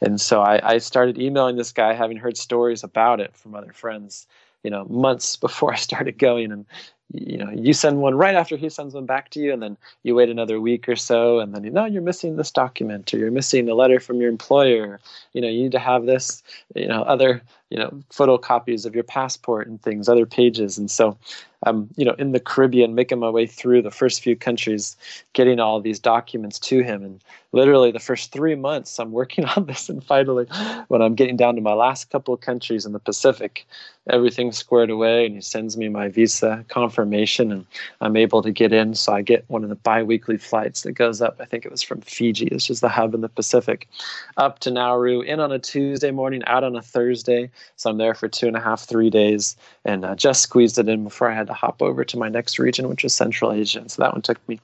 And 0.00 0.20
so 0.20 0.40
I, 0.40 0.74
I 0.74 0.78
started 0.78 1.18
emailing 1.18 1.56
this 1.56 1.72
guy, 1.72 1.92
having 1.92 2.16
heard 2.16 2.36
stories 2.36 2.82
about 2.82 3.20
it 3.20 3.34
from 3.36 3.54
other 3.54 3.72
friends, 3.72 4.26
you 4.62 4.70
know, 4.70 4.84
months 4.86 5.36
before 5.46 5.72
I 5.72 5.76
started 5.76 6.18
going. 6.18 6.50
And 6.50 6.66
you 7.12 7.36
know, 7.36 7.50
you 7.50 7.72
send 7.72 7.98
one 7.98 8.14
right 8.14 8.34
after 8.34 8.56
he 8.56 8.68
sends 8.68 8.94
one 8.94 9.06
back 9.06 9.30
to 9.30 9.40
you, 9.40 9.52
and 9.52 9.62
then 9.62 9.76
you 10.02 10.14
wait 10.14 10.30
another 10.30 10.60
week 10.60 10.88
or 10.88 10.96
so, 10.96 11.40
and 11.40 11.54
then 11.54 11.64
you 11.64 11.70
know 11.70 11.84
you're 11.84 12.02
missing 12.02 12.36
this 12.36 12.50
document, 12.50 13.12
or 13.12 13.18
you're 13.18 13.30
missing 13.30 13.68
a 13.68 13.74
letter 13.74 14.00
from 14.00 14.20
your 14.20 14.30
employer. 14.30 14.98
You 15.32 15.42
know, 15.42 15.48
you 15.48 15.64
need 15.64 15.72
to 15.72 15.78
have 15.78 16.06
this, 16.06 16.42
you 16.74 16.88
know, 16.88 17.02
other, 17.02 17.42
you 17.70 17.78
know, 17.78 17.90
photocopies 18.10 18.86
of 18.86 18.94
your 18.94 19.04
passport 19.04 19.66
and 19.66 19.80
things, 19.80 20.08
other 20.08 20.26
pages. 20.26 20.78
And 20.78 20.90
so 20.90 21.16
um, 21.64 21.88
you 21.96 22.04
know, 22.04 22.14
in 22.14 22.32
the 22.32 22.40
Caribbean, 22.40 22.94
making 22.94 23.18
my 23.18 23.30
way 23.30 23.46
through 23.46 23.82
the 23.82 23.90
first 23.90 24.22
few 24.22 24.36
countries, 24.36 24.96
getting 25.32 25.60
all 25.60 25.80
these 25.80 25.98
documents 25.98 26.58
to 26.60 26.82
him. 26.82 27.04
And 27.04 27.24
literally 27.52 27.92
the 27.92 28.00
first 28.00 28.32
three 28.32 28.54
months, 28.54 28.98
I'm 28.98 29.12
working 29.12 29.44
on 29.56 29.66
this. 29.66 29.88
And 29.88 30.02
finally, 30.02 30.46
when 30.88 31.02
I'm 31.02 31.14
getting 31.14 31.36
down 31.36 31.54
to 31.56 31.60
my 31.60 31.74
last 31.74 32.10
couple 32.10 32.34
of 32.34 32.40
countries 32.40 32.84
in 32.84 32.92
the 32.92 32.98
Pacific, 32.98 33.66
everything's 34.10 34.56
squared 34.56 34.90
away. 34.90 35.26
And 35.26 35.34
he 35.34 35.40
sends 35.40 35.76
me 35.76 35.88
my 35.88 36.08
visa 36.08 36.64
confirmation, 36.68 37.52
and 37.52 37.66
I'm 38.00 38.16
able 38.16 38.42
to 38.42 38.50
get 38.50 38.72
in. 38.72 38.94
So 38.94 39.12
I 39.12 39.22
get 39.22 39.44
one 39.48 39.62
of 39.62 39.68
the 39.68 39.76
biweekly 39.76 40.38
flights 40.38 40.82
that 40.82 40.92
goes 40.92 41.22
up. 41.22 41.36
I 41.40 41.44
think 41.44 41.64
it 41.64 41.70
was 41.70 41.82
from 41.82 42.00
Fiji, 42.00 42.48
which 42.50 42.70
is 42.70 42.80
the 42.80 42.88
hub 42.88 43.14
in 43.14 43.20
the 43.20 43.28
Pacific, 43.28 43.88
up 44.36 44.58
to 44.60 44.70
Nauru, 44.70 45.20
in 45.20 45.40
on 45.40 45.52
a 45.52 45.58
Tuesday 45.58 46.10
morning, 46.10 46.42
out 46.46 46.64
on 46.64 46.74
a 46.74 46.82
Thursday. 46.82 47.50
So 47.76 47.90
I'm 47.90 47.98
there 47.98 48.14
for 48.14 48.28
two 48.28 48.46
and 48.46 48.56
a 48.56 48.60
half, 48.60 48.80
three 48.80 49.10
days, 49.10 49.56
and 49.84 50.04
uh, 50.04 50.16
just 50.16 50.42
squeezed 50.42 50.78
it 50.78 50.88
in 50.88 51.04
before 51.04 51.30
I 51.30 51.34
had 51.34 51.46
to 51.48 51.52
hop 51.52 51.82
over 51.82 52.04
to 52.04 52.16
my 52.16 52.28
next 52.28 52.58
region, 52.58 52.88
which 52.88 53.04
is 53.04 53.14
Central 53.14 53.52
Asia. 53.52 53.80
And 53.80 53.90
so 53.90 54.02
that 54.02 54.12
one 54.12 54.22
took 54.22 54.46
me 54.48 54.60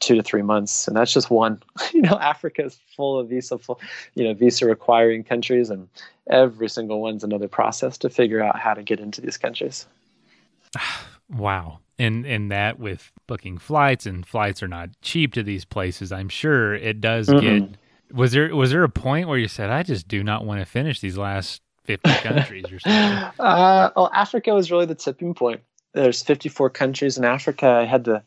two 0.00 0.14
to 0.14 0.22
three 0.22 0.42
months, 0.42 0.88
and 0.88 0.96
that's 0.96 1.12
just 1.12 1.30
one. 1.30 1.62
you 1.92 2.02
know, 2.02 2.18
Africa 2.20 2.64
is 2.64 2.78
full 2.96 3.18
of 3.18 3.28
visa, 3.28 3.58
full, 3.58 3.80
you 4.14 4.24
know, 4.24 4.34
visa 4.34 4.66
requiring 4.66 5.22
countries, 5.22 5.70
and 5.70 5.88
every 6.28 6.68
single 6.68 7.00
one's 7.00 7.24
another 7.24 7.48
process 7.48 7.96
to 7.98 8.10
figure 8.10 8.42
out 8.42 8.58
how 8.58 8.74
to 8.74 8.82
get 8.82 9.00
into 9.00 9.20
these 9.20 9.36
countries. 9.36 9.86
Wow. 11.32 11.78
And 11.96 12.26
and 12.26 12.50
that 12.50 12.80
with 12.80 13.12
booking 13.28 13.56
flights 13.58 14.04
and 14.04 14.26
flights 14.26 14.64
are 14.64 14.68
not 14.68 14.88
cheap 15.00 15.32
to 15.34 15.44
these 15.44 15.64
places. 15.64 16.10
I'm 16.10 16.28
sure 16.28 16.74
it 16.74 17.00
does 17.00 17.28
mm-hmm. 17.28 17.66
get 17.66 17.78
was 18.10 18.32
there 18.32 18.52
was 18.52 18.72
there 18.72 18.82
a 18.82 18.88
point 18.88 19.28
where 19.28 19.38
you 19.38 19.46
said 19.46 19.70
I 19.70 19.84
just 19.84 20.08
do 20.08 20.24
not 20.24 20.44
want 20.44 20.58
to 20.58 20.66
finish 20.66 20.98
these 20.98 21.16
last 21.16 21.62
50 21.84 22.10
countries 22.22 22.64
or 22.64 22.80
something? 22.80 23.32
Uh, 23.38 23.90
well, 23.94 24.10
Africa 24.12 24.52
was 24.52 24.72
really 24.72 24.86
the 24.86 24.96
tipping 24.96 25.34
point 25.34 25.60
there's 25.92 26.22
54 26.22 26.70
countries 26.70 27.18
in 27.18 27.24
Africa. 27.24 27.66
I 27.66 27.84
had 27.84 28.04
to 28.06 28.22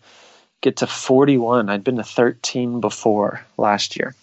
get 0.63 0.78
to 0.78 0.88
41. 0.88 1.69
I'd 1.69 1.84
been 1.84 1.97
to 1.97 2.04
13 2.04 2.80
before 2.80 3.45
last 3.58 3.97
year. 3.97 4.15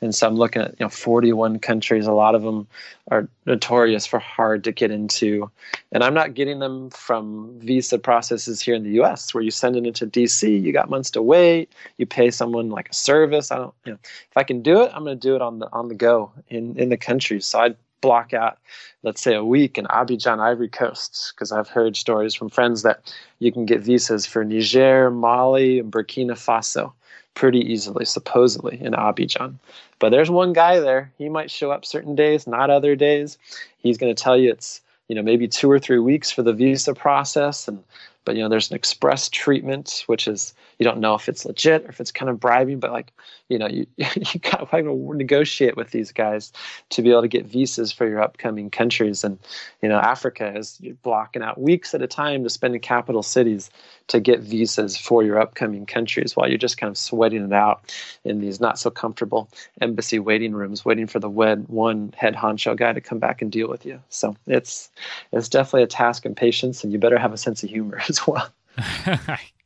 And 0.00 0.14
so 0.14 0.26
I'm 0.26 0.36
looking 0.36 0.62
at 0.62 0.70
you 0.78 0.86
know 0.86 0.88
41 0.88 1.58
countries. 1.58 2.06
A 2.06 2.12
lot 2.12 2.34
of 2.34 2.42
them 2.42 2.66
are 3.10 3.28
notorious 3.44 4.06
for 4.06 4.18
hard 4.18 4.64
to 4.64 4.72
get 4.72 4.90
into, 4.90 5.50
and 5.92 6.02
I'm 6.02 6.14
not 6.14 6.32
getting 6.32 6.58
them 6.60 6.88
from 6.88 7.58
visa 7.60 7.98
processes 7.98 8.62
here 8.62 8.74
in 8.74 8.82
the 8.82 8.92
U.S. 8.92 9.34
where 9.34 9.42
you 9.42 9.50
send 9.50 9.76
it 9.76 9.86
into 9.86 10.06
D.C. 10.06 10.56
You 10.56 10.72
got 10.72 10.88
months 10.88 11.10
to 11.12 11.22
wait. 11.22 11.70
You 11.98 12.06
pay 12.06 12.30
someone 12.30 12.70
like 12.70 12.88
a 12.88 12.94
service. 12.94 13.52
I 13.52 13.56
don't 13.56 13.74
you 13.84 13.92
know 13.92 13.98
if 14.02 14.36
I 14.36 14.42
can 14.42 14.62
do 14.62 14.80
it, 14.82 14.90
I'm 14.94 15.04
going 15.04 15.18
to 15.18 15.28
do 15.28 15.34
it 15.34 15.42
on 15.42 15.58
the 15.58 15.70
on 15.70 15.88
the 15.88 15.94
go 15.94 16.32
in 16.48 16.78
in 16.78 16.88
the 16.88 16.96
country. 16.96 17.40
So 17.42 17.60
I 17.60 17.74
block 18.00 18.32
out, 18.32 18.58
let's 19.02 19.20
say, 19.20 19.34
a 19.34 19.44
week 19.44 19.78
in 19.78 19.86
Abidjan, 19.86 20.40
Ivory 20.40 20.68
Coast, 20.68 21.32
because 21.34 21.52
I've 21.52 21.68
heard 21.68 21.96
stories 21.96 22.34
from 22.34 22.48
friends 22.48 22.82
that 22.82 23.12
you 23.38 23.52
can 23.52 23.66
get 23.66 23.80
visas 23.80 24.26
for 24.26 24.44
Niger, 24.44 25.10
Mali, 25.10 25.80
and 25.80 25.92
Burkina 25.92 26.32
Faso 26.32 26.92
pretty 27.34 27.60
easily, 27.60 28.04
supposedly, 28.04 28.80
in 28.80 28.92
Abidjan. 28.92 29.54
But 29.98 30.10
there's 30.10 30.30
one 30.30 30.52
guy 30.52 30.80
there. 30.80 31.12
He 31.18 31.28
might 31.28 31.50
show 31.50 31.70
up 31.70 31.84
certain 31.84 32.14
days, 32.14 32.46
not 32.46 32.70
other 32.70 32.96
days. 32.96 33.38
He's 33.78 33.98
going 33.98 34.14
to 34.14 34.22
tell 34.22 34.36
you 34.36 34.50
it's 34.50 34.80
you 35.08 35.14
know 35.14 35.22
maybe 35.22 35.48
two 35.48 35.70
or 35.70 35.78
three 35.78 35.98
weeks 35.98 36.30
for 36.30 36.42
the 36.42 36.52
visa 36.52 36.94
process 36.94 37.66
and 37.66 37.82
but 38.24 38.36
you 38.36 38.42
know 38.42 38.48
there's 38.48 38.70
an 38.70 38.76
express 38.76 39.28
treatment 39.28 40.04
which 40.06 40.28
is 40.28 40.54
you 40.78 40.84
don't 40.84 41.00
know 41.00 41.14
if 41.14 41.28
it's 41.28 41.44
legit 41.44 41.84
or 41.84 41.88
if 41.88 42.00
it's 42.00 42.12
kind 42.12 42.30
of 42.30 42.38
bribing 42.38 42.78
but 42.78 42.92
like 42.92 43.12
you 43.48 43.58
know 43.58 43.66
you 43.66 43.86
you 43.96 44.40
got 44.40 44.70
to 44.70 45.14
negotiate 45.14 45.76
with 45.76 45.90
these 45.90 46.12
guys 46.12 46.52
to 46.90 47.02
be 47.02 47.10
able 47.10 47.22
to 47.22 47.28
get 47.28 47.46
visas 47.46 47.92
for 47.92 48.08
your 48.08 48.20
upcoming 48.20 48.70
countries. 48.70 49.24
And 49.24 49.38
you 49.82 49.88
know 49.88 49.98
africa 49.98 50.56
is 50.56 50.80
blocking 51.02 51.42
out 51.42 51.60
weeks 51.60 51.94
at 51.94 52.02
a 52.02 52.06
time 52.06 52.44
to 52.44 52.50
spend 52.50 52.74
in 52.74 52.80
capital 52.80 53.22
cities 53.22 53.70
to 54.08 54.20
get 54.20 54.40
visas 54.40 54.96
for 54.96 55.22
your 55.22 55.38
upcoming 55.40 55.86
countries 55.86 56.34
while 56.34 56.48
you're 56.48 56.58
just 56.58 56.78
kind 56.78 56.90
of 56.90 56.96
sweating 56.96 57.44
it 57.44 57.52
out 57.52 57.94
in 58.24 58.40
these 58.40 58.60
not 58.60 58.78
so 58.78 58.90
comfortable 58.90 59.48
embassy 59.80 60.18
waiting 60.18 60.54
rooms 60.54 60.84
waiting 60.84 61.06
for 61.06 61.18
the 61.18 61.28
one 61.28 62.14
head 62.16 62.34
honcho 62.34 62.76
guy 62.76 62.92
to 62.92 63.00
come 63.00 63.18
back 63.18 63.42
and 63.42 63.52
deal 63.52 63.68
with 63.68 63.84
you. 63.84 64.00
So 64.08 64.36
it's 64.46 64.90
it's 65.32 65.48
definitely 65.48 65.82
a 65.82 65.88
task 65.88 66.24
and 66.24 66.36
patience 66.36 66.84
and 66.84 66.92
you 66.92 66.98
better 66.98 67.18
have 67.18 67.32
a 67.32 67.38
sense 67.38 67.62
of 67.62 67.70
humor 67.70 68.00
as 68.08 68.26
well 68.26 68.48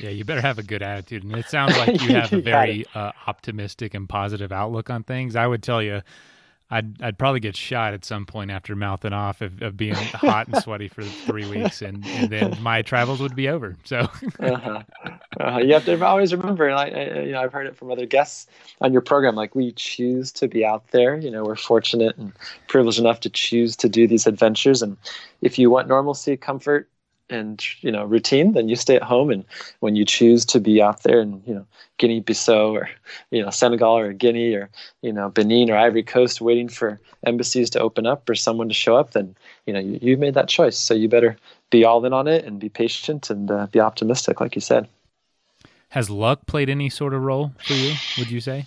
yeah, 0.00 0.10
you 0.10 0.24
better 0.24 0.40
have 0.40 0.58
a 0.58 0.62
good 0.62 0.82
attitude. 0.82 1.24
And 1.24 1.34
it 1.36 1.46
sounds 1.46 1.76
like 1.76 2.00
you 2.02 2.14
have 2.14 2.32
a 2.32 2.40
very 2.40 2.84
uh, 2.94 3.12
optimistic 3.26 3.94
and 3.94 4.08
positive 4.08 4.52
outlook 4.52 4.90
on 4.90 5.02
things. 5.02 5.36
I 5.36 5.46
would 5.46 5.62
tell 5.62 5.82
you, 5.82 6.02
I'd 6.68 7.00
I'd 7.00 7.16
probably 7.16 7.40
get 7.40 7.56
shot 7.56 7.94
at 7.94 8.04
some 8.04 8.26
point 8.26 8.50
after 8.50 8.74
mouthing 8.74 9.12
off 9.12 9.40
of, 9.40 9.62
of 9.62 9.76
being 9.76 9.94
hot 10.14 10.48
and 10.48 10.56
sweaty 10.56 10.88
for 10.88 11.04
three 11.04 11.48
weeks, 11.48 11.80
and, 11.80 12.04
and 12.04 12.28
then 12.28 12.56
my 12.60 12.82
travels 12.82 13.20
would 13.20 13.36
be 13.36 13.48
over. 13.48 13.76
So 13.84 14.00
uh-huh. 14.40 14.82
Uh-huh. 15.38 15.58
you 15.58 15.74
have 15.74 15.84
to 15.84 16.04
always 16.04 16.34
remember. 16.34 16.72
Like 16.74 16.92
you 16.92 17.32
know, 17.32 17.40
I've 17.40 17.52
heard 17.52 17.68
it 17.68 17.76
from 17.76 17.92
other 17.92 18.06
guests 18.06 18.48
on 18.80 18.92
your 18.92 19.02
program. 19.02 19.36
Like 19.36 19.54
we 19.54 19.72
choose 19.72 20.32
to 20.32 20.48
be 20.48 20.64
out 20.64 20.88
there. 20.90 21.16
You 21.16 21.30
know, 21.30 21.44
we're 21.44 21.56
fortunate 21.56 22.16
and 22.16 22.32
privileged 22.66 22.98
enough 22.98 23.20
to 23.20 23.30
choose 23.30 23.76
to 23.76 23.88
do 23.88 24.08
these 24.08 24.26
adventures. 24.26 24.82
And 24.82 24.96
if 25.42 25.60
you 25.60 25.70
want 25.70 25.86
normalcy, 25.86 26.36
comfort, 26.36 26.88
and 27.28 27.64
you 27.80 27.90
know 27.90 28.04
routine 28.04 28.52
then 28.52 28.68
you 28.68 28.76
stay 28.76 28.96
at 28.96 29.02
home. 29.02 29.30
And 29.30 29.44
when 29.80 29.96
you 29.96 30.04
choose 30.04 30.44
to 30.46 30.60
be 30.60 30.80
out 30.80 31.02
there 31.02 31.20
in 31.20 31.42
you 31.46 31.54
know 31.54 31.66
guinea 31.98 32.20
bissau 32.20 32.72
or 32.72 32.88
you 33.30 33.42
know 33.42 33.50
senegal 33.50 33.96
or 33.96 34.12
guinea 34.12 34.54
or 34.54 34.70
you 35.02 35.12
know 35.12 35.28
benin 35.30 35.70
or 35.70 35.76
ivory 35.76 36.02
coast 36.02 36.40
waiting 36.40 36.68
for 36.68 37.00
embassies 37.24 37.70
to 37.70 37.80
open 37.80 38.06
up 38.06 38.28
or 38.28 38.34
someone 38.34 38.68
to 38.68 38.74
show 38.74 38.96
up 38.96 39.12
then 39.12 39.34
you 39.66 39.72
know 39.72 39.80
you, 39.80 39.98
you 40.02 40.16
made 40.16 40.34
that 40.34 40.48
choice. 40.48 40.76
So 40.76 40.94
you 40.94 41.08
better 41.08 41.36
be 41.70 41.84
all 41.84 42.04
in 42.04 42.12
on 42.12 42.28
it 42.28 42.44
and 42.44 42.60
be 42.60 42.68
patient 42.68 43.30
and 43.30 43.50
uh, 43.50 43.66
be 43.66 43.80
optimistic 43.80 44.40
like 44.40 44.54
you 44.54 44.60
said. 44.60 44.88
Has 45.90 46.10
luck 46.10 46.46
played 46.46 46.68
any 46.68 46.90
sort 46.90 47.14
of 47.14 47.22
role 47.22 47.52
for 47.64 47.74
you 47.74 47.94
would 48.18 48.30
you 48.30 48.40
say? 48.40 48.66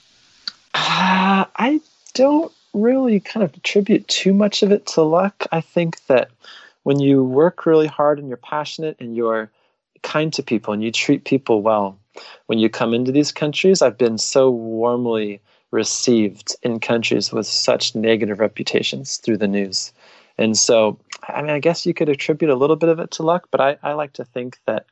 Uh, 0.74 1.46
i 1.56 1.82
don't 2.14 2.52
really 2.74 3.20
kind 3.20 3.44
of 3.44 3.54
attribute 3.56 4.08
too 4.08 4.34
much 4.34 4.64
of 4.64 4.72
it 4.72 4.86
to 4.88 5.02
luck. 5.02 5.46
I 5.52 5.62
think 5.62 6.06
that 6.08 6.30
when 6.90 7.00
you 7.00 7.24
work 7.24 7.68
really 7.68 7.86
hard 7.86 8.18
and 8.18 8.28
you're 8.30 8.36
passionate 8.36 8.98
and 9.00 9.16
you're 9.16 9.52
kind 10.02 10.34
to 10.34 10.42
people 10.42 10.74
and 10.74 10.84
you 10.84 10.92
treat 10.92 11.24
people 11.24 11.62
well, 11.62 11.96
when 12.48 12.58
you 12.58 12.68
come 12.68 12.96
into 12.96 13.12
these 13.12 13.32
countries, 13.32 13.84
I've 13.84 14.00
been 14.00 14.18
so 14.18 14.50
warmly 14.50 15.40
received 15.70 16.56
in 16.64 16.80
countries 16.80 17.32
with 17.32 17.46
such 17.46 17.94
negative 17.94 18.40
reputations 18.40 19.18
through 19.18 19.38
the 19.38 19.48
news. 19.48 19.94
And 20.40 20.58
so, 20.58 20.98
I 21.28 21.44
mean, 21.44 21.52
I 21.52 21.60
guess 21.60 21.86
you 21.86 21.94
could 21.94 22.10
attribute 22.10 22.50
a 22.50 22.56
little 22.56 22.76
bit 22.76 22.90
of 22.90 22.98
it 22.98 23.12
to 23.12 23.22
luck, 23.22 23.50
but 23.52 23.62
I, 23.62 23.78
I 23.84 23.94
like 23.94 24.14
to 24.14 24.26
think 24.26 24.58
that 24.66 24.88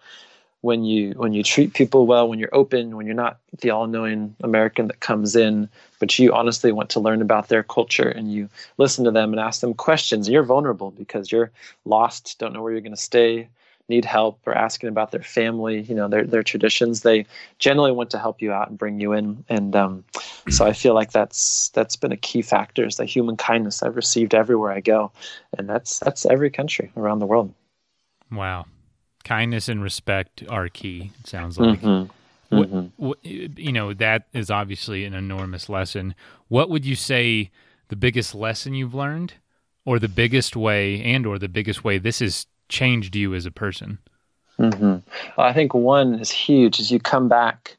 when 0.62 0.84
you 0.84 1.12
when 1.12 1.34
you 1.34 1.44
treat 1.44 1.74
people 1.74 2.06
well, 2.08 2.28
when 2.28 2.40
you're 2.40 2.56
open, 2.56 2.96
when 2.96 3.06
you're 3.06 3.16
not 3.16 3.40
the 3.62 3.70
all-knowing 3.70 4.36
American 4.44 4.88
that 4.88 5.00
comes 5.00 5.36
in, 5.36 5.70
but 6.00 6.18
you 6.18 6.34
honestly 6.34 6.72
want 6.72 6.90
to 6.90 7.00
learn 7.00 7.22
about 7.22 7.48
their 7.48 7.64
culture 7.64 8.10
and 8.10 8.32
you 8.32 8.50
listen 8.78 9.06
to 9.06 9.12
them 9.12 9.32
and 9.32 9.40
ask 9.40 9.62
them 9.62 9.74
questions, 9.74 10.28
and 10.28 10.34
you're 10.34 10.44
vulnerable 10.44 10.92
because 10.92 11.32
you're 11.32 11.52
lost, 11.86 12.38
don't 12.40 12.54
know 12.54 12.62
where 12.62 12.72
you're 12.72 12.82
going 12.82 12.92
to 12.92 12.98
stay, 12.98 13.48
need 13.90 14.04
help 14.04 14.40
or 14.46 14.54
asking 14.54 14.90
about 14.90 15.12
their 15.12 15.24
family, 15.24 15.82
you 15.82 15.96
know, 15.96 16.08
their 16.08 16.26
their 16.26 16.44
traditions, 16.44 17.02
they 17.02 17.26
generally 17.60 17.92
want 17.92 18.10
to 18.10 18.20
help 18.20 18.42
you 18.42 18.52
out 18.52 18.70
and 18.70 18.78
bring 18.78 19.00
you 19.00 19.14
in. 19.14 19.44
And 19.50 19.76
um, 19.76 20.04
so 20.50 20.66
I 20.66 20.74
feel 20.74 20.94
like 20.94 21.12
that's 21.12 21.70
that's 21.70 21.96
been 21.96 22.12
a 22.12 22.18
key 22.18 22.42
factor 22.42 22.86
is 22.86 22.98
the 22.98 23.06
human 23.06 23.38
kindness 23.38 23.84
I've 23.84 23.96
received 23.96 24.34
everywhere 24.34 24.72
I 24.72 24.82
go, 24.82 25.12
and 25.58 25.70
that's 25.70 26.00
that's 26.00 26.26
every 26.26 26.50
country 26.50 26.92
around 26.98 27.20
the 27.20 27.26
world. 27.26 27.54
Wow, 28.32 28.66
kindness 29.28 29.68
and 29.68 29.84
respect 29.84 30.44
are 30.50 30.70
key. 30.70 31.12
It 31.20 31.28
sounds 31.28 31.60
like. 31.60 31.82
Mm-hmm. 31.82 32.12
What, 32.50 32.72
mm-hmm. 32.72 33.06
what, 33.06 33.26
you 33.26 33.74
know 33.74 33.94
that 33.94 34.28
is 34.32 34.50
obviously 34.50 35.04
an 35.04 35.14
enormous 35.14 35.68
lesson. 35.68 36.16
What 36.48 36.70
would 36.70 36.86
you 36.86 36.96
say 36.96 37.52
the 37.90 37.98
biggest 37.98 38.34
lesson 38.34 38.74
you've 38.74 38.94
learned, 38.94 39.34
or 39.84 40.00
the 40.00 40.08
biggest 40.08 40.56
way, 40.56 41.04
and 41.04 41.26
or 41.26 41.38
the 41.38 41.50
biggest 41.50 41.84
way 41.84 41.98
this 41.98 42.20
has 42.20 42.46
changed 42.70 43.18
you 43.18 43.36
as 43.36 43.46
a 43.46 43.52
person? 43.52 44.00
Mm-hmm. 44.58 45.10
Well, 45.38 45.48
I 45.48 45.52
think 45.52 45.74
one 45.74 46.16
is 46.16 46.32
huge. 46.32 46.80
Is 46.80 46.90
you 46.90 47.00
come 47.00 47.28
back, 47.28 47.76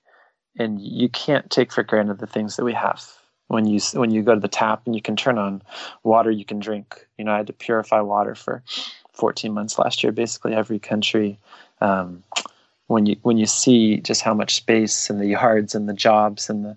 and 0.58 0.78
you 0.80 1.08
can't 1.08 1.50
take 1.50 1.72
for 1.72 1.82
granted 1.82 2.18
the 2.18 2.26
things 2.26 2.56
that 2.56 2.64
we 2.64 2.74
have. 2.74 3.02
When 3.46 3.64
you 3.64 3.80
when 3.94 4.10
you 4.10 4.22
go 4.22 4.34
to 4.34 4.40
the 4.40 4.48
tap 4.48 4.82
and 4.84 4.94
you 4.94 5.00
can 5.00 5.16
turn 5.16 5.38
on 5.38 5.62
water, 6.02 6.30
you 6.30 6.44
can 6.44 6.58
drink. 6.58 7.06
You 7.16 7.24
know, 7.24 7.32
I 7.32 7.38
had 7.38 7.46
to 7.46 7.54
purify 7.54 8.02
water 8.02 8.34
for 8.34 8.62
14 9.18 9.52
months 9.52 9.78
last 9.78 10.02
year. 10.02 10.12
Basically, 10.12 10.54
every 10.54 10.78
country. 10.78 11.38
Um, 11.80 12.22
when 12.88 13.06
you 13.06 13.16
when 13.22 13.38
you 13.38 13.46
see 13.46 13.98
just 13.98 14.22
how 14.22 14.34
much 14.34 14.56
space 14.56 15.08
and 15.08 15.20
the 15.20 15.26
yards 15.26 15.74
and 15.74 15.88
the 15.88 15.94
jobs 15.94 16.50
and 16.50 16.64
the 16.64 16.76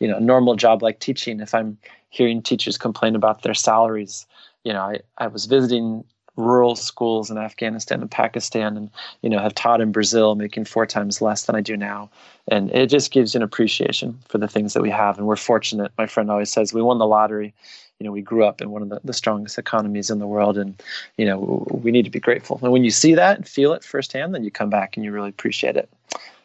you 0.00 0.08
know 0.08 0.18
normal 0.18 0.56
job 0.56 0.82
like 0.82 0.98
teaching 0.98 1.40
if 1.40 1.54
i'm 1.54 1.78
hearing 2.08 2.42
teachers 2.42 2.76
complain 2.76 3.14
about 3.14 3.42
their 3.42 3.54
salaries 3.54 4.26
you 4.64 4.72
know 4.72 4.80
i, 4.80 4.98
I 5.18 5.28
was 5.28 5.46
visiting 5.46 6.02
rural 6.36 6.76
schools 6.76 7.30
in 7.30 7.38
afghanistan 7.38 8.00
and 8.00 8.10
pakistan 8.10 8.76
and 8.76 8.90
you 9.22 9.28
know 9.28 9.38
have 9.38 9.54
taught 9.54 9.80
in 9.80 9.92
brazil 9.92 10.34
making 10.34 10.64
four 10.64 10.86
times 10.86 11.20
less 11.20 11.44
than 11.44 11.54
i 11.54 11.60
do 11.60 11.76
now 11.76 12.10
and 12.48 12.70
it 12.70 12.86
just 12.86 13.10
gives 13.10 13.34
you 13.34 13.38
an 13.38 13.42
appreciation 13.42 14.18
for 14.28 14.38
the 14.38 14.48
things 14.48 14.72
that 14.72 14.82
we 14.82 14.90
have 14.90 15.18
and 15.18 15.26
we're 15.26 15.36
fortunate 15.36 15.92
my 15.98 16.06
friend 16.06 16.30
always 16.30 16.50
says 16.50 16.72
we 16.72 16.82
won 16.82 16.98
the 16.98 17.06
lottery 17.06 17.52
you 18.00 18.06
know 18.06 18.12
we 18.12 18.22
grew 18.22 18.44
up 18.44 18.60
in 18.60 18.70
one 18.70 18.82
of 18.82 18.88
the, 18.88 19.00
the 19.04 19.12
strongest 19.12 19.58
economies 19.58 20.10
in 20.10 20.18
the 20.18 20.26
world 20.26 20.58
and 20.58 20.82
you 21.18 21.24
know 21.24 21.66
we 21.70 21.90
need 21.90 22.04
to 22.04 22.10
be 22.10 22.18
grateful. 22.18 22.58
And 22.62 22.72
when 22.72 22.82
you 22.82 22.90
see 22.90 23.14
that 23.14 23.36
and 23.36 23.46
feel 23.46 23.72
it 23.72 23.84
firsthand 23.84 24.34
then 24.34 24.42
you 24.42 24.50
come 24.50 24.70
back 24.70 24.96
and 24.96 25.04
you 25.04 25.12
really 25.12 25.28
appreciate 25.28 25.76
it. 25.76 25.88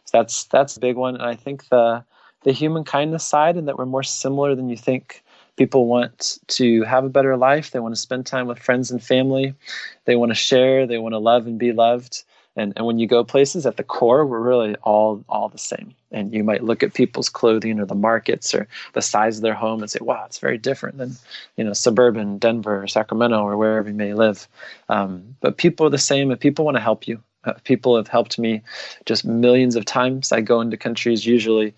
So 0.06 0.20
that's 0.20 0.44
that's 0.46 0.78
a 0.78 0.80
big 0.80 0.98
one. 0.98 1.16
And 1.16 1.24
i 1.24 1.36
think 1.36 1.68
the 1.70 2.04
the 2.44 2.52
human 2.52 2.84
kindness 2.84 3.26
side 3.26 3.56
and 3.56 3.68
that 3.68 3.78
we're 3.78 3.88
more 3.88 4.04
similar 4.04 4.54
than 4.54 4.70
you 4.70 4.78
think 4.78 5.24
people 5.56 5.88
want 5.88 6.38
to 6.48 6.84
have 6.84 7.06
a 7.06 7.10
better 7.10 7.38
life. 7.38 7.72
They 7.72 7.80
want 7.80 7.96
to 7.96 8.02
spend 8.02 8.26
time 8.26 8.46
with 8.46 8.60
friends 8.60 8.92
and 8.92 9.02
family. 9.02 9.56
They 10.04 10.16
want 10.16 10.30
to 10.32 10.36
share. 10.36 10.86
They 10.86 10.98
want 10.98 11.14
to 11.14 11.20
love 11.20 11.48
and 11.48 11.58
be 11.58 11.72
loved 11.72 12.24
and, 12.56 12.74
and 12.76 12.86
when 12.86 13.00
you 13.00 13.08
go 13.08 13.24
places 13.24 13.66
at 13.66 13.78
the 13.78 13.84
core 13.84 14.26
we're 14.26 14.40
really 14.40 14.76
all 14.84 15.24
all 15.30 15.50
the 15.50 15.58
same. 15.58 15.94
And 16.12 16.34
you 16.34 16.44
might 16.44 16.64
look 16.64 16.82
at 16.82 16.94
people's 16.94 17.28
clothing 17.28 17.80
or 17.80 17.86
the 17.86 17.96
markets 17.96 18.54
or 18.56 18.68
the 18.94 19.02
size 19.02 19.38
of 19.38 19.44
their 19.44 19.54
home 19.54 19.82
and 19.82 19.92
say 19.92 20.00
wow 20.02 20.24
it's 20.26 20.40
very 20.40 20.58
different 20.58 20.98
than 20.98 21.12
you 21.58 21.64
know 21.64 21.74
suburban 21.74 22.38
denver 22.38 22.84
or 22.84 22.88
sacramento 22.88 23.42
or 23.42 23.58
wherever 23.58 23.90
you 23.90 23.96
may 23.96 24.14
live. 24.14 24.48
Um, 24.90 25.36
but 25.42 25.58
people 25.58 25.86
are 25.86 25.92
the 25.92 25.98
same 25.98 26.32
and 26.32 26.40
people 26.40 26.66
want 26.66 26.78
to 26.78 26.82
help 26.82 27.08
you. 27.08 27.22
Uh, 27.44 27.54
people 27.64 27.96
have 27.96 28.08
helped 28.08 28.40
me 28.40 28.62
just 29.06 29.24
millions 29.24 29.76
of 29.76 29.86
times. 29.86 30.32
I 30.32 30.42
go 30.42 30.62
into 30.62 30.78
countries 30.78 31.26
usually 31.26 31.74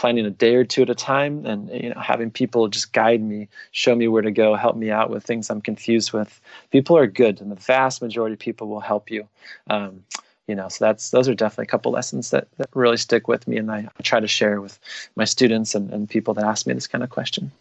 planning 0.00 0.24
a 0.24 0.30
day 0.30 0.54
or 0.54 0.64
two 0.64 0.80
at 0.80 0.88
a 0.88 0.94
time 0.94 1.44
and 1.44 1.68
you 1.68 1.90
know 1.90 2.00
having 2.00 2.30
people 2.30 2.68
just 2.68 2.94
guide 2.94 3.20
me 3.20 3.46
show 3.70 3.94
me 3.94 4.08
where 4.08 4.22
to 4.22 4.30
go 4.30 4.54
help 4.54 4.74
me 4.74 4.90
out 4.90 5.10
with 5.10 5.22
things 5.22 5.50
i'm 5.50 5.60
confused 5.60 6.14
with. 6.14 6.40
People 6.70 6.96
are 6.96 7.06
good 7.06 7.38
and 7.38 7.50
the 7.50 7.56
vast 7.56 8.00
majority 8.00 8.32
of 8.32 8.38
people 8.38 8.68
will 8.68 8.80
help 8.80 9.10
you. 9.10 9.28
Um, 9.68 10.02
you 10.46 10.54
know 10.54 10.68
so 10.68 10.86
that's 10.86 11.10
those 11.10 11.28
are 11.28 11.34
definitely 11.34 11.64
a 11.64 11.66
couple 11.74 11.92
lessons 11.92 12.30
that, 12.30 12.48
that 12.56 12.70
really 12.72 12.96
stick 12.96 13.28
with 13.28 13.46
me 13.46 13.58
and 13.58 13.70
I, 13.70 13.88
try 14.02 14.20
to 14.20 14.26
share 14.26 14.62
with 14.62 14.78
my 15.16 15.26
students 15.26 15.74
and, 15.74 15.92
and 15.92 16.08
people 16.08 16.32
that 16.32 16.46
ask 16.46 16.66
me 16.66 16.72
this 16.72 16.86
kind 16.86 17.04
of 17.04 17.10
question 17.10 17.52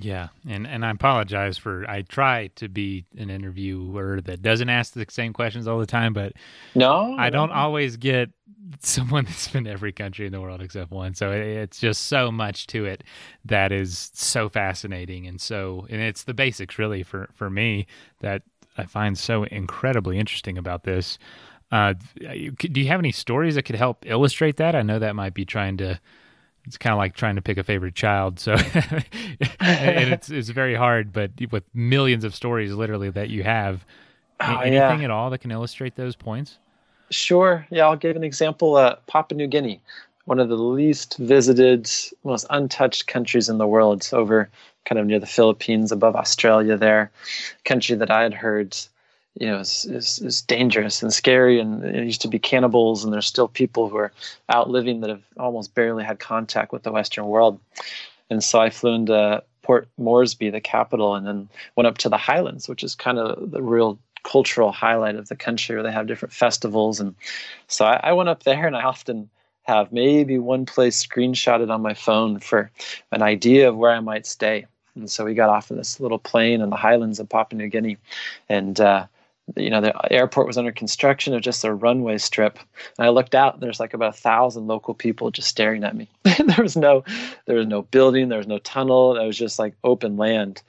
yeah, 0.00 0.28
and 0.48 0.66
and 0.66 0.84
I 0.84 0.90
apologize 0.90 1.58
for 1.58 1.88
I 1.88 2.02
try 2.02 2.48
to 2.56 2.68
be 2.68 3.04
an 3.18 3.30
interviewer 3.30 4.20
that 4.22 4.42
doesn't 4.42 4.68
ask 4.68 4.94
the 4.94 5.06
same 5.08 5.32
questions 5.32 5.68
all 5.68 5.78
the 5.78 5.86
time, 5.86 6.12
but 6.12 6.32
no, 6.74 7.16
I 7.18 7.30
don't 7.30 7.52
always 7.52 7.96
get 7.96 8.30
someone 8.80 9.24
that's 9.26 9.48
been 9.48 9.66
every 9.66 9.92
country 9.92 10.26
in 10.26 10.32
the 10.32 10.40
world 10.40 10.60
except 10.62 10.90
one. 10.90 11.14
So 11.14 11.32
it's 11.32 11.78
just 11.78 12.04
so 12.08 12.30
much 12.30 12.66
to 12.68 12.84
it 12.84 13.04
that 13.44 13.72
is 13.72 14.10
so 14.14 14.48
fascinating 14.48 15.26
and 15.26 15.40
so 15.40 15.86
and 15.90 16.00
it's 16.00 16.24
the 16.24 16.34
basics 16.34 16.78
really 16.78 17.02
for 17.02 17.28
for 17.34 17.50
me 17.50 17.86
that 18.20 18.42
I 18.78 18.84
find 18.84 19.18
so 19.18 19.44
incredibly 19.44 20.18
interesting 20.18 20.56
about 20.56 20.84
this. 20.84 21.18
Uh, 21.72 21.94
do 22.18 22.80
you 22.80 22.88
have 22.88 22.98
any 22.98 23.12
stories 23.12 23.54
that 23.54 23.62
could 23.62 23.76
help 23.76 24.04
illustrate 24.06 24.56
that? 24.56 24.74
I 24.74 24.82
know 24.82 24.98
that 24.98 25.14
might 25.14 25.34
be 25.34 25.44
trying 25.44 25.76
to 25.78 26.00
it's 26.64 26.76
kind 26.76 26.92
of 26.92 26.98
like 26.98 27.14
trying 27.14 27.36
to 27.36 27.42
pick 27.42 27.58
a 27.58 27.64
favorite 27.64 27.94
child. 27.94 28.38
So, 28.38 28.52
and 29.60 30.12
it's 30.12 30.30
it's 30.30 30.48
very 30.50 30.74
hard. 30.74 31.12
But 31.12 31.32
with 31.50 31.64
millions 31.74 32.24
of 32.24 32.34
stories, 32.34 32.72
literally 32.72 33.10
that 33.10 33.30
you 33.30 33.42
have, 33.42 33.84
oh, 34.40 34.58
anything 34.58 35.00
yeah. 35.00 35.04
at 35.04 35.10
all 35.10 35.30
that 35.30 35.38
can 35.38 35.50
illustrate 35.50 35.96
those 35.96 36.16
points? 36.16 36.58
Sure. 37.10 37.66
Yeah, 37.70 37.86
I'll 37.86 37.96
give 37.96 38.16
an 38.16 38.24
example. 38.24 38.76
Uh, 38.76 38.96
Papua 39.06 39.36
New 39.36 39.46
Guinea, 39.46 39.80
one 40.26 40.38
of 40.38 40.48
the 40.48 40.56
least 40.56 41.16
visited, 41.18 41.90
most 42.24 42.46
untouched 42.50 43.06
countries 43.06 43.48
in 43.48 43.58
the 43.58 43.66
world. 43.66 43.98
It's 43.98 44.12
over 44.12 44.48
kind 44.84 44.98
of 44.98 45.06
near 45.06 45.18
the 45.18 45.26
Philippines, 45.26 45.92
above 45.92 46.14
Australia. 46.14 46.76
There, 46.76 47.10
country 47.64 47.96
that 47.96 48.10
I 48.10 48.22
had 48.22 48.34
heard 48.34 48.76
you 49.38 49.46
know 49.46 49.58
is, 49.58 49.84
is, 49.84 50.18
is 50.18 50.42
dangerous 50.42 51.02
and 51.02 51.12
scary 51.12 51.60
and 51.60 51.84
it 51.84 52.04
used 52.04 52.22
to 52.22 52.28
be 52.28 52.38
cannibals 52.38 53.04
and 53.04 53.12
there's 53.12 53.26
still 53.26 53.48
people 53.48 53.88
who 53.88 53.96
are 53.96 54.12
out 54.48 54.70
living 54.70 55.00
that 55.00 55.10
have 55.10 55.22
almost 55.38 55.74
barely 55.74 56.04
had 56.04 56.18
contact 56.18 56.72
with 56.72 56.82
the 56.82 56.92
western 56.92 57.26
world. 57.26 57.60
And 58.28 58.42
so 58.42 58.60
i 58.60 58.70
flew 58.70 58.94
into 58.94 59.42
port 59.62 59.88
moresby 59.98 60.50
the 60.50 60.60
capital 60.60 61.14
and 61.14 61.26
then 61.26 61.48
went 61.76 61.86
up 61.86 61.98
to 61.98 62.08
the 62.08 62.16
highlands 62.16 62.68
which 62.68 62.82
is 62.82 62.94
kind 62.94 63.18
of 63.18 63.50
the 63.50 63.62
real 63.62 63.98
cultural 64.22 64.72
highlight 64.72 65.16
of 65.16 65.28
the 65.28 65.36
country 65.36 65.76
where 65.76 65.82
they 65.82 65.92
have 65.92 66.06
different 66.06 66.32
festivals. 66.32 67.00
And 67.00 67.14
so 67.68 67.84
I, 67.84 68.00
I 68.04 68.12
went 68.12 68.28
up 68.28 68.42
there 68.42 68.66
and 68.66 68.76
i 68.76 68.82
often 68.82 69.30
have 69.64 69.92
maybe 69.92 70.38
one 70.38 70.66
place 70.66 71.04
screenshotted 71.06 71.70
on 71.70 71.82
my 71.82 71.94
phone 71.94 72.40
for 72.40 72.70
an 73.12 73.22
idea 73.22 73.68
of 73.68 73.76
where 73.76 73.92
i 73.92 74.00
might 74.00 74.26
stay. 74.26 74.66
And 74.96 75.10
so 75.10 75.24
we 75.24 75.34
got 75.34 75.50
off 75.50 75.70
in 75.70 75.76
this 75.76 76.00
little 76.00 76.18
plane 76.18 76.60
in 76.60 76.70
the 76.70 76.76
highlands 76.76 77.20
of 77.20 77.28
papua 77.28 77.58
new 77.58 77.68
guinea 77.68 77.96
and 78.48 78.80
uh, 78.80 79.06
you 79.56 79.70
know 79.70 79.80
the 79.80 80.12
airport 80.12 80.46
was 80.46 80.58
under 80.58 80.72
construction 80.72 81.34
of 81.34 81.42
just 81.42 81.64
a 81.64 81.72
runway 81.72 82.18
strip. 82.18 82.58
And 82.98 83.06
i 83.06 83.10
looked 83.10 83.34
out 83.34 83.60
there's 83.60 83.80
like 83.80 83.94
about 83.94 84.14
a 84.14 84.18
thousand 84.18 84.66
local 84.66 84.94
people 84.94 85.30
just 85.30 85.48
staring 85.48 85.84
at 85.84 85.96
me. 85.96 86.08
There 86.38 86.62
was 86.62 86.76
no 86.76 87.04
there 87.46 87.56
was 87.56 87.66
no 87.66 87.82
building 87.82 88.28
there 88.28 88.38
was 88.38 88.46
no 88.46 88.58
tunnel 88.58 89.16
it 89.16 89.26
was 89.26 89.38
just 89.38 89.58
like 89.58 89.74
open 89.84 90.16
land. 90.16 90.62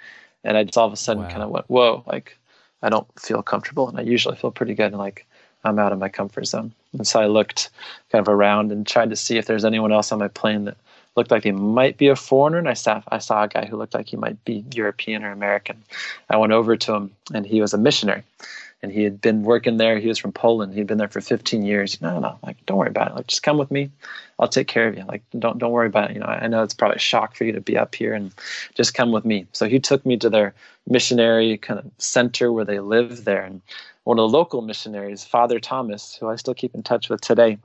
And 0.43 0.57
i 0.57 0.63
just 0.63 0.77
all 0.77 0.87
of 0.87 0.93
a 0.93 0.97
sudden 0.97 1.23
wow. 1.23 1.29
kind 1.29 1.43
of 1.43 1.49
went 1.49 1.69
whoa 1.69 2.03
like 2.07 2.37
i 2.81 2.89
don't 2.89 3.07
feel 3.19 3.43
comfortable 3.43 3.87
and 3.87 3.97
i 3.97 4.01
usually 4.01 4.35
feel 4.35 4.51
pretty 4.51 4.73
good 4.73 4.87
and 4.91 4.97
like 4.97 5.25
i'm 5.63 5.79
out 5.79 5.93
of 5.93 5.99
my 5.99 6.09
comfort 6.09 6.45
zone. 6.45 6.73
And 6.93 7.07
so 7.07 7.21
i 7.21 7.27
looked 7.27 7.69
kind 8.11 8.25
of 8.25 8.33
around 8.33 8.71
and 8.71 8.85
tried 8.85 9.09
to 9.09 9.15
see 9.15 9.37
if 9.37 9.45
there's 9.45 9.65
anyone 9.65 9.91
else 9.91 10.11
on 10.11 10.19
my 10.19 10.27
plane 10.27 10.65
that 10.65 10.77
looked 11.15 11.31
like 11.31 11.43
he 11.43 11.51
might 11.51 11.97
be 11.97 12.07
a 12.07 12.15
foreigner 12.15 12.57
and 12.57 12.69
I 12.69 12.73
saw 12.73 13.01
I 13.09 13.17
saw 13.17 13.43
a 13.43 13.47
guy 13.47 13.65
who 13.65 13.77
looked 13.77 13.93
like 13.93 14.07
he 14.07 14.17
might 14.17 14.43
be 14.45 14.63
European 14.73 15.23
or 15.23 15.31
American. 15.31 15.83
I 16.29 16.37
went 16.37 16.53
over 16.53 16.77
to 16.77 16.93
him 16.93 17.11
and 17.33 17.45
he 17.45 17.61
was 17.61 17.73
a 17.73 17.77
missionary 17.77 18.23
and 18.83 18.91
he 18.91 19.03
had 19.03 19.21
been 19.21 19.43
working 19.43 19.77
there. 19.77 19.99
He 19.99 20.07
was 20.07 20.17
from 20.17 20.31
Poland. 20.31 20.73
He'd 20.73 20.87
been 20.87 20.97
there 20.97 21.07
for 21.07 21.21
15 21.21 21.63
years. 21.63 22.01
No, 22.01 22.19
no, 22.19 22.37
like 22.43 22.65
don't 22.65 22.77
worry 22.77 22.89
about 22.89 23.11
it. 23.11 23.15
Like 23.15 23.27
just 23.27 23.43
come 23.43 23.57
with 23.57 23.69
me. 23.69 23.91
I'll 24.39 24.47
take 24.47 24.67
care 24.67 24.87
of 24.87 24.97
you. 24.97 25.03
Like 25.05 25.23
don't 25.37 25.59
don't 25.59 25.71
worry 25.71 25.87
about 25.87 26.09
it. 26.09 26.15
You 26.15 26.19
know, 26.21 26.25
I 26.25 26.47
know 26.47 26.63
it's 26.63 26.73
probably 26.73 26.95
a 26.95 26.99
shock 26.99 27.35
for 27.35 27.43
you 27.43 27.51
to 27.51 27.61
be 27.61 27.77
up 27.77 27.93
here, 27.93 28.13
and 28.13 28.33
just 28.75 28.93
come 28.93 29.11
with 29.11 29.25
me. 29.25 29.45
So 29.53 29.67
he 29.67 29.79
took 29.79 30.05
me 30.05 30.17
to 30.17 30.29
their 30.29 30.53
missionary 30.87 31.57
kind 31.57 31.79
of 31.79 31.85
center 31.99 32.51
where 32.51 32.65
they 32.65 32.79
live 32.79 33.23
there, 33.25 33.43
and 33.43 33.61
one 34.03 34.17
of 34.17 34.31
the 34.31 34.37
local 34.37 34.61
missionaries, 34.61 35.23
Father 35.23 35.59
Thomas, 35.59 36.15
who 36.15 36.27
I 36.27 36.35
still 36.35 36.55
keep 36.55 36.73
in 36.73 36.83
touch 36.83 37.09
with 37.09 37.21
today. 37.21 37.57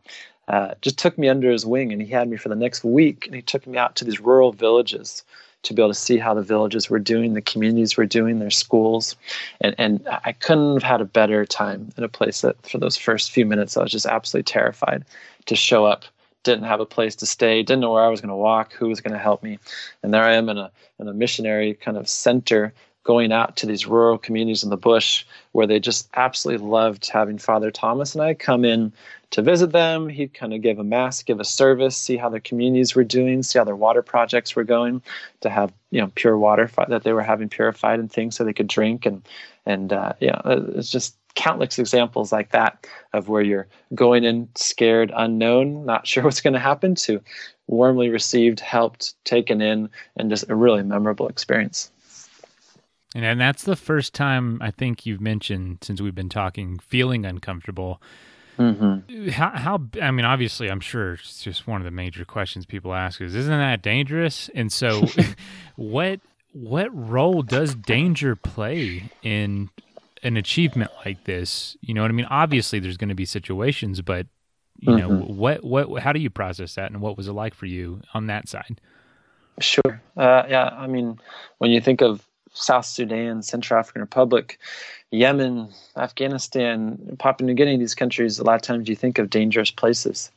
Uh, 0.49 0.75
just 0.81 0.97
took 0.97 1.19
me 1.19 1.29
under 1.29 1.51
his 1.51 1.67
wing 1.67 1.93
and 1.93 2.01
he 2.01 2.07
had 2.07 2.29
me 2.29 2.37
for 2.37 2.49
the 2.49 2.55
next 2.55 2.85
week 2.85 3.27
and 3.27 3.35
he 3.35 3.43
took 3.43 3.67
me 3.67 3.77
out 3.77 3.97
to 3.97 4.05
these 4.05 4.21
rural 4.21 4.53
villages 4.53 5.25
to 5.67 5.75
be 5.75 5.83
able 5.83 5.91
to 5.91 5.99
see 5.99 6.17
how 6.17 6.33
the 6.33 6.43
villages 6.43 6.89
were 6.89 6.99
doing, 6.99 7.35
the 7.35 7.43
communities 7.43 7.97
were 7.97 8.07
doing, 8.07 8.39
their 8.39 8.51
schools. 8.51 9.17
And, 9.61 9.75
and 9.79 10.07
I 10.25 10.33
couldn't 10.33 10.75
have 10.75 10.83
had 10.83 11.01
a 11.01 11.05
better 11.05 11.45
time 11.45 11.91
in 11.97 12.05
a 12.05 12.09
place 12.09 12.41
that 12.41 12.61
for 12.67 12.79
those 12.79 12.97
first 12.97 13.31
few 13.31 13.45
minutes, 13.45 13.77
I 13.77 13.83
was 13.83 13.93
just 13.93 14.07
absolutely 14.07 14.45
terrified 14.45 15.05
to 15.47 15.57
show 15.57 15.85
up. 15.85 16.05
Didn't 16.45 16.65
have 16.65 16.81
a 16.81 16.87
place 16.87 17.17
to 17.17 17.27
stay, 17.27 17.63
didn't 17.63 17.81
know 17.81 17.93
where 17.93 18.05
I 18.05 18.09
was 18.09 18.21
going 18.21 18.31
to 18.31 18.37
walk, 18.37 18.73
who 18.73 18.89
was 18.89 19.01
going 19.01 19.13
to 19.13 19.19
help 19.19 19.43
me. 19.43 19.59
And 20.03 20.15
there 20.15 20.23
I 20.23 20.35
am 20.35 20.49
in 20.49 20.59
a, 20.59 20.71
in 21.01 21.09
a 21.09 21.13
missionary 21.13 21.75
kind 21.75 21.97
of 21.97 22.09
center 22.09 22.73
going 23.07 23.31
out 23.31 23.57
to 23.57 23.67
these 23.67 23.87
rural 23.87 24.19
communities 24.19 24.65
in 24.65 24.71
the 24.71 24.77
bush 24.77 25.25
where 25.53 25.67
they 25.67 25.79
just 25.79 26.09
absolutely 26.15 26.67
loved 26.67 27.09
having 27.09 27.39
Father 27.39 27.71
Thomas 27.71 28.15
and 28.15 28.23
I 28.23 28.35
come 28.35 28.65
in 28.65 28.93
to 29.31 29.43
visit 29.43 29.71
them. 29.71 30.09
He'd 30.09 30.35
kind 30.35 30.53
of 30.53 30.61
give 30.61 30.81
a 30.81 30.85
mass, 30.85 31.23
give 31.23 31.39
a 31.39 31.45
service, 31.45 31.97
see 31.97 32.17
how 32.17 32.29
their 32.29 32.41
communities 32.41 32.97
were 32.97 33.05
doing, 33.05 33.45
see 33.45 33.61
how 33.61 33.65
their 33.65 33.77
water 33.77 34.03
projects 34.03 34.57
were 34.57 34.65
going, 34.65 35.03
to 35.41 35.49
have 35.49 35.73
you 35.93 36.01
know 36.01 36.11
pure 36.17 36.37
water 36.37 36.69
that 36.89 37.05
they 37.05 37.13
were 37.13 37.23
having 37.23 37.49
purified 37.49 38.01
and 38.01 38.11
things 38.13 38.35
so 38.35 38.43
they 38.43 38.53
could 38.53 38.67
drink 38.67 39.07
and 39.07 39.23
and 39.67 39.93
uh, 39.93 40.13
yeah, 40.21 40.41
it's 40.45 40.91
just 40.91 41.17
countless 41.37 41.79
examples 41.79 42.33
like 42.33 42.51
that 42.51 42.87
of 43.13 43.29
where 43.29 43.43
you're 43.43 43.69
going 43.95 44.25
in 44.25 44.49
scared, 44.57 45.13
unknown, 45.15 45.85
not 45.85 46.07
sure 46.07 46.23
what's 46.25 46.41
going 46.41 46.55
to 46.55 46.59
happen, 46.59 46.97
to 46.97 47.21
warmly 47.69 48.09
received, 48.09 48.59
helped, 48.59 49.15
taken 49.25 49.61
in, 49.61 49.89
and 50.17 50.31
just 50.31 50.49
a 50.49 50.57
really 50.57 50.83
memorable 50.83 51.29
experience. 51.29 51.91
And, 53.17 53.25
and 53.25 53.41
that's 53.41 53.65
the 53.65 53.77
first 53.77 54.13
time 54.13 54.59
I 54.61 54.71
think 54.71 55.07
you've 55.07 55.23
mentioned 55.23 55.79
since 55.81 56.03
we've 56.03 56.15
been 56.15 56.29
talking 56.29 56.79
feeling 56.79 57.25
uncomfortable. 57.25 58.03
Mm-hmm. 58.59 59.29
How, 59.31 59.53
how, 59.53 59.81
I 60.03 60.11
mean, 60.11 60.27
obviously, 60.27 60.71
I'm 60.71 60.81
sure 60.81 61.15
it's 61.15 61.43
just 61.43 61.67
one 61.67 61.81
of 61.81 61.87
the 61.87 61.91
major 61.91 62.27
questions 62.27 62.67
people 62.67 62.93
ask 62.93 63.23
is, 63.23 63.35
isn't 63.35 63.51
that 63.51 63.81
dangerous? 63.81 64.51
And 64.55 64.71
so, 64.71 65.07
what 65.77 66.21
what 66.53 66.95
role 66.95 67.41
does 67.41 67.75
danger 67.75 68.37
play 68.37 69.11
in 69.23 69.71
an 70.23 70.37
achievement 70.37 70.91
like 71.07 71.25
this? 71.25 71.75
You 71.81 71.95
know 71.95 72.03
what 72.03 72.11
I 72.11 72.15
mean? 72.15 72.27
Obviously, 72.29 72.81
there's 72.81 72.99
going 72.99 73.09
to 73.09 73.15
be 73.15 73.25
situations, 73.25 74.03
but 74.03 74.27
you 74.79 74.93
mm-hmm. 74.93 75.09
know, 75.09 75.21
what 75.23 75.65
what 75.65 76.03
how 76.03 76.13
do 76.13 76.21
you 76.21 76.29
process 76.29 76.75
that, 76.75 76.91
and 76.91 77.01
what 77.01 77.17
was 77.17 77.29
it 77.29 77.33
like 77.33 77.55
for 77.55 77.65
you 77.65 78.03
on 78.13 78.27
that 78.27 78.47
side? 78.47 78.79
Sure. 79.59 80.03
Uh, 80.19 80.43
yeah. 80.51 80.69
I 80.69 80.87
mean, 80.87 81.19
when 81.59 81.71
you 81.71 81.81
think 81.81 82.03
of 82.03 82.26
South 82.57 82.87
Sudan, 82.87 83.43
Central 83.43 83.79
African 83.79 84.03
Republic, 84.03 84.59
Yemen, 85.11 85.69
Afghanistan, 85.97 87.17
Papua 87.19 87.47
New 87.47 87.55
Guinea, 87.55 87.77
these 87.77 87.95
countries, 87.95 88.39
a 88.39 88.45
lot 88.45 88.57
of 88.57 88.63
times 88.63 88.89
you 88.89 88.97
think 88.97 89.19
of 89.19 89.31
dangerous 89.31 89.71
places. 89.71 90.31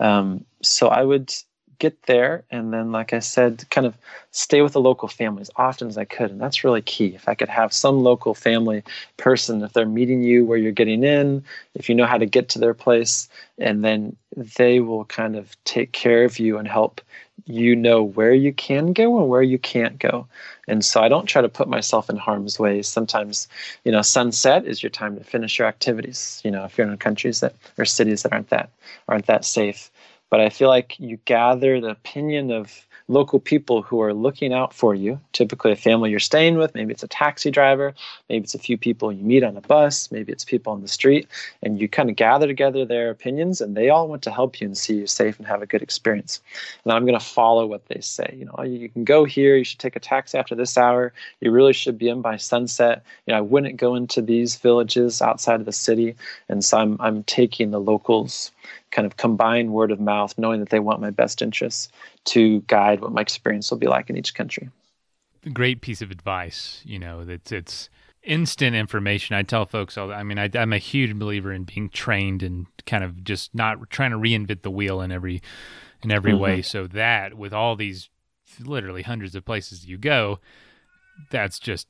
Um, 0.00 0.44
so 0.62 0.88
I 0.88 1.02
would 1.02 1.32
get 1.78 2.02
there 2.02 2.44
and 2.50 2.72
then 2.72 2.92
like 2.92 3.12
i 3.12 3.18
said 3.18 3.64
kind 3.70 3.86
of 3.86 3.96
stay 4.30 4.62
with 4.62 4.72
the 4.72 4.80
local 4.80 5.08
family 5.08 5.40
as 5.40 5.50
often 5.56 5.88
as 5.88 5.96
i 5.96 6.04
could. 6.04 6.30
And 6.30 6.40
that's 6.40 6.64
really 6.64 6.82
key. 6.82 7.14
If 7.14 7.28
i 7.28 7.34
could 7.34 7.48
have 7.48 7.72
some 7.72 8.02
local 8.02 8.34
family 8.34 8.82
person 9.16 9.62
if 9.62 9.72
they're 9.72 9.86
meeting 9.86 10.22
you 10.22 10.44
where 10.44 10.58
you're 10.58 10.72
getting 10.72 11.04
in 11.04 11.44
if 11.74 11.88
you 11.88 11.94
know 11.94 12.06
how 12.06 12.18
to 12.18 12.26
get 12.26 12.48
to 12.50 12.58
their 12.58 12.74
place 12.74 13.28
and 13.58 13.84
then 13.84 14.16
they 14.36 14.80
will 14.80 15.04
kind 15.04 15.36
of 15.36 15.56
take 15.64 15.92
care 15.92 16.24
of 16.24 16.38
you 16.38 16.58
and 16.58 16.68
help 16.68 17.00
you 17.46 17.74
know 17.76 18.02
where 18.02 18.32
you 18.32 18.52
can 18.52 18.92
go 18.92 19.18
and 19.18 19.28
where 19.28 19.42
you 19.42 19.58
can't 19.58 19.98
go. 19.98 20.26
And 20.66 20.84
so 20.84 21.02
i 21.02 21.08
don't 21.08 21.26
try 21.26 21.42
to 21.42 21.48
put 21.48 21.68
myself 21.68 22.08
in 22.08 22.16
harm's 22.16 22.58
way. 22.58 22.82
Sometimes 22.82 23.48
you 23.84 23.92
know 23.92 24.02
sunset 24.02 24.66
is 24.66 24.82
your 24.82 24.90
time 24.90 25.16
to 25.16 25.24
finish 25.24 25.58
your 25.58 25.68
activities 25.68 26.40
you 26.44 26.50
know 26.50 26.64
if 26.64 26.76
you're 26.76 26.88
in 26.90 26.96
countries 26.98 27.40
that 27.40 27.54
or 27.78 27.84
cities 27.84 28.22
that 28.22 28.32
aren't 28.32 28.50
that 28.50 28.70
aren't 29.08 29.26
that 29.26 29.44
safe 29.44 29.90
but 30.34 30.40
I 30.40 30.48
feel 30.48 30.68
like 30.68 30.98
you 30.98 31.16
gather 31.26 31.80
the 31.80 31.90
opinion 31.90 32.50
of 32.50 32.88
local 33.06 33.38
people 33.38 33.82
who 33.82 34.00
are 34.00 34.12
looking 34.12 34.52
out 34.52 34.74
for 34.74 34.92
you, 34.92 35.20
typically 35.32 35.70
a 35.70 35.76
family 35.76 36.10
you're 36.10 36.18
staying 36.18 36.56
with, 36.56 36.74
maybe 36.74 36.92
it's 36.92 37.04
a 37.04 37.06
taxi 37.06 37.52
driver, 37.52 37.94
maybe 38.28 38.42
it's 38.42 38.56
a 38.56 38.58
few 38.58 38.76
people 38.76 39.12
you 39.12 39.22
meet 39.22 39.44
on 39.44 39.56
a 39.56 39.60
bus, 39.60 40.10
maybe 40.10 40.32
it's 40.32 40.44
people 40.44 40.72
on 40.72 40.82
the 40.82 40.88
street, 40.88 41.28
and 41.62 41.80
you 41.80 41.88
kind 41.88 42.10
of 42.10 42.16
gather 42.16 42.48
together 42.48 42.84
their 42.84 43.10
opinions 43.10 43.60
and 43.60 43.76
they 43.76 43.90
all 43.90 44.08
want 44.08 44.22
to 44.22 44.32
help 44.32 44.60
you 44.60 44.66
and 44.66 44.76
see 44.76 44.96
you 44.96 45.06
safe 45.06 45.38
and 45.38 45.46
have 45.46 45.62
a 45.62 45.66
good 45.66 45.82
experience. 45.82 46.42
And 46.82 46.92
I'm 46.92 47.06
going 47.06 47.16
to 47.16 47.24
follow 47.24 47.64
what 47.64 47.86
they 47.86 48.00
say. 48.00 48.34
You 48.36 48.46
know, 48.46 48.56
oh, 48.58 48.62
you 48.62 48.88
can 48.88 49.04
go 49.04 49.24
here, 49.24 49.54
you 49.54 49.62
should 49.62 49.78
take 49.78 49.94
a 49.94 50.00
taxi 50.00 50.36
after 50.36 50.56
this 50.56 50.76
hour, 50.76 51.12
you 51.42 51.52
really 51.52 51.74
should 51.74 51.96
be 51.96 52.08
in 52.08 52.22
by 52.22 52.38
sunset. 52.38 53.04
You 53.26 53.34
know, 53.34 53.38
I 53.38 53.40
wouldn't 53.40 53.76
go 53.76 53.94
into 53.94 54.20
these 54.20 54.56
villages 54.56 55.22
outside 55.22 55.60
of 55.60 55.66
the 55.66 55.72
city. 55.72 56.16
And 56.48 56.64
so 56.64 56.78
I'm 56.78 56.96
I'm 56.98 57.22
taking 57.22 57.70
the 57.70 57.78
locals 57.80 58.50
kind 58.90 59.06
of 59.06 59.16
combine 59.16 59.72
word 59.72 59.90
of 59.90 60.00
mouth, 60.00 60.36
knowing 60.38 60.60
that 60.60 60.70
they 60.70 60.80
want 60.80 61.00
my 61.00 61.10
best 61.10 61.42
interests 61.42 61.88
to 62.26 62.60
guide 62.62 63.00
what 63.00 63.12
my 63.12 63.20
experience 63.20 63.70
will 63.70 63.78
be 63.78 63.86
like 63.86 64.10
in 64.10 64.16
each 64.16 64.34
country. 64.34 64.68
Great 65.52 65.80
piece 65.80 66.00
of 66.00 66.10
advice. 66.10 66.80
You 66.84 66.98
know, 66.98 67.24
that 67.24 67.52
it's 67.52 67.88
instant 68.22 68.74
information. 68.74 69.36
I 69.36 69.42
tell 69.42 69.66
folks 69.66 69.98
all. 69.98 70.12
I 70.12 70.22
mean, 70.22 70.38
I, 70.38 70.50
am 70.54 70.72
a 70.72 70.78
huge 70.78 71.18
believer 71.18 71.52
in 71.52 71.64
being 71.64 71.90
trained 71.90 72.42
and 72.42 72.66
kind 72.86 73.04
of 73.04 73.22
just 73.24 73.54
not 73.54 73.90
trying 73.90 74.10
to 74.10 74.18
reinvent 74.18 74.62
the 74.62 74.70
wheel 74.70 75.00
in 75.00 75.12
every 75.12 75.42
in 76.02 76.10
every 76.10 76.32
mm-hmm. 76.32 76.40
way. 76.40 76.62
So 76.62 76.86
that 76.88 77.34
with 77.34 77.52
all 77.52 77.76
these 77.76 78.08
literally 78.60 79.02
hundreds 79.02 79.34
of 79.34 79.44
places 79.44 79.86
you 79.86 79.98
go, 79.98 80.38
that's 81.30 81.58
just 81.58 81.88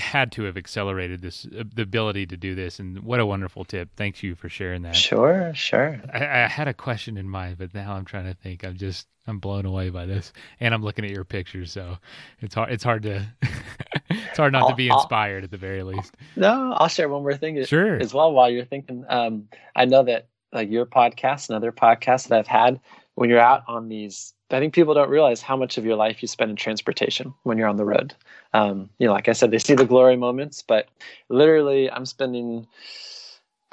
had 0.00 0.32
to 0.32 0.44
have 0.44 0.56
accelerated 0.56 1.22
this 1.22 1.46
uh, 1.46 1.64
the 1.74 1.82
ability 1.82 2.26
to 2.26 2.36
do 2.36 2.54
this 2.54 2.78
and 2.78 2.98
what 3.00 3.20
a 3.20 3.26
wonderful 3.26 3.64
tip. 3.64 3.90
Thank 3.96 4.22
you 4.22 4.34
for 4.34 4.48
sharing 4.48 4.82
that. 4.82 4.96
Sure 4.96 5.52
sure. 5.54 6.00
I, 6.12 6.18
I, 6.18 6.48
had 6.48 6.68
a 6.68 6.74
question 6.74 7.16
in 7.16 7.28
mind 7.28 7.58
but 7.58 7.74
now 7.74 7.94
i'm 7.94 8.04
trying 8.04 8.26
to 8.26 8.34
think. 8.34 8.64
I'm 8.64 8.76
just 8.76 9.06
i'm 9.26 9.38
blown 9.38 9.66
away 9.66 9.90
by 9.90 10.04
this 10.04 10.32
and 10.58 10.74
i'm 10.74 10.82
looking 10.82 11.04
at 11.04 11.10
your 11.12 11.24
pictures 11.24 11.70
so 11.70 11.96
it's 12.40 12.56
hard 12.56 12.72
it's 12.72 12.82
hard 12.82 13.04
to 13.04 13.24
it's 14.10 14.36
hard 14.36 14.52
not 14.52 14.62
I'll, 14.62 14.70
to 14.70 14.74
be 14.74 14.88
inspired 14.88 15.38
I'll, 15.38 15.44
at 15.44 15.50
the 15.50 15.56
very 15.56 15.82
least. 15.82 16.16
No 16.36 16.72
i'll 16.76 16.88
share 16.88 17.08
one 17.08 17.22
more 17.22 17.36
thing 17.36 17.64
sure. 17.64 17.96
as 17.96 18.12
well 18.12 18.32
while 18.32 18.50
you're 18.50 18.64
thinking. 18.64 19.04
Um, 19.08 19.48
i 19.76 19.84
know 19.84 20.02
that 20.04 20.28
like 20.52 20.70
your 20.70 20.86
podcast 20.86 21.48
and 21.48 21.56
other 21.56 21.72
podcasts 21.72 22.28
that 22.28 22.38
i've 22.38 22.46
had 22.46 22.80
when 23.14 23.30
you're 23.30 23.38
out 23.38 23.62
on 23.68 23.88
these 23.88 24.34
I 24.52 24.60
think 24.60 24.74
people 24.74 24.94
don't 24.94 25.08
realize 25.08 25.40
how 25.40 25.56
much 25.56 25.78
of 25.78 25.84
your 25.84 25.96
life 25.96 26.20
you 26.22 26.28
spend 26.28 26.50
in 26.50 26.56
transportation 26.56 27.32
when 27.42 27.58
you're 27.58 27.68
on 27.68 27.76
the 27.76 27.84
road. 27.84 28.14
Um, 28.54 28.90
you 28.98 29.06
know, 29.06 29.12
like 29.12 29.28
I 29.28 29.32
said, 29.32 29.50
they 29.50 29.58
see 29.58 29.74
the 29.74 29.84
glory 29.84 30.16
moments, 30.16 30.62
but 30.62 30.88
literally, 31.28 31.90
I'm 31.90 32.06
spending 32.06 32.66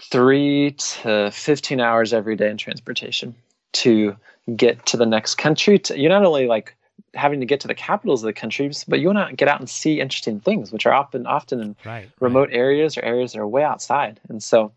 three 0.01 0.71
to 0.71 1.30
15 1.32 1.80
hours 1.80 2.13
every 2.13 2.36
day 2.36 2.49
in 2.49 2.57
transportation 2.57 3.36
to 3.73 4.15
get 4.55 4.86
to 4.88 4.97
the 4.97 5.05
next 5.05 5.36
country. 5.36 5.80
To, 5.80 5.99
you're 5.99 6.09
not 6.09 6.25
only 6.25 6.47
like 6.47 6.75
having 7.13 7.39
to 7.39 7.45
get 7.45 7.59
to 7.61 7.67
the 7.67 7.75
capitals 7.75 8.23
of 8.23 8.27
the 8.27 8.34
countries, 8.34 8.86
but 8.88 8.99
you 8.99 9.07
want 9.07 9.30
to 9.30 9.36
get 9.36 9.47
out 9.47 9.59
and 9.59 9.69
see 9.69 9.99
interesting 9.99 10.39
things, 10.39 10.71
which 10.71 10.86
are 10.86 10.93
often 10.93 11.25
often 11.25 11.59
in 11.59 11.75
right, 11.86 12.09
remote 12.19 12.49
right. 12.49 12.57
areas 12.57 12.97
or 12.97 13.03
areas 13.03 13.34
that 13.34 13.39
are 13.39 13.47
way 13.47 13.63
outside. 13.63 14.19
And 14.30 14.41
so, 14.41 14.71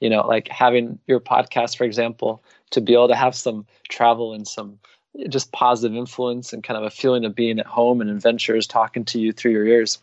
you 0.00 0.10
know, 0.10 0.26
like 0.26 0.48
having 0.48 0.98
your 1.06 1.20
podcast, 1.20 1.76
for 1.76 1.84
example, 1.84 2.42
to 2.70 2.80
be 2.80 2.92
able 2.94 3.08
to 3.08 3.16
have 3.16 3.34
some 3.34 3.66
travel 3.88 4.34
and 4.34 4.46
some 4.46 4.78
just 5.28 5.52
positive 5.52 5.96
influence 5.96 6.52
and 6.52 6.62
kind 6.62 6.78
of 6.78 6.84
a 6.84 6.90
feeling 6.90 7.24
of 7.24 7.34
being 7.34 7.58
at 7.58 7.66
home 7.66 8.00
and 8.00 8.10
adventures 8.10 8.66
talking 8.66 9.04
to 9.06 9.18
you 9.18 9.32
through 9.32 9.52
your 9.52 9.66
ears 9.66 9.98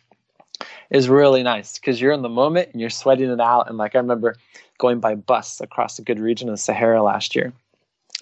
is 0.89 1.09
really 1.09 1.43
nice 1.43 1.77
because 1.77 1.99
you're 1.99 2.11
in 2.11 2.21
the 2.21 2.29
moment 2.29 2.69
and 2.71 2.81
you're 2.81 2.89
sweating 2.89 3.29
it 3.29 3.39
out. 3.39 3.69
And 3.69 3.77
like 3.77 3.95
I 3.95 3.99
remember 3.99 4.35
going 4.77 4.99
by 4.99 5.15
bus 5.15 5.61
across 5.61 5.99
a 5.99 6.01
good 6.01 6.19
region 6.19 6.49
of 6.49 6.59
Sahara 6.59 7.01
last 7.01 7.35
year 7.35 7.53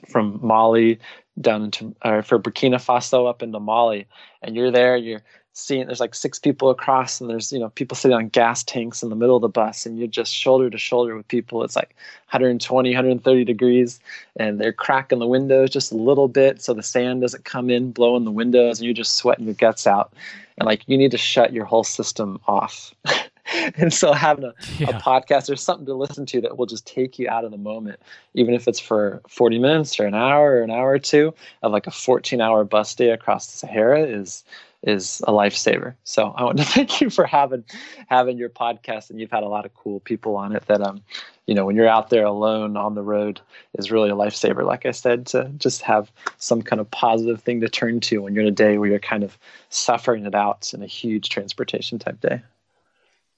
from 0.08 0.40
Mali 0.42 1.00
down 1.40 1.64
into 1.64 1.96
or 2.04 2.22
for 2.22 2.40
Burkina 2.40 2.76
Faso 2.76 3.28
up 3.28 3.42
into 3.42 3.60
Mali, 3.60 4.06
and 4.42 4.56
you're 4.56 4.72
there, 4.72 4.96
you're 4.96 5.24
seeing 5.54 5.86
there's 5.86 6.00
like 6.00 6.16
six 6.16 6.40
people 6.40 6.70
across 6.72 7.22
and 7.22 7.30
there's 7.30 7.52
you 7.52 7.60
know 7.60 7.70
people 7.70 7.96
sitting 7.96 8.18
on 8.18 8.28
gas 8.30 8.64
tanks 8.64 9.04
in 9.04 9.10
the 9.10 9.16
middle 9.16 9.36
of 9.36 9.42
the 9.42 9.48
bus 9.48 9.86
and 9.86 9.98
you're 9.98 10.08
just 10.08 10.34
shoulder 10.34 10.70
to 10.70 10.78
shoulder 10.78 11.16
with 11.16 11.28
people. 11.28 11.64
It's 11.64 11.76
like 11.76 11.96
120 12.32 12.90
130 12.90 13.44
degrees 13.46 14.00
and 14.36 14.60
they're 14.60 14.74
cracking 14.74 15.20
the 15.20 15.28
windows 15.28 15.70
just 15.70 15.92
a 15.92 15.98
little 15.98 16.28
bit 16.28 16.62
so 16.62 16.74
the 16.74 16.84
sand 16.84 17.22
doesn't 17.22 17.46
come 17.46 17.70
in 17.70 17.92
blowing 17.92 18.26
the 18.26 18.32
windows 18.32 18.80
and 18.80 18.86
you're 18.86 18.94
just 18.94 19.16
sweating 19.16 19.46
your 19.46 19.54
guts 19.54 19.86
out. 19.86 20.14
And 20.58 20.66
like 20.66 20.84
you 20.88 20.98
need 20.98 21.12
to 21.12 21.18
shut 21.18 21.54
your 21.54 21.66
whole 21.66 21.84
system 21.84 22.40
off. 22.48 22.94
And 23.76 23.94
so 23.94 24.14
having 24.14 24.46
a, 24.46 24.54
yeah. 24.80 24.90
a 24.90 25.02
podcast 25.02 25.52
or 25.52 25.56
something 25.56 25.86
to 25.86 25.94
listen 25.94 26.26
to 26.28 26.42
that 26.42 26.58
will 26.58 26.66
just 26.66 26.88
take 26.88 27.20
you 27.20 27.30
out 27.30 27.44
of 27.44 27.52
the 27.52 27.58
moment 27.58 28.00
even 28.34 28.54
if 28.54 28.68
it's 28.68 28.80
for 28.80 29.22
40 29.28 29.60
minutes 29.60 30.00
or 30.00 30.06
an 30.06 30.16
hour 30.16 30.54
or 30.54 30.62
an 30.64 30.72
hour 30.72 30.92
or 30.92 31.00
two 31.00 31.34
of 31.62 31.72
like 31.72 31.86
a 31.86 31.92
14 31.92 32.40
hour 32.40 32.64
bus 32.64 32.96
day 32.96 33.10
across 33.10 33.48
the 33.48 33.58
sahara 33.58 34.02
is 34.02 34.44
is 34.84 35.22
a 35.28 35.32
lifesaver. 35.32 35.96
So 36.04 36.34
I 36.36 36.44
want 36.44 36.58
to 36.58 36.64
thank 36.76 37.02
you 37.02 37.10
for 37.10 37.26
having 37.26 37.64
having 38.08 38.38
your 38.38 38.50
podcast, 38.50 39.10
and 39.10 39.20
you've 39.20 39.32
had 39.32 39.44
a 39.44 39.48
lot 39.48 39.66
of 39.66 39.74
cool 39.74 40.00
people 40.02 40.36
on 40.36 40.56
it 40.56 40.66
that 40.68 40.82
um, 40.82 41.02
you 41.46 41.56
know, 41.56 41.66
when 41.66 41.76
you're 41.76 41.88
out 41.88 42.10
there 42.10 42.26
alone 42.26 42.78
on 42.78 42.96
the 42.96 43.02
road 43.02 43.42
is 43.78 43.92
really 43.92 44.10
a 44.10 44.16
lifesaver. 44.16 44.66
Like 44.66 44.86
I 44.86 44.92
said, 44.92 45.26
to 45.28 45.50
just 45.58 45.82
have 45.82 46.12
some 46.38 46.62
kind 46.62 46.80
of 46.80 46.90
positive 46.92 47.42
thing 47.42 47.62
to 47.62 47.70
turn 47.70 48.00
to 48.02 48.20
when 48.20 48.34
you're 48.34 48.44
in 48.44 48.48
a 48.48 48.52
day 48.52 48.78
where 48.78 48.90
you're 48.90 49.00
kind 49.00 49.24
of 49.24 49.38
suffering 49.70 50.26
it 50.26 50.36
out 50.36 50.74
in 50.74 50.82
a 50.82 50.88
huge 50.88 51.30
transportation 51.30 52.00
type 52.00 52.22
day. 52.22 52.42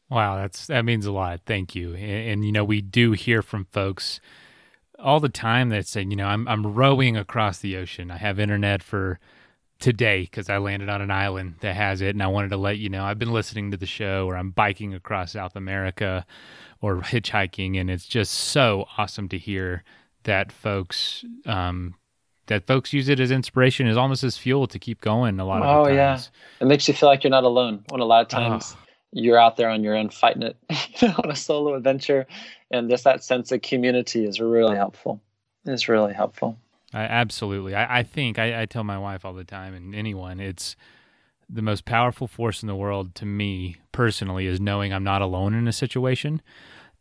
Wow, 0.09 0.35
that's 0.35 0.67
that 0.67 0.85
means 0.85 1.07
a 1.07 1.11
lot. 1.11 1.41
Thank 1.47 1.73
you. 1.75 1.95
And, 1.95 2.29
and 2.29 2.45
you 2.45 2.51
know, 2.51 2.63
we 2.63 2.81
do 2.81 3.13
hear 3.13 3.41
from 3.41 3.65
folks 3.71 4.19
all 4.99 5.19
the 5.19 5.29
time 5.29 5.69
that 5.69 5.87
say, 5.87 6.01
you 6.01 6.15
know, 6.15 6.27
I'm 6.27 6.47
I'm 6.47 6.73
rowing 6.73 7.17
across 7.17 7.57
the 7.57 7.75
ocean. 7.75 8.11
I 8.11 8.17
have 8.17 8.39
internet 8.39 8.83
for 8.83 9.19
today 9.79 10.21
because 10.21 10.49
I 10.49 10.57
landed 10.57 10.89
on 10.89 11.01
an 11.01 11.11
island 11.11 11.55
that 11.61 11.75
has 11.75 12.01
it, 12.01 12.09
and 12.09 12.23
I 12.23 12.27
wanted 12.27 12.49
to 12.49 12.57
let 12.57 12.77
you 12.77 12.89
know 12.89 13.03
I've 13.03 13.19
been 13.19 13.33
listening 13.33 13.71
to 13.71 13.77
the 13.77 13.85
show, 13.85 14.27
or 14.27 14.37
I'm 14.37 14.51
biking 14.51 14.93
across 14.93 15.33
South 15.33 15.55
America, 15.55 16.25
or 16.81 16.97
hitchhiking, 16.97 17.79
and 17.79 17.89
it's 17.89 18.05
just 18.05 18.33
so 18.33 18.85
awesome 18.97 19.29
to 19.29 19.37
hear 19.37 19.83
that 20.23 20.51
folks 20.51 21.23
um, 21.45 21.95
that 22.47 22.65
folks 22.67 22.93
use 22.93 23.09
it 23.09 23.19
as 23.19 23.31
inspiration, 23.31 23.87
is 23.87 23.97
almost 23.97 24.23
as 24.23 24.37
fuel 24.37 24.67
to 24.67 24.79
keep 24.79 25.01
going. 25.01 25.39
A 25.39 25.45
lot 25.45 25.61
of 25.61 25.63
times. 25.63 25.87
oh 25.87 25.91
yeah, 25.91 26.19
it 26.61 26.65
makes 26.65 26.87
you 26.87 26.93
feel 26.93 27.09
like 27.09 27.23
you're 27.23 27.31
not 27.31 27.43
alone. 27.43 27.83
When 27.89 28.01
a 28.01 28.05
lot 28.05 28.21
of 28.21 28.27
times. 28.27 28.75
Oh. 28.75 28.81
You're 29.17 29.39
out 29.39 29.55
there 29.55 29.69
on 29.69 29.81
your 29.81 29.95
own 29.95 30.09
fighting 30.09 30.41
it 30.43 30.57
on 31.01 31.31
a 31.31 31.37
solo 31.37 31.75
adventure, 31.75 32.27
and 32.69 32.89
just 32.89 33.05
that 33.05 33.23
sense 33.23 33.49
of 33.53 33.61
community 33.61 34.25
is 34.25 34.41
really 34.41 34.75
helpful. 34.75 35.21
It's 35.63 35.87
really 35.87 36.13
helpful. 36.13 36.57
I, 36.95 37.03
absolutely. 37.03 37.75
I, 37.75 37.99
I 37.99 38.03
think 38.03 38.39
I, 38.39 38.61
I, 38.61 38.65
tell 38.65 38.85
my 38.85 38.97
wife 38.97 39.25
all 39.25 39.33
the 39.33 39.43
time, 39.43 39.73
and 39.73 39.93
anyone, 39.93 40.39
it's 40.39 40.77
the 41.49 41.61
most 41.61 41.83
powerful 41.83 42.25
force 42.25 42.63
in 42.63 42.67
the 42.67 42.75
world 42.75 43.13
to 43.15 43.25
me 43.25 43.77
personally 43.91 44.47
is 44.47 44.61
knowing 44.61 44.93
I'm 44.93 45.03
not 45.03 45.21
alone 45.21 45.53
in 45.53 45.67
a 45.67 45.73
situation. 45.73 46.41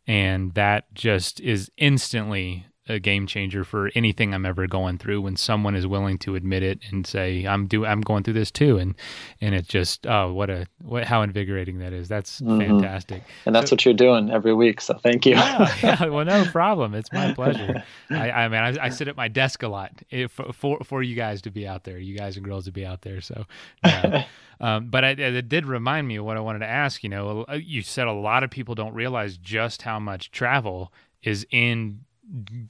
and 0.05 0.53
that 0.53 0.93
just 0.93 1.39
is 1.39 1.71
instantly 1.77 2.67
a 2.87 2.99
game 2.99 3.25
changer 3.25 3.63
for 3.63 3.89
anything 3.95 4.33
I'm 4.33 4.45
ever 4.45 4.67
going 4.67 4.97
through 4.97 5.21
when 5.21 5.35
someone 5.35 5.75
is 5.75 5.87
willing 5.87 6.17
to 6.19 6.35
admit 6.35 6.61
it 6.61 6.79
and 6.91 7.05
say 7.05 7.45
I'm 7.45 7.65
do 7.65 7.85
I'm 7.85 8.01
going 8.01 8.23
through 8.23 8.35
this 8.35 8.51
too 8.51 8.77
and 8.77 8.93
and 9.41 9.55
it 9.55 9.67
just 9.67 10.05
oh 10.05 10.31
what 10.33 10.49
a 10.49 10.67
what 10.83 11.03
how 11.05 11.23
invigorating 11.23 11.79
that 11.79 11.93
is 11.93 12.07
that's 12.07 12.41
mm-hmm. 12.41 12.59
fantastic 12.59 13.23
and 13.45 13.55
that's 13.55 13.71
so, 13.71 13.73
what 13.73 13.85
you're 13.85 13.93
doing 13.95 14.29
every 14.29 14.53
week 14.53 14.81
so 14.81 14.93
thank 14.95 15.25
you 15.25 15.33
yeah, 15.33 15.75
yeah 15.83 16.05
well 16.05 16.25
no 16.25 16.45
problem 16.45 16.93
it's 16.93 17.11
my 17.11 17.33
pleasure 17.33 17.83
I, 18.11 18.31
I 18.31 18.47
mean 18.49 18.61
I, 18.61 18.85
I, 18.85 18.89
sit 18.89 19.07
at 19.07 19.17
my 19.17 19.27
desk 19.27 19.63
a 19.63 19.67
lot 19.67 19.91
if, 20.11 20.39
for 20.53 20.79
for 20.83 21.01
you 21.01 21.15
guys 21.15 21.41
to 21.43 21.51
be 21.51 21.67
out 21.67 21.85
there 21.85 21.97
you 21.97 22.15
guys 22.15 22.37
and 22.37 22.45
girls 22.45 22.65
to 22.65 22.71
be 22.71 22.85
out 22.85 23.01
there 23.01 23.21
so 23.21 23.45
yeah. 23.83 24.25
Um, 24.61 24.87
but 24.87 25.03
I, 25.03 25.09
it 25.09 25.49
did 25.49 25.65
remind 25.65 26.07
me 26.07 26.15
of 26.15 26.23
what 26.23 26.37
I 26.37 26.39
wanted 26.39 26.59
to 26.59 26.65
ask. 26.65 27.03
You 27.03 27.09
know, 27.09 27.45
you 27.53 27.81
said 27.81 28.07
a 28.07 28.13
lot 28.13 28.41
of 28.41 28.49
people 28.49 28.73
don't 28.73 28.93
realize 28.93 29.35
just 29.35 29.81
how 29.81 29.99
much 29.99 30.31
travel 30.31 30.93
is 31.23 31.45
in 31.51 31.99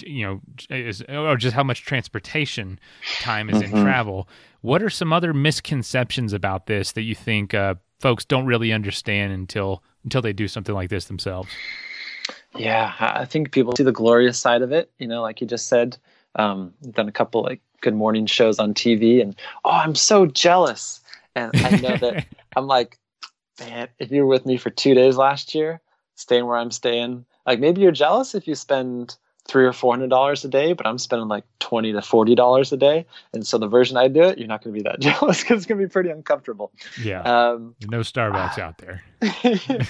you 0.03 0.25
know 0.25 0.41
is 0.69 1.01
or 1.03 1.37
just 1.37 1.55
how 1.55 1.63
much 1.63 1.83
transportation 1.83 2.79
time 3.21 3.49
is 3.49 3.61
mm-hmm. 3.61 3.75
in 3.75 3.83
travel. 3.83 4.27
What 4.61 4.81
are 4.81 4.89
some 4.89 5.13
other 5.13 5.33
misconceptions 5.33 6.33
about 6.33 6.65
this 6.65 6.91
that 6.93 7.03
you 7.03 7.15
think 7.15 7.53
uh, 7.53 7.75
folks 7.99 8.25
don't 8.25 8.45
really 8.45 8.71
understand 8.73 9.33
until 9.33 9.83
until 10.03 10.21
they 10.21 10.33
do 10.33 10.47
something 10.47 10.75
like 10.75 10.89
this 10.89 11.05
themselves? 11.05 11.49
Yeah 12.57 12.93
i 12.99 13.25
think 13.25 13.51
people 13.51 13.75
see 13.75 13.83
the 13.83 13.91
glorious 13.91 14.39
side 14.39 14.61
of 14.61 14.71
it. 14.71 14.91
You 14.97 15.07
know 15.07 15.21
like 15.21 15.41
you 15.41 15.47
just 15.47 15.67
said 15.67 15.97
um, 16.37 16.73
done 16.91 17.07
a 17.07 17.13
couple 17.13 17.43
like 17.43 17.61
good 17.81 17.95
morning 17.95 18.25
shows 18.25 18.59
on 18.59 18.73
tv 18.73 19.21
and 19.21 19.35
oh 19.63 19.71
i'm 19.71 19.95
so 19.95 20.25
jealous. 20.25 21.01
And 21.35 21.51
i 21.55 21.69
know 21.77 21.97
that 21.97 22.25
i'm 22.55 22.67
like 22.67 22.97
man 23.59 23.87
if 23.99 24.11
you 24.11 24.21
were 24.21 24.27
with 24.27 24.45
me 24.45 24.57
for 24.57 24.69
two 24.69 24.93
days 24.93 25.17
last 25.17 25.55
year 25.55 25.81
staying 26.15 26.45
where 26.45 26.57
i'm 26.57 26.71
staying 26.71 27.25
like 27.45 27.59
maybe 27.59 27.81
you're 27.81 27.91
jealous 27.91 28.35
if 28.35 28.47
you 28.47 28.55
spend 28.55 29.17
three 29.47 29.65
or 29.65 29.73
four 29.73 29.93
hundred 29.93 30.09
dollars 30.09 30.43
a 30.43 30.47
day, 30.47 30.73
but 30.73 30.87
I'm 30.87 30.97
spending 30.97 31.27
like 31.27 31.45
twenty 31.59 31.93
to 31.93 32.01
forty 32.01 32.35
dollars 32.35 32.71
a 32.71 32.77
day. 32.77 33.05
And 33.33 33.45
so 33.45 33.57
the 33.57 33.67
version 33.67 33.97
I 33.97 34.07
do 34.07 34.23
it, 34.23 34.37
you're 34.37 34.47
not 34.47 34.63
going 34.63 34.73
to 34.73 34.83
be 34.83 34.89
that 34.89 34.99
jealous 35.19 35.41
because 35.41 35.57
it's 35.57 35.65
going 35.65 35.79
to 35.79 35.87
be 35.87 35.91
pretty 35.91 36.09
uncomfortable. 36.09 36.71
Yeah. 37.01 37.21
Um, 37.21 37.75
no 37.87 37.99
Starbucks 37.99 38.57
uh, 38.57 38.61
out 38.61 38.77
there. 38.79 39.03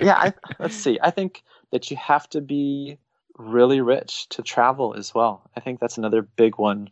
yeah. 0.00 0.16
I, 0.16 0.32
let's 0.58 0.76
see. 0.76 0.98
I 1.02 1.10
think 1.10 1.42
that 1.72 1.90
you 1.90 1.96
have 1.96 2.28
to 2.30 2.40
be 2.40 2.98
really 3.36 3.80
rich 3.80 4.28
to 4.28 4.42
travel 4.42 4.94
as 4.94 5.14
well. 5.14 5.50
I 5.56 5.60
think 5.60 5.80
that's 5.80 5.98
another 5.98 6.22
big 6.22 6.58
one. 6.58 6.88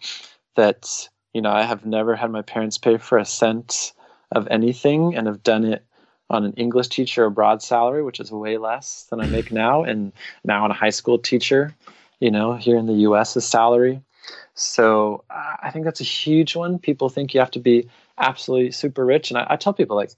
That 0.57 1.09
you 1.33 1.41
know, 1.41 1.51
I 1.51 1.63
have 1.63 1.87
never 1.87 2.15
had 2.15 2.31
my 2.31 2.43
parents 2.43 2.79
pay 2.79 2.99
for 2.99 3.17
a 3.17 3.25
cent 3.25 3.93
of 4.33 4.49
anything, 4.51 5.15
and 5.15 5.27
have 5.27 5.43
done 5.43 5.65
it 5.65 5.85
on 6.33 6.45
an 6.45 6.55
English 6.55 6.89
teacher 6.89 7.24
abroad 7.24 7.62
salary, 7.62 8.03
which 8.03 8.18
is 8.18 8.33
way 8.33 8.57
less 8.57 9.05
than 9.11 9.20
I 9.20 9.26
make 9.26 9.53
now, 9.53 9.85
and 9.85 10.12
now 10.45 10.64
on 10.64 10.70
a 10.70 10.74
high 10.74 10.91
school 10.91 11.18
teacher, 11.18 11.74
you 12.20 12.30
know, 12.30 12.55
here 12.55 12.76
in 12.76 12.87
the 12.87 12.95
U.S. 12.95 13.37
U.S.'s 13.37 13.49
salary. 13.49 14.03
So 14.55 15.24
uh, 15.30 15.57
I 15.62 15.70
think 15.70 15.85
that's 15.85 16.01
a 16.01 16.05
huge 16.05 16.57
one. 16.57 16.78
People 16.78 17.09
think 17.09 17.35
you 17.35 17.41
have 17.41 17.51
to 17.53 17.61
be 17.61 17.89
absolutely 18.18 18.70
super 18.70 19.05
rich, 19.05 19.30
and 19.30 19.39
I, 19.39 19.47
I 19.51 19.57
tell 19.57 19.72
people 19.72 19.97
like, 19.97 20.12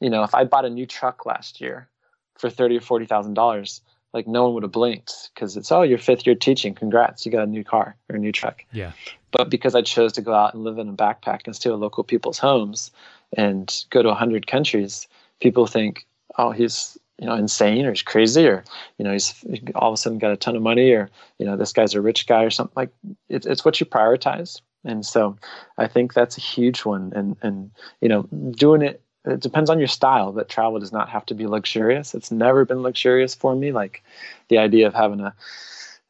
you 0.00 0.10
know, 0.10 0.22
if 0.24 0.34
I 0.34 0.44
bought 0.44 0.64
a 0.64 0.70
new 0.70 0.86
truck 0.86 1.26
last 1.26 1.60
year 1.60 1.88
for 2.36 2.48
thirty 2.48 2.76
or 2.76 2.80
forty 2.80 3.04
thousand 3.04 3.34
dollars, 3.34 3.82
like 4.14 4.26
no 4.26 4.44
one 4.44 4.54
would 4.54 4.62
have 4.62 4.72
blinked 4.72 5.30
because 5.34 5.56
it's 5.56 5.70
oh, 5.70 5.82
your 5.82 5.98
fifth 5.98 6.26
year 6.26 6.34
teaching, 6.34 6.74
congrats, 6.74 7.26
you 7.26 7.32
got 7.32 7.44
a 7.44 7.50
new 7.50 7.64
car 7.64 7.96
or 8.08 8.16
a 8.16 8.18
new 8.18 8.32
truck. 8.32 8.64
Yeah. 8.72 8.92
But 9.30 9.50
because 9.50 9.74
I 9.74 9.82
chose 9.82 10.12
to 10.14 10.22
go 10.22 10.34
out 10.34 10.54
and 10.54 10.64
live 10.64 10.78
in 10.78 10.88
a 10.88 10.92
backpack 10.92 11.42
and 11.46 11.54
stay 11.54 11.70
at 11.70 11.78
local 11.78 12.02
people's 12.02 12.38
homes 12.38 12.90
and 13.36 13.84
go 13.90 14.02
to 14.02 14.08
a 14.08 14.14
hundred 14.14 14.46
countries, 14.46 15.06
people 15.40 15.66
think, 15.66 16.06
oh, 16.38 16.50
he's 16.50 16.98
you 17.20 17.26
know 17.26 17.34
insane 17.34 17.84
or 17.84 17.90
he's 17.90 18.02
crazy 18.02 18.46
or 18.46 18.64
you 18.98 19.04
know 19.04 19.12
he's 19.12 19.34
all 19.74 19.90
of 19.90 19.94
a 19.94 19.96
sudden 19.96 20.18
got 20.18 20.32
a 20.32 20.36
ton 20.36 20.56
of 20.56 20.62
money 20.62 20.90
or 20.92 21.10
you 21.38 21.44
know 21.44 21.54
this 21.54 21.72
guy's 21.72 21.94
a 21.94 22.00
rich 22.00 22.26
guy 22.26 22.42
or 22.42 22.50
something. 22.50 22.72
Like 22.74 22.90
it, 23.28 23.46
it's 23.46 23.64
what 23.64 23.78
you 23.78 23.86
prioritize. 23.86 24.60
And 24.84 25.04
so 25.04 25.36
i 25.76 25.86
think 25.86 26.14
that's 26.14 26.38
a 26.38 26.40
huge 26.40 26.84
one. 26.84 27.12
And 27.14 27.36
and 27.42 27.70
you 28.00 28.08
know 28.08 28.22
doing 28.52 28.82
it 28.82 29.02
it 29.26 29.40
depends 29.40 29.68
on 29.68 29.78
your 29.78 29.88
style 29.88 30.32
but 30.32 30.48
travel 30.48 30.80
does 30.80 30.92
not 30.92 31.10
have 31.10 31.26
to 31.26 31.34
be 31.34 31.46
luxurious. 31.46 32.14
It's 32.14 32.30
never 32.30 32.64
been 32.64 32.82
luxurious 32.82 33.34
for 33.34 33.54
me. 33.54 33.70
Like 33.70 34.02
the 34.48 34.56
idea 34.56 34.86
of 34.86 34.94
having 34.94 35.20
a 35.20 35.34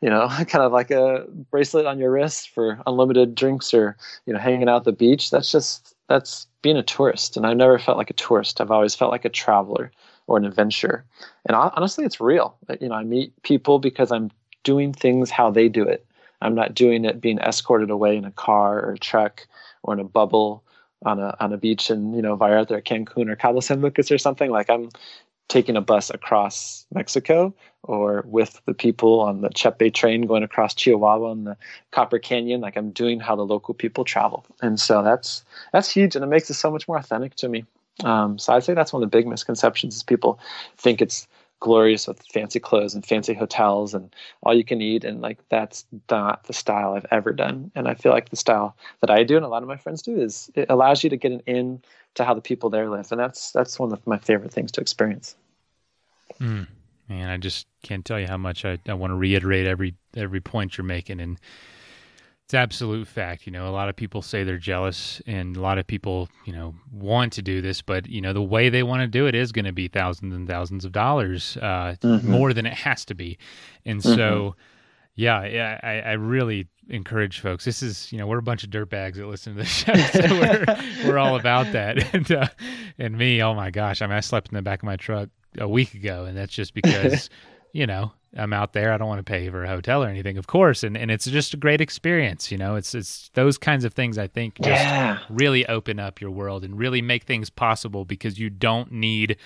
you 0.00 0.08
know 0.08 0.28
kind 0.46 0.64
of 0.64 0.70
like 0.70 0.92
a 0.92 1.26
bracelet 1.50 1.86
on 1.86 1.98
your 1.98 2.12
wrist 2.12 2.50
for 2.50 2.78
unlimited 2.86 3.34
drinks 3.34 3.74
or 3.74 3.96
you 4.26 4.32
know 4.32 4.38
hanging 4.38 4.68
out 4.68 4.84
the 4.84 4.92
beach 4.92 5.30
that's 5.30 5.50
just 5.50 5.94
that's 6.10 6.48
being 6.60 6.76
a 6.76 6.82
tourist 6.82 7.36
and 7.36 7.46
i've 7.46 7.56
never 7.56 7.78
felt 7.78 7.96
like 7.96 8.10
a 8.10 8.14
tourist. 8.14 8.60
I've 8.60 8.72
always 8.72 8.96
felt 8.96 9.12
like 9.12 9.24
a 9.24 9.30
traveler 9.30 9.92
or 10.26 10.36
an 10.36 10.44
adventurer. 10.44 11.04
And 11.46 11.56
honestly 11.56 12.04
it's 12.04 12.20
real. 12.20 12.56
You 12.80 12.88
know 12.88 12.96
i 12.96 13.04
meet 13.04 13.40
people 13.42 13.78
because 13.78 14.12
i'm 14.12 14.30
doing 14.64 14.92
things 14.92 15.30
how 15.30 15.50
they 15.50 15.68
do 15.68 15.84
it. 15.84 16.04
I'm 16.42 16.54
not 16.54 16.74
doing 16.74 17.04
it 17.04 17.20
being 17.20 17.38
escorted 17.38 17.90
away 17.90 18.16
in 18.16 18.24
a 18.24 18.30
car 18.32 18.80
or 18.80 18.92
a 18.92 18.98
truck 18.98 19.46
or 19.82 19.94
in 19.94 20.00
a 20.00 20.04
bubble 20.04 20.64
on 21.04 21.18
a 21.18 21.36
on 21.40 21.52
a 21.52 21.56
beach 21.56 21.90
in 21.90 22.12
you 22.12 22.22
know 22.22 22.36
Vallarta 22.36 22.72
or 22.72 22.82
Cancun 22.82 23.30
or 23.30 23.36
Cabo 23.36 23.60
San 23.60 23.80
Lucas 23.80 24.10
or 24.10 24.18
something. 24.18 24.50
Like 24.50 24.68
I'm 24.68 24.88
taking 25.48 25.76
a 25.76 25.80
bus 25.80 26.10
across 26.10 26.86
Mexico 26.92 27.54
or 27.90 28.22
with 28.28 28.60
the 28.66 28.72
people 28.72 29.20
on 29.20 29.40
the 29.40 29.48
Chepe 29.50 29.92
train 29.92 30.22
going 30.22 30.44
across 30.44 30.74
Chihuahua 30.74 31.32
and 31.32 31.46
the 31.48 31.56
Copper 31.90 32.20
Canyon. 32.20 32.60
Like 32.60 32.76
I'm 32.76 32.92
doing 32.92 33.18
how 33.18 33.34
the 33.34 33.44
local 33.44 33.74
people 33.74 34.04
travel. 34.04 34.46
And 34.62 34.78
so 34.78 35.02
that's, 35.02 35.44
that's 35.72 35.90
huge. 35.90 36.14
And 36.14 36.24
it 36.24 36.28
makes 36.28 36.48
it 36.50 36.54
so 36.54 36.70
much 36.70 36.86
more 36.86 36.98
authentic 36.98 37.34
to 37.36 37.48
me. 37.48 37.64
Um, 38.04 38.38
so 38.38 38.52
I'd 38.52 38.62
say 38.62 38.74
that's 38.74 38.92
one 38.92 39.02
of 39.02 39.10
the 39.10 39.16
big 39.16 39.26
misconceptions 39.26 39.96
is 39.96 40.04
people 40.04 40.38
think 40.78 41.02
it's 41.02 41.26
glorious 41.58 42.06
with 42.06 42.22
fancy 42.32 42.60
clothes 42.60 42.94
and 42.94 43.04
fancy 43.04 43.34
hotels 43.34 43.92
and 43.92 44.14
all 44.44 44.54
you 44.54 44.64
can 44.64 44.80
eat. 44.80 45.04
And 45.04 45.20
like, 45.20 45.38
that's 45.48 45.84
not 46.08 46.44
the 46.44 46.52
style 46.52 46.94
I've 46.94 47.06
ever 47.10 47.32
done. 47.32 47.72
And 47.74 47.88
I 47.88 47.94
feel 47.94 48.12
like 48.12 48.28
the 48.28 48.36
style 48.36 48.76
that 49.00 49.10
I 49.10 49.24
do 49.24 49.34
and 49.34 49.44
a 49.44 49.48
lot 49.48 49.62
of 49.62 49.68
my 49.68 49.76
friends 49.76 50.00
do 50.00 50.16
is 50.16 50.48
it 50.54 50.70
allows 50.70 51.02
you 51.02 51.10
to 51.10 51.16
get 51.16 51.32
an 51.32 51.42
in 51.46 51.82
to 52.14 52.24
how 52.24 52.34
the 52.34 52.40
people 52.40 52.70
there 52.70 52.88
live. 52.88 53.10
And 53.10 53.20
that's, 53.20 53.50
that's 53.50 53.80
one 53.80 53.92
of 53.92 54.06
my 54.06 54.18
favorite 54.18 54.52
things 54.52 54.70
to 54.72 54.80
experience. 54.80 55.34
Mm, 56.40 56.68
man, 57.10 57.28
I 57.28 57.36
just 57.36 57.66
can't 57.82 58.04
tell 58.04 58.18
you 58.18 58.28
how 58.28 58.38
much 58.38 58.64
I, 58.64 58.78
I 58.88 58.94
want 58.94 59.10
to 59.10 59.16
reiterate 59.16 59.66
every 59.66 59.94
every 60.16 60.40
point 60.40 60.78
you're 60.78 60.84
making, 60.84 61.20
and 61.20 61.38
it's 62.44 62.54
absolute 62.54 63.06
fact. 63.06 63.46
You 63.46 63.52
know, 63.52 63.68
a 63.68 63.74
lot 63.74 63.88
of 63.88 63.96
people 63.96 64.22
say 64.22 64.44
they're 64.44 64.56
jealous, 64.56 65.20
and 65.26 65.56
a 65.56 65.60
lot 65.60 65.76
of 65.76 65.86
people, 65.86 66.28
you 66.46 66.52
know, 66.52 66.74
want 66.92 67.32
to 67.34 67.42
do 67.42 67.60
this, 67.60 67.82
but 67.82 68.08
you 68.08 68.20
know, 68.20 68.32
the 68.32 68.40
way 68.40 68.68
they 68.70 68.84
want 68.84 69.02
to 69.02 69.08
do 69.08 69.26
it 69.26 69.34
is 69.34 69.52
going 69.52 69.64
to 69.64 69.72
be 69.72 69.88
thousands 69.88 70.34
and 70.34 70.48
thousands 70.48 70.84
of 70.84 70.92
dollars 70.92 71.58
uh, 71.60 71.96
mm-hmm. 72.00 72.30
more 72.30 72.54
than 72.54 72.64
it 72.64 72.74
has 72.74 73.04
to 73.06 73.14
be, 73.14 73.36
and 73.84 74.00
mm-hmm. 74.00 74.14
so. 74.14 74.56
Yeah, 75.16 75.44
yeah, 75.44 75.78
I, 75.82 76.00
I, 76.00 76.12
really 76.12 76.68
encourage 76.88 77.40
folks. 77.40 77.64
This 77.66 77.82
is, 77.82 78.10
you 78.10 78.16
know, 78.16 78.26
we're 78.26 78.38
a 78.38 78.42
bunch 78.42 78.64
of 78.64 78.70
dirtbags 78.70 79.16
that 79.16 79.26
listen 79.26 79.54
to 79.54 79.58
the 79.58 79.64
show, 79.66 79.92
so 79.94 80.20
we're, 80.30 80.64
we're 81.04 81.18
all 81.18 81.36
about 81.36 81.72
that. 81.72 81.98
And 82.14 82.30
uh, 82.32 82.46
and 82.96 83.18
me, 83.18 83.42
oh 83.42 83.52
my 83.52 83.70
gosh, 83.70 84.00
I 84.00 84.06
mean, 84.06 84.16
I 84.16 84.20
slept 84.20 84.48
in 84.48 84.54
the 84.54 84.62
back 84.62 84.78
of 84.78 84.86
my 84.86 84.96
truck 84.96 85.28
a 85.58 85.68
week 85.68 85.94
ago, 85.94 86.24
and 86.24 86.36
that's 86.36 86.52
just 86.52 86.74
because 86.74 87.30
you 87.72 87.86
know 87.86 88.12
I'm 88.36 88.52
out 88.52 88.72
there. 88.72 88.92
I 88.92 88.96
don't 88.96 89.08
want 89.08 89.18
to 89.18 89.30
pay 89.30 89.48
for 89.50 89.64
a 89.64 89.68
hotel 89.68 90.04
or 90.04 90.08
anything, 90.08 90.38
of 90.38 90.46
course, 90.46 90.84
and 90.84 90.96
and 90.96 91.10
it's 91.10 91.24
just 91.24 91.54
a 91.54 91.56
great 91.56 91.80
experience. 91.80 92.52
You 92.52 92.58
know, 92.58 92.76
it's 92.76 92.94
it's 92.94 93.30
those 93.34 93.58
kinds 93.58 93.84
of 93.84 93.92
things 93.92 94.18
I 94.18 94.28
think 94.28 94.56
just 94.56 94.68
yeah. 94.68 95.18
really 95.28 95.66
open 95.66 95.98
up 95.98 96.20
your 96.20 96.30
world 96.30 96.64
and 96.64 96.78
really 96.78 97.02
make 97.02 97.24
things 97.24 97.50
possible 97.50 98.04
because 98.04 98.38
you 98.38 98.48
don't 98.48 98.92
need 98.92 99.36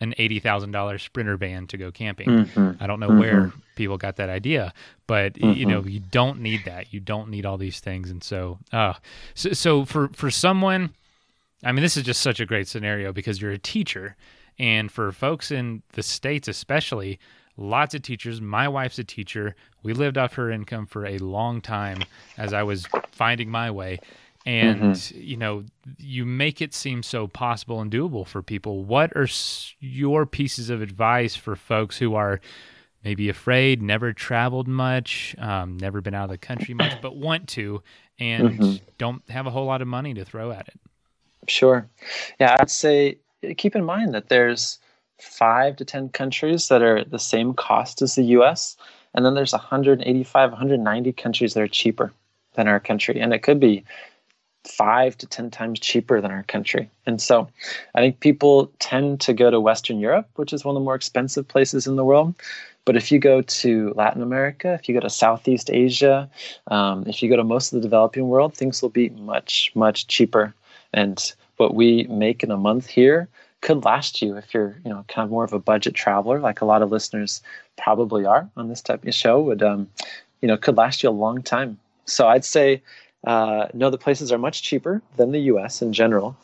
an 0.00 0.14
eighty 0.18 0.38
thousand 0.38 0.72
dollars 0.72 1.02
sprinter 1.02 1.38
van 1.38 1.66
to 1.68 1.78
go 1.78 1.90
camping. 1.90 2.28
Mm-hmm. 2.28 2.82
I 2.82 2.86
don't 2.86 3.00
know 3.00 3.08
mm-hmm. 3.08 3.20
where 3.20 3.52
people 3.74 3.96
got 3.96 4.16
that 4.16 4.28
idea, 4.28 4.74
but 5.06 5.34
mm-hmm. 5.34 5.58
you 5.58 5.64
know 5.64 5.82
you 5.84 6.00
don't 6.00 6.40
need 6.40 6.66
that. 6.66 6.92
You 6.92 7.00
don't 7.00 7.30
need 7.30 7.46
all 7.46 7.56
these 7.56 7.80
things, 7.80 8.10
and 8.10 8.22
so 8.22 8.58
uh, 8.70 8.94
so, 9.34 9.52
so 9.52 9.84
for 9.86 10.08
for 10.08 10.30
someone, 10.30 10.94
I 11.64 11.72
mean, 11.72 11.82
this 11.82 11.96
is 11.96 12.02
just 12.02 12.20
such 12.20 12.38
a 12.38 12.44
great 12.44 12.68
scenario 12.68 13.14
because 13.14 13.40
you're 13.40 13.52
a 13.52 13.58
teacher 13.58 14.14
and 14.58 14.90
for 14.90 15.12
folks 15.12 15.50
in 15.50 15.82
the 15.92 16.02
States, 16.02 16.48
especially, 16.48 17.18
lots 17.56 17.94
of 17.94 18.02
teachers. 18.02 18.40
My 18.40 18.68
wife's 18.68 18.98
a 18.98 19.04
teacher. 19.04 19.54
We 19.82 19.92
lived 19.92 20.18
off 20.18 20.34
her 20.34 20.50
income 20.50 20.86
for 20.86 21.06
a 21.06 21.18
long 21.18 21.60
time 21.60 22.04
as 22.36 22.52
I 22.52 22.62
was 22.62 22.86
finding 23.12 23.50
my 23.50 23.70
way. 23.70 24.00
And, 24.44 24.92
mm-hmm. 24.92 25.20
you 25.20 25.36
know, 25.36 25.64
you 25.98 26.24
make 26.24 26.62
it 26.62 26.72
seem 26.72 27.02
so 27.02 27.26
possible 27.26 27.80
and 27.80 27.90
doable 27.90 28.26
for 28.26 28.42
people. 28.42 28.84
What 28.84 29.12
are 29.16 29.26
your 29.80 30.24
pieces 30.24 30.70
of 30.70 30.82
advice 30.82 31.34
for 31.34 31.56
folks 31.56 31.98
who 31.98 32.14
are 32.14 32.40
maybe 33.02 33.28
afraid, 33.28 33.82
never 33.82 34.12
traveled 34.12 34.68
much, 34.68 35.34
um, 35.38 35.76
never 35.78 36.00
been 36.00 36.14
out 36.14 36.24
of 36.24 36.30
the 36.30 36.38
country 36.38 36.74
much, 36.74 37.00
but 37.02 37.16
want 37.16 37.48
to 37.48 37.82
and 38.18 38.50
mm-hmm. 38.50 38.84
don't 38.98 39.22
have 39.30 39.46
a 39.46 39.50
whole 39.50 39.66
lot 39.66 39.82
of 39.82 39.88
money 39.88 40.14
to 40.14 40.24
throw 40.24 40.52
at 40.52 40.68
it? 40.68 40.80
Sure. 41.48 41.88
Yeah, 42.38 42.56
I'd 42.58 42.70
say 42.70 43.18
keep 43.56 43.76
in 43.76 43.84
mind 43.84 44.14
that 44.14 44.28
there's 44.28 44.78
five 45.20 45.76
to 45.76 45.84
10 45.84 46.10
countries 46.10 46.68
that 46.68 46.82
are 46.82 47.04
the 47.04 47.18
same 47.18 47.54
cost 47.54 48.02
as 48.02 48.14
the 48.14 48.24
US. 48.24 48.76
And 49.14 49.24
then 49.24 49.34
there's 49.34 49.52
185, 49.52 50.50
190 50.50 51.12
countries 51.12 51.54
that 51.54 51.62
are 51.62 51.68
cheaper 51.68 52.12
than 52.54 52.68
our 52.68 52.80
country. 52.80 53.20
And 53.20 53.32
it 53.32 53.42
could 53.42 53.60
be 53.60 53.84
five 54.66 55.16
to 55.18 55.26
10 55.26 55.50
times 55.50 55.80
cheaper 55.80 56.20
than 56.20 56.30
our 56.30 56.42
country. 56.42 56.90
And 57.06 57.20
so 57.20 57.48
I 57.94 58.00
think 58.00 58.20
people 58.20 58.70
tend 58.78 59.20
to 59.20 59.32
go 59.32 59.50
to 59.50 59.60
Western 59.60 60.00
Europe, 60.00 60.28
which 60.36 60.52
is 60.52 60.64
one 60.64 60.76
of 60.76 60.80
the 60.80 60.84
more 60.84 60.94
expensive 60.94 61.46
places 61.46 61.86
in 61.86 61.96
the 61.96 62.04
world. 62.04 62.34
But 62.84 62.96
if 62.96 63.10
you 63.10 63.18
go 63.18 63.42
to 63.42 63.92
Latin 63.96 64.22
America, 64.22 64.74
if 64.74 64.88
you 64.88 64.94
go 64.94 65.00
to 65.00 65.10
Southeast 65.10 65.70
Asia, 65.72 66.30
um, 66.68 67.04
if 67.06 67.22
you 67.22 67.28
go 67.28 67.36
to 67.36 67.44
most 67.44 67.72
of 67.72 67.76
the 67.76 67.86
developing 67.86 68.28
world, 68.28 68.54
things 68.54 68.82
will 68.82 68.90
be 68.90 69.08
much, 69.10 69.72
much 69.74 70.06
cheaper. 70.06 70.54
And 70.92 71.32
what 71.56 71.74
we 71.74 72.04
make 72.04 72.42
in 72.42 72.50
a 72.50 72.56
month 72.56 72.86
here 72.86 73.28
could 73.62 73.84
last 73.84 74.22
you 74.22 74.36
if 74.36 74.52
you're, 74.54 74.76
you 74.84 74.90
know, 74.90 75.04
kind 75.08 75.24
of 75.24 75.30
more 75.30 75.44
of 75.44 75.52
a 75.52 75.58
budget 75.58 75.94
traveler, 75.94 76.38
like 76.38 76.60
a 76.60 76.64
lot 76.64 76.82
of 76.82 76.90
listeners 76.90 77.42
probably 77.76 78.24
are 78.24 78.48
on 78.56 78.68
this 78.68 78.82
type 78.82 79.04
of 79.04 79.14
show, 79.14 79.40
would, 79.40 79.62
um, 79.62 79.88
you 80.40 80.48
know, 80.48 80.56
could 80.56 80.76
last 80.76 81.02
you 81.02 81.08
a 81.08 81.10
long 81.10 81.42
time. 81.42 81.78
So 82.04 82.28
I'd 82.28 82.44
say 82.44 82.82
uh, 83.26 83.66
know 83.74 83.90
the 83.90 83.98
places 83.98 84.30
are 84.30 84.38
much 84.38 84.62
cheaper 84.62 85.02
than 85.16 85.32
the 85.32 85.40
US 85.40 85.82
in 85.82 85.92
general. 85.92 86.36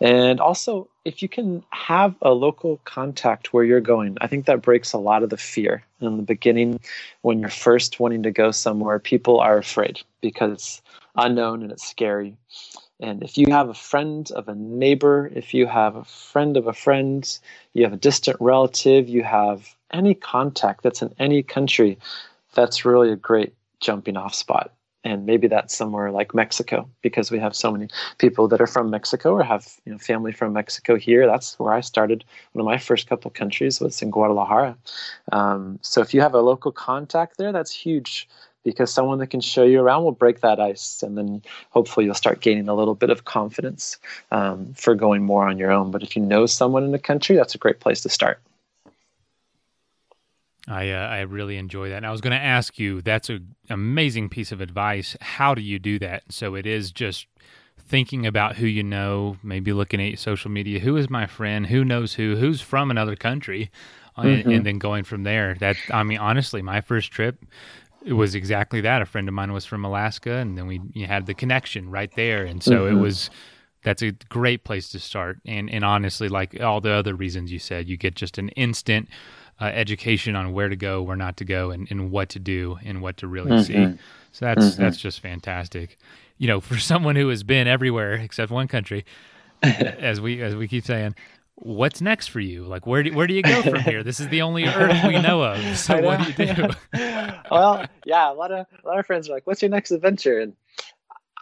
And 0.00 0.40
also, 0.40 0.88
if 1.04 1.22
you 1.22 1.28
can 1.28 1.62
have 1.70 2.14
a 2.22 2.30
local 2.30 2.80
contact 2.84 3.52
where 3.52 3.64
you're 3.64 3.80
going, 3.80 4.16
I 4.22 4.26
think 4.26 4.46
that 4.46 4.62
breaks 4.62 4.92
a 4.92 4.98
lot 4.98 5.22
of 5.22 5.28
the 5.28 5.36
fear. 5.36 5.84
In 6.00 6.16
the 6.16 6.22
beginning, 6.22 6.80
when 7.20 7.40
you're 7.40 7.50
first 7.50 8.00
wanting 8.00 8.22
to 8.22 8.30
go 8.30 8.50
somewhere, 8.52 8.98
people 8.98 9.38
are 9.38 9.58
afraid 9.58 10.00
because 10.22 10.52
it's 10.52 10.82
unknown 11.16 11.62
and 11.62 11.70
it's 11.70 11.86
scary. 11.86 12.36
And 13.00 13.22
if 13.22 13.38
you 13.38 13.46
have 13.50 13.68
a 13.68 13.74
friend 13.74 14.30
of 14.32 14.48
a 14.48 14.54
neighbor, 14.54 15.30
if 15.34 15.54
you 15.54 15.66
have 15.66 15.96
a 15.96 16.04
friend 16.04 16.56
of 16.56 16.66
a 16.66 16.72
friend, 16.72 17.26
you 17.72 17.84
have 17.84 17.92
a 17.92 17.96
distant 17.96 18.36
relative, 18.40 19.08
you 19.08 19.22
have 19.22 19.74
any 19.92 20.14
contact 20.14 20.82
that's 20.82 21.02
in 21.02 21.14
any 21.18 21.42
country, 21.42 21.98
that's 22.54 22.84
really 22.84 23.10
a 23.10 23.16
great 23.16 23.54
jumping 23.80 24.16
off 24.16 24.34
spot 24.34 24.72
and 25.04 25.24
maybe 25.24 25.48
that's 25.48 25.74
somewhere 25.74 26.10
like 26.10 26.34
Mexico 26.34 26.88
because 27.02 27.30
we 27.30 27.38
have 27.38 27.56
so 27.56 27.70
many 27.70 27.88
people 28.18 28.48
that 28.48 28.60
are 28.60 28.66
from 28.66 28.90
Mexico 28.90 29.32
or 29.32 29.42
have 29.42 29.66
you 29.84 29.92
know 29.92 29.98
family 29.98 30.32
from 30.32 30.52
Mexico 30.52 30.96
here. 30.96 31.26
That's 31.26 31.58
where 31.58 31.72
I 31.72 31.80
started. 31.80 32.24
One 32.52 32.60
of 32.60 32.66
my 32.66 32.78
first 32.78 33.08
couple 33.08 33.30
countries 33.30 33.80
was 33.80 34.02
in 34.02 34.10
Guadalajara. 34.10 34.76
Um, 35.32 35.78
so 35.82 36.00
if 36.00 36.12
you 36.12 36.20
have 36.20 36.34
a 36.34 36.40
local 36.40 36.72
contact 36.72 37.38
there, 37.38 37.52
that's 37.52 37.72
huge 37.72 38.28
because 38.64 38.92
someone 38.92 39.18
that 39.18 39.28
can 39.28 39.40
show 39.40 39.64
you 39.64 39.80
around 39.80 40.04
will 40.04 40.12
break 40.12 40.40
that 40.40 40.60
ice, 40.60 41.02
and 41.02 41.16
then 41.16 41.42
hopefully 41.70 42.06
you'll 42.06 42.14
start 42.14 42.40
gaining 42.40 42.68
a 42.68 42.74
little 42.74 42.94
bit 42.94 43.10
of 43.10 43.24
confidence 43.24 43.98
um, 44.30 44.72
for 44.74 44.94
going 44.94 45.22
more 45.24 45.48
on 45.48 45.58
your 45.58 45.70
own. 45.70 45.90
But 45.90 46.02
if 46.02 46.16
you 46.16 46.22
know 46.22 46.46
someone 46.46 46.84
in 46.84 46.92
the 46.92 46.98
country, 46.98 47.36
that's 47.36 47.54
a 47.54 47.58
great 47.58 47.80
place 47.80 48.00
to 48.02 48.08
start. 48.08 48.40
I 50.68 50.90
uh, 50.90 51.08
I 51.08 51.20
really 51.20 51.56
enjoy 51.56 51.88
that. 51.88 51.96
And 51.96 52.06
I 52.06 52.12
was 52.12 52.20
going 52.20 52.38
to 52.38 52.44
ask 52.44 52.78
you, 52.78 53.00
that's 53.00 53.28
an 53.28 53.54
amazing 53.68 54.28
piece 54.28 54.52
of 54.52 54.60
advice. 54.60 55.16
How 55.20 55.54
do 55.54 55.62
you 55.62 55.78
do 55.78 55.98
that? 55.98 56.24
So 56.30 56.54
it 56.54 56.66
is 56.66 56.92
just 56.92 57.26
thinking 57.78 58.24
about 58.24 58.56
who 58.56 58.66
you 58.66 58.82
know, 58.82 59.36
maybe 59.42 59.72
looking 59.72 60.00
at 60.00 60.18
social 60.18 60.50
media. 60.50 60.78
Who 60.78 60.96
is 60.96 61.10
my 61.10 61.26
friend? 61.26 61.66
Who 61.66 61.84
knows 61.84 62.14
who? 62.14 62.36
Who's 62.36 62.60
from 62.60 62.90
another 62.90 63.16
country? 63.16 63.70
Mm-hmm. 64.18 64.28
And, 64.28 64.52
and, 64.52 64.66
then 64.66 64.78
going 64.78 65.04
from 65.04 65.22
there. 65.22 65.54
That 65.60 65.76
I 65.90 66.02
mean, 66.02 66.18
honestly, 66.18 66.60
my 66.60 66.80
first 66.82 67.10
trip 67.10 67.42
it 68.04 68.14
was 68.14 68.34
exactly 68.34 68.80
that. 68.80 69.02
A 69.02 69.06
friend 69.06 69.28
of 69.28 69.34
mine 69.34 69.52
was 69.52 69.66
from 69.66 69.84
Alaska, 69.84 70.36
and 70.36 70.56
then 70.56 70.66
we 70.66 70.80
had 71.02 71.26
the 71.26 71.34
connection 71.34 71.90
right 71.90 72.10
there, 72.16 72.44
and 72.44 72.62
so 72.62 72.84
mm-hmm. 72.84 72.96
it 72.96 73.00
was 73.00 73.30
that's 73.82 74.02
a 74.02 74.12
great 74.28 74.64
place 74.64 74.88
to 74.90 74.98
start. 74.98 75.38
And 75.46 75.70
and 75.70 75.84
honestly, 75.84 76.28
like 76.28 76.60
all 76.60 76.80
the 76.80 76.92
other 76.92 77.14
reasons 77.14 77.52
you 77.52 77.58
said, 77.58 77.88
you 77.88 77.96
get 77.96 78.14
just 78.14 78.38
an 78.38 78.48
instant 78.50 79.08
uh, 79.60 79.66
education 79.66 80.36
on 80.36 80.52
where 80.52 80.68
to 80.68 80.76
go, 80.76 81.02
where 81.02 81.16
not 81.16 81.36
to 81.38 81.44
go, 81.44 81.70
and, 81.70 81.86
and 81.90 82.10
what 82.10 82.30
to 82.30 82.38
do 82.38 82.78
and 82.84 83.02
what 83.02 83.18
to 83.18 83.26
really 83.26 83.50
mm-hmm. 83.50 83.92
see. 83.92 83.98
So 84.32 84.46
that's 84.46 84.64
mm-hmm. 84.64 84.82
that's 84.82 84.96
just 84.96 85.20
fantastic. 85.20 85.98
You 86.38 86.48
know, 86.48 86.60
for 86.60 86.78
someone 86.78 87.16
who 87.16 87.28
has 87.28 87.42
been 87.42 87.66
everywhere 87.66 88.14
except 88.14 88.50
one 88.50 88.68
country, 88.68 89.04
as 89.62 90.20
we 90.20 90.42
as 90.42 90.56
we 90.56 90.68
keep 90.68 90.84
saying, 90.84 91.14
what's 91.60 92.00
next 92.00 92.28
for 92.28 92.40
you? 92.40 92.64
Like 92.64 92.86
where 92.86 93.02
do 93.02 93.12
where 93.12 93.26
do 93.26 93.34
you 93.34 93.42
go 93.42 93.62
from 93.62 93.80
here? 93.80 94.02
This 94.02 94.18
is 94.18 94.28
the 94.28 94.42
only 94.42 94.64
Earth 94.64 95.04
we 95.06 95.20
know 95.20 95.42
of. 95.42 95.60
So 95.76 95.98
know, 95.98 96.06
what 96.06 96.36
do 96.36 96.44
you 96.44 96.54
do? 96.54 96.68
well, 97.50 97.86
yeah, 98.04 98.30
a 98.30 98.34
lot 98.34 98.50
of 98.50 98.66
a 98.82 98.86
lot 98.86 98.98
of 98.98 99.06
friends 99.06 99.28
are 99.28 99.32
like, 99.32 99.46
"What's 99.46 99.62
your 99.62 99.70
next 99.70 99.90
adventure?" 99.90 100.40
And 100.40 100.54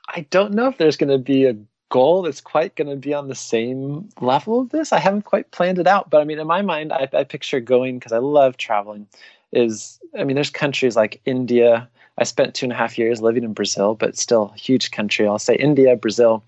I 0.09 0.27
don't 0.31 0.53
know 0.53 0.69
if 0.69 0.79
there's 0.79 0.97
going 0.97 1.11
to 1.11 1.19
be 1.19 1.47
a 1.47 1.57
goal 1.89 2.23
that's 2.23 2.41
quite 2.41 2.77
going 2.77 2.91
to 2.91 2.97
be 2.97 3.15
on 3.15 3.29
the 3.29 3.35
same 3.35 4.09
level 4.21 4.61
of 4.61 4.71
this. 4.71 4.93
I 4.93 4.99
haven't 4.99 5.23
quite 5.23 5.51
planned 5.51 5.79
it 5.79 5.87
out, 5.87 6.11
but 6.11 6.21
I 6.21 6.25
mean, 6.25 6.39
in 6.39 6.47
my 6.47 6.63
mind, 6.63 6.93
I, 6.93 7.09
I 7.13 7.25
picture 7.25 7.61
going 7.61 7.99
because 7.99 8.13
I 8.13 8.19
love 8.19 8.57
traveling. 8.57 9.07
Is 9.53 9.99
I 10.19 10.25
mean, 10.25 10.35
there's 10.35 10.51
countries 10.51 10.97
like 10.97 11.21
India. 11.25 11.89
I 12.19 12.25
spent 12.25 12.55
two 12.55 12.67
and 12.67 12.73
a 12.73 12.77
half 12.77 12.99
years 12.99 13.23
living 13.23 13.45
in 13.45 13.53
Brazil, 13.53 13.95
but 13.95 14.19
still 14.19 14.53
a 14.55 14.59
huge 14.59 14.91
country. 14.91 15.27
I'll 15.27 15.39
say 15.39 15.55
India, 15.55 15.97
Brazil, 15.97 16.45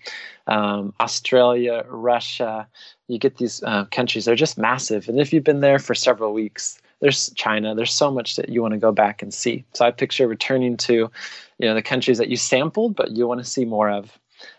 um, 0.47 0.93
Australia, 0.99 1.85
Russia. 1.87 2.67
You 3.11 3.19
get 3.19 3.37
these 3.37 3.61
uh, 3.63 3.85
countries; 3.85 4.25
they're 4.25 4.35
just 4.35 4.57
massive. 4.57 5.09
And 5.09 5.19
if 5.19 5.33
you've 5.33 5.43
been 5.43 5.61
there 5.61 5.79
for 5.79 5.93
several 5.93 6.33
weeks, 6.33 6.81
there's 7.01 7.31
China. 7.35 7.75
There's 7.75 7.93
so 7.93 8.09
much 8.09 8.35
that 8.37 8.49
you 8.49 8.61
want 8.61 8.73
to 8.73 8.79
go 8.79 8.91
back 8.91 9.21
and 9.21 9.33
see. 9.33 9.65
So 9.73 9.85
I 9.85 9.91
picture 9.91 10.27
returning 10.27 10.77
to, 10.77 10.93
you 10.93 11.67
know, 11.67 11.73
the 11.73 11.81
countries 11.81 12.17
that 12.19 12.29
you 12.29 12.37
sampled, 12.37 12.95
but 12.95 13.11
you 13.11 13.27
want 13.27 13.39
to 13.39 13.45
see 13.45 13.65
more 13.65 13.89
of 13.89 14.17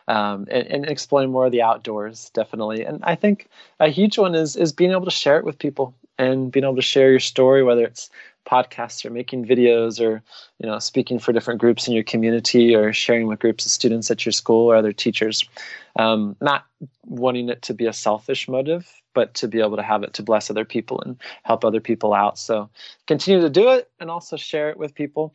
um, 0.08 0.46
and, 0.50 0.86
and 0.86 1.30
more 1.30 1.46
of 1.46 1.52
the 1.52 1.62
outdoors, 1.62 2.30
definitely. 2.34 2.84
And 2.84 3.00
I 3.02 3.14
think 3.14 3.48
a 3.80 3.88
huge 3.88 4.18
one 4.18 4.34
is 4.34 4.56
is 4.56 4.72
being 4.72 4.92
able 4.92 5.04
to 5.04 5.10
share 5.10 5.38
it 5.38 5.44
with 5.44 5.58
people 5.58 5.94
and 6.18 6.52
being 6.52 6.64
able 6.64 6.76
to 6.76 6.82
share 6.82 7.10
your 7.10 7.20
story, 7.20 7.62
whether 7.62 7.84
it's 7.84 8.10
podcasts 8.44 9.04
or 9.04 9.10
making 9.10 9.44
videos 9.44 10.00
or 10.00 10.22
you 10.58 10.66
know 10.66 10.78
speaking 10.78 11.18
for 11.18 11.32
different 11.32 11.60
groups 11.60 11.86
in 11.86 11.94
your 11.94 12.04
community 12.04 12.74
or 12.74 12.92
sharing 12.92 13.26
with 13.26 13.38
groups 13.38 13.66
of 13.66 13.72
students 13.72 14.10
at 14.10 14.24
your 14.24 14.32
school 14.32 14.70
or 14.70 14.76
other 14.76 14.92
teachers. 14.92 15.48
Um, 15.96 16.36
not 16.40 16.64
wanting 17.04 17.48
it 17.48 17.62
to 17.62 17.74
be 17.74 17.86
a 17.86 17.92
selfish 17.92 18.48
motive 18.48 19.02
but 19.14 19.34
to 19.34 19.46
be 19.46 19.60
able 19.60 19.76
to 19.76 19.82
have 19.82 20.02
it 20.02 20.14
to 20.14 20.22
bless 20.22 20.50
other 20.50 20.64
people 20.64 20.98
and 21.02 21.20
help 21.42 21.66
other 21.66 21.80
people 21.80 22.14
out. 22.14 22.38
So 22.38 22.70
continue 23.06 23.42
to 23.42 23.50
do 23.50 23.68
it 23.70 23.90
and 24.00 24.10
also 24.10 24.38
share 24.38 24.70
it 24.70 24.78
with 24.78 24.94
people. 24.94 25.34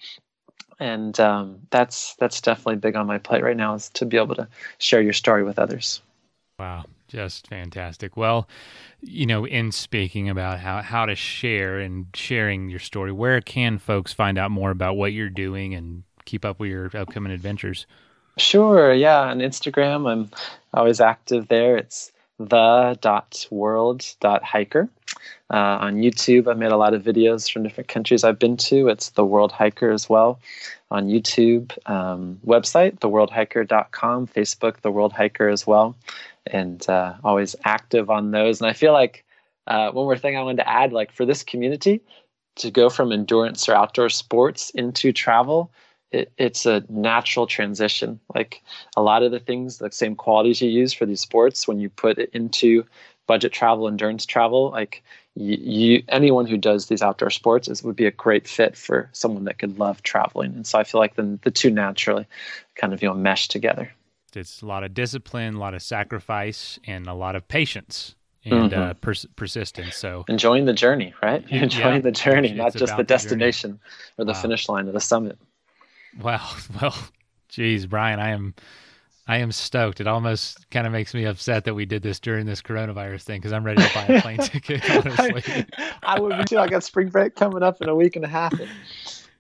And 0.80 1.20
um, 1.20 1.60
that's 1.70 2.16
that's 2.16 2.42
definitely 2.42 2.78
big 2.78 2.96
on 2.96 3.08
my 3.08 3.20
plate 3.20 3.44
right 3.44 3.58
now 3.58 3.76
is 3.76 3.90
to 3.90 4.06
be 4.06 4.18
able 4.18 4.36
to 4.36 4.48
share 4.80 5.02
your 5.02 5.14
story 5.14 5.44
with 5.44 5.60
others. 5.60 6.02
Wow 6.60 6.86
just 7.08 7.48
fantastic 7.48 8.18
well 8.18 8.48
you 9.02 9.26
know 9.26 9.46
in 9.46 9.72
speaking 9.72 10.30
about 10.30 10.60
how 10.60 10.82
how 10.82 11.06
to 11.06 11.16
share 11.16 11.80
and 11.80 12.08
sharing 12.14 12.70
your 12.70 12.80
story 12.80 13.12
where 13.12 13.40
can 13.42 13.78
folks 13.78 14.14
find 14.14 14.38
out 14.38 14.52
more 14.52 14.72
about 14.72 14.96
what 14.96 15.14
you're 15.14 15.30
doing 15.30 15.74
and 15.74 16.04
keep 16.26 16.44
up 16.44 16.60
with 16.60 16.70
your 16.70 16.90
upcoming 16.96 17.32
adventures 17.32 17.86
sure 18.38 18.94
yeah 18.94 19.22
on 19.22 19.40
instagram 19.40 20.10
i'm 20.10 20.30
always 20.74 21.00
active 21.00 21.48
there 21.48 21.78
it's 21.78 22.12
the 22.40 22.98
dot 23.02 23.48
world 23.50 24.04
dot 24.20 24.44
hiker 24.44 24.90
uh, 25.50 25.78
on 25.82 25.96
YouTube. 25.96 26.48
I've 26.48 26.58
made 26.58 26.72
a 26.72 26.78
lot 26.78 26.94
of 26.94 27.04
videos 27.04 27.52
from 27.52 27.64
different 27.64 27.88
countries 27.88 28.24
I've 28.24 28.40
been 28.40 28.58
to. 28.58 28.90
It's 28.90 29.12
the 29.12 29.26
World 29.26 29.52
Hiker 29.52 29.92
as 29.92 30.10
well 30.10 30.40
on 30.92 31.08
YouTube. 31.08 31.72
Um, 31.90 32.40
website, 32.46 33.00
theworldhiker.com, 33.00 34.28
Facebook, 34.28 34.82
The 34.82 34.92
World 34.92 35.14
Hiker 35.14 35.50
as 35.50 35.66
well. 35.66 35.96
And 36.52 36.88
uh, 36.90 37.16
always 37.24 37.56
active 37.64 38.10
on 38.10 38.32
those. 38.32 38.62
And 38.62 38.70
I 38.70 38.74
feel 38.74 38.94
like 38.94 39.26
uh, 39.68 39.92
one 39.92 40.06
more 40.06 40.18
thing 40.18 40.38
I 40.38 40.44
wanted 40.44 40.64
to 40.64 40.70
add 40.70 40.94
like 40.94 41.12
for 41.12 41.26
this 41.26 41.44
community, 41.44 42.02
to 42.58 42.72
go 42.72 42.90
from 42.90 43.12
endurance 43.12 43.70
or 43.70 43.76
outdoor 43.76 44.10
sports 44.10 44.70
into 44.72 45.12
travel, 45.12 45.72
it, 46.12 46.32
it's 46.38 46.66
a 46.66 46.84
natural 46.90 47.48
transition. 47.48 48.20
Like 48.34 48.62
a 48.96 49.02
lot 49.02 49.24
of 49.24 49.32
the 49.32 49.40
things, 49.40 49.78
the 49.78 49.92
same 49.92 50.16
qualities 50.16 50.62
you 50.62 50.70
use 50.70 50.94
for 50.94 51.06
these 51.06 51.22
sports, 51.22 51.68
when 51.68 51.80
you 51.80 51.90
put 51.90 52.18
it 52.18 52.30
into 52.34 52.84
budget 53.28 53.52
travel, 53.52 53.88
endurance 53.88 54.26
travel, 54.26 54.72
like 54.72 55.04
you, 55.36 55.58
you, 55.58 56.04
anyone 56.08 56.48
who 56.48 56.58
does 56.58 56.88
these 56.88 57.02
outdoor 57.02 57.30
sports 57.30 57.68
is 57.68 57.84
would 57.84 57.96
be 57.96 58.06
a 58.06 58.12
great 58.12 58.48
fit 58.48 58.76
for 58.76 59.10
someone 59.12 59.44
that 59.44 59.60
could 59.60 59.78
love 59.78 60.02
traveling. 60.02 60.54
And 60.56 60.66
so 60.66 60.80
I 60.80 60.84
feel 60.84 61.00
like 61.00 61.16
the 61.16 61.38
the 61.44 61.52
two 61.52 61.70
naturally 61.70 62.26
kind 62.76 62.94
of 62.94 63.02
you 63.02 63.10
know 63.10 63.14
mesh 63.14 63.48
together. 63.48 63.92
It's 64.38 64.62
a 64.62 64.66
lot 64.66 64.84
of 64.84 64.94
discipline, 64.94 65.56
a 65.56 65.60
lot 65.60 65.74
of 65.74 65.82
sacrifice, 65.82 66.80
and 66.86 67.08
a 67.08 67.14
lot 67.14 67.36
of 67.36 67.48
patience 67.48 68.16
and 68.46 68.72
mm-hmm. 68.72 68.82
uh, 68.82 68.94
pers- 68.96 69.26
persistence. 69.36 69.96
So 69.96 70.26
enjoying 70.28 70.66
the 70.66 70.74
journey, 70.74 71.14
right? 71.22 71.44
You're 71.50 71.64
enjoying 71.70 71.96
yeah, 71.96 72.02
the 72.02 72.12
journey, 72.12 72.54
not 72.54 72.74
just 72.74 72.96
the 72.96 73.04
destination 73.04 73.80
or 74.18 74.26
the 74.26 74.34
wow. 74.34 74.42
finish 74.42 74.70
line 74.70 74.88
of 74.88 74.94
the 74.94 75.02
summit. 75.02 75.38
Wow. 76.22 76.50
Well, 76.82 76.96
geez, 77.50 77.86
Brian, 77.86 78.20
I 78.20 78.30
am 78.30 78.54
I 79.28 79.38
am 79.38 79.52
stoked. 79.52 80.00
It 80.00 80.08
almost 80.08 80.70
kind 80.70 80.88
of 80.88 80.94
makes 80.94 81.14
me 81.14 81.26
upset 81.26 81.66
that 81.66 81.74
we 81.74 81.86
did 81.86 82.02
this 82.02 82.20
during 82.20 82.46
this 82.46 82.62
coronavirus 82.62 83.24
thing 83.24 83.42
because 83.42 83.52
I'm 83.52 83.66
ready 83.66 83.82
to 83.82 83.94
buy 83.94 84.06
a 84.06 84.22
plane 84.22 84.38
ticket. 84.42 84.90
Honestly, 84.90 85.66
I, 85.78 85.94
I, 86.04 86.20
would 86.20 86.38
be 86.38 86.44
too. 86.46 86.60
I 86.60 86.68
got 86.68 86.84
spring 86.84 87.10
break 87.10 87.36
coming 87.36 87.62
up 87.62 87.82
in 87.82 87.90
a 87.90 87.96
week 87.96 88.16
and 88.16 88.24
a 88.24 88.28
half. 88.28 88.58
And 88.58 88.70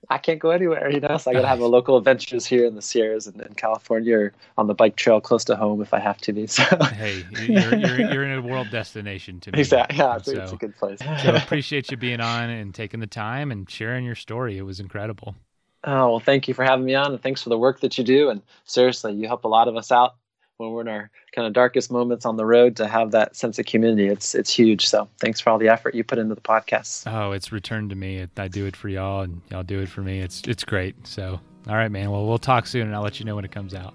I 0.09 0.17
can't 0.17 0.39
go 0.39 0.51
anywhere, 0.51 0.89
you 0.89 0.99
know. 0.99 1.17
So 1.17 1.31
I 1.31 1.33
got 1.33 1.41
to 1.41 1.47
have 1.47 1.59
a 1.59 1.67
local 1.67 1.97
adventures 1.97 2.45
here 2.45 2.65
in 2.65 2.75
the 2.75 2.81
Sierras 2.81 3.27
and 3.27 3.41
in 3.41 3.53
California 3.55 4.17
or 4.17 4.33
on 4.57 4.67
the 4.67 4.73
bike 4.73 4.95
trail 4.95 5.19
close 5.19 5.43
to 5.45 5.55
home 5.55 5.81
if 5.81 5.93
I 5.93 5.99
have 5.99 6.17
to 6.19 6.33
be. 6.33 6.47
So 6.47 6.63
hey, 6.63 7.25
you're, 7.31 7.75
you're, 7.75 8.11
you're 8.13 8.23
in 8.23 8.37
a 8.37 8.41
world 8.41 8.69
destination 8.71 9.39
to 9.41 9.51
me. 9.51 9.59
Exactly. 9.59 9.97
Yeah, 9.97 10.17
so, 10.19 10.31
it's 10.31 10.51
a 10.53 10.55
good 10.55 10.75
place. 10.75 10.99
so 10.99 11.35
appreciate 11.35 11.91
you 11.91 11.97
being 11.97 12.21
on 12.21 12.49
and 12.49 12.73
taking 12.73 12.99
the 12.99 13.07
time 13.07 13.51
and 13.51 13.69
sharing 13.69 14.05
your 14.05 14.15
story. 14.15 14.57
It 14.57 14.63
was 14.63 14.79
incredible. 14.79 15.35
Oh, 15.83 16.11
well, 16.11 16.19
thank 16.19 16.47
you 16.47 16.53
for 16.53 16.63
having 16.63 16.85
me 16.85 16.95
on 16.95 17.11
and 17.11 17.21
thanks 17.21 17.43
for 17.43 17.49
the 17.49 17.57
work 17.57 17.81
that 17.81 17.97
you 17.97 18.03
do. 18.03 18.29
And 18.29 18.41
seriously, 18.65 19.13
you 19.13 19.27
help 19.27 19.43
a 19.43 19.47
lot 19.47 19.67
of 19.67 19.75
us 19.75 19.91
out 19.91 20.15
when 20.57 20.71
we're 20.71 20.81
in 20.81 20.87
our 20.87 21.09
kind 21.33 21.47
of 21.47 21.53
darkest 21.53 21.91
moments 21.91 22.25
on 22.25 22.35
the 22.35 22.45
road 22.45 22.75
to 22.77 22.87
have 22.87 23.11
that 23.11 23.35
sense 23.35 23.59
of 23.59 23.65
community. 23.65 24.07
It's 24.07 24.35
it's 24.35 24.53
huge. 24.53 24.87
So 24.87 25.07
thanks 25.19 25.39
for 25.39 25.51
all 25.51 25.57
the 25.57 25.69
effort 25.69 25.95
you 25.95 26.03
put 26.03 26.17
into 26.17 26.35
the 26.35 26.41
podcast. 26.41 27.11
Oh, 27.11 27.31
it's 27.31 27.51
returned 27.51 27.89
to 27.91 27.95
me. 27.95 28.25
I 28.37 28.47
do 28.47 28.65
it 28.65 28.75
for 28.75 28.89
y'all, 28.89 29.21
and 29.21 29.41
y'all 29.51 29.63
do 29.63 29.79
it 29.79 29.89
for 29.89 30.01
me. 30.01 30.19
It's 30.19 30.41
it's 30.47 30.63
great. 30.63 30.95
So 31.07 31.39
all 31.67 31.75
right, 31.75 31.89
man. 31.89 32.11
Well, 32.11 32.25
we'll 32.25 32.37
talk 32.37 32.65
soon, 32.65 32.87
and 32.87 32.95
I'll 32.95 33.03
let 33.03 33.19
you 33.19 33.25
know 33.25 33.35
when 33.35 33.45
it 33.45 33.51
comes 33.51 33.73
out. 33.73 33.93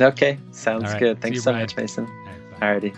Okay, 0.00 0.38
sounds 0.52 0.84
right. 0.84 1.00
good. 1.00 1.20
Thanks 1.20 1.36
you, 1.36 1.40
so 1.40 1.50
Brian. 1.50 1.64
much, 1.64 1.76
Mason. 1.76 2.06
All 2.60 2.70
right, 2.70 2.82
Alrighty. 2.82 2.96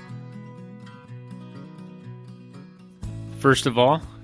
First 3.39 3.67
of 3.67 3.79
all, 3.79 4.03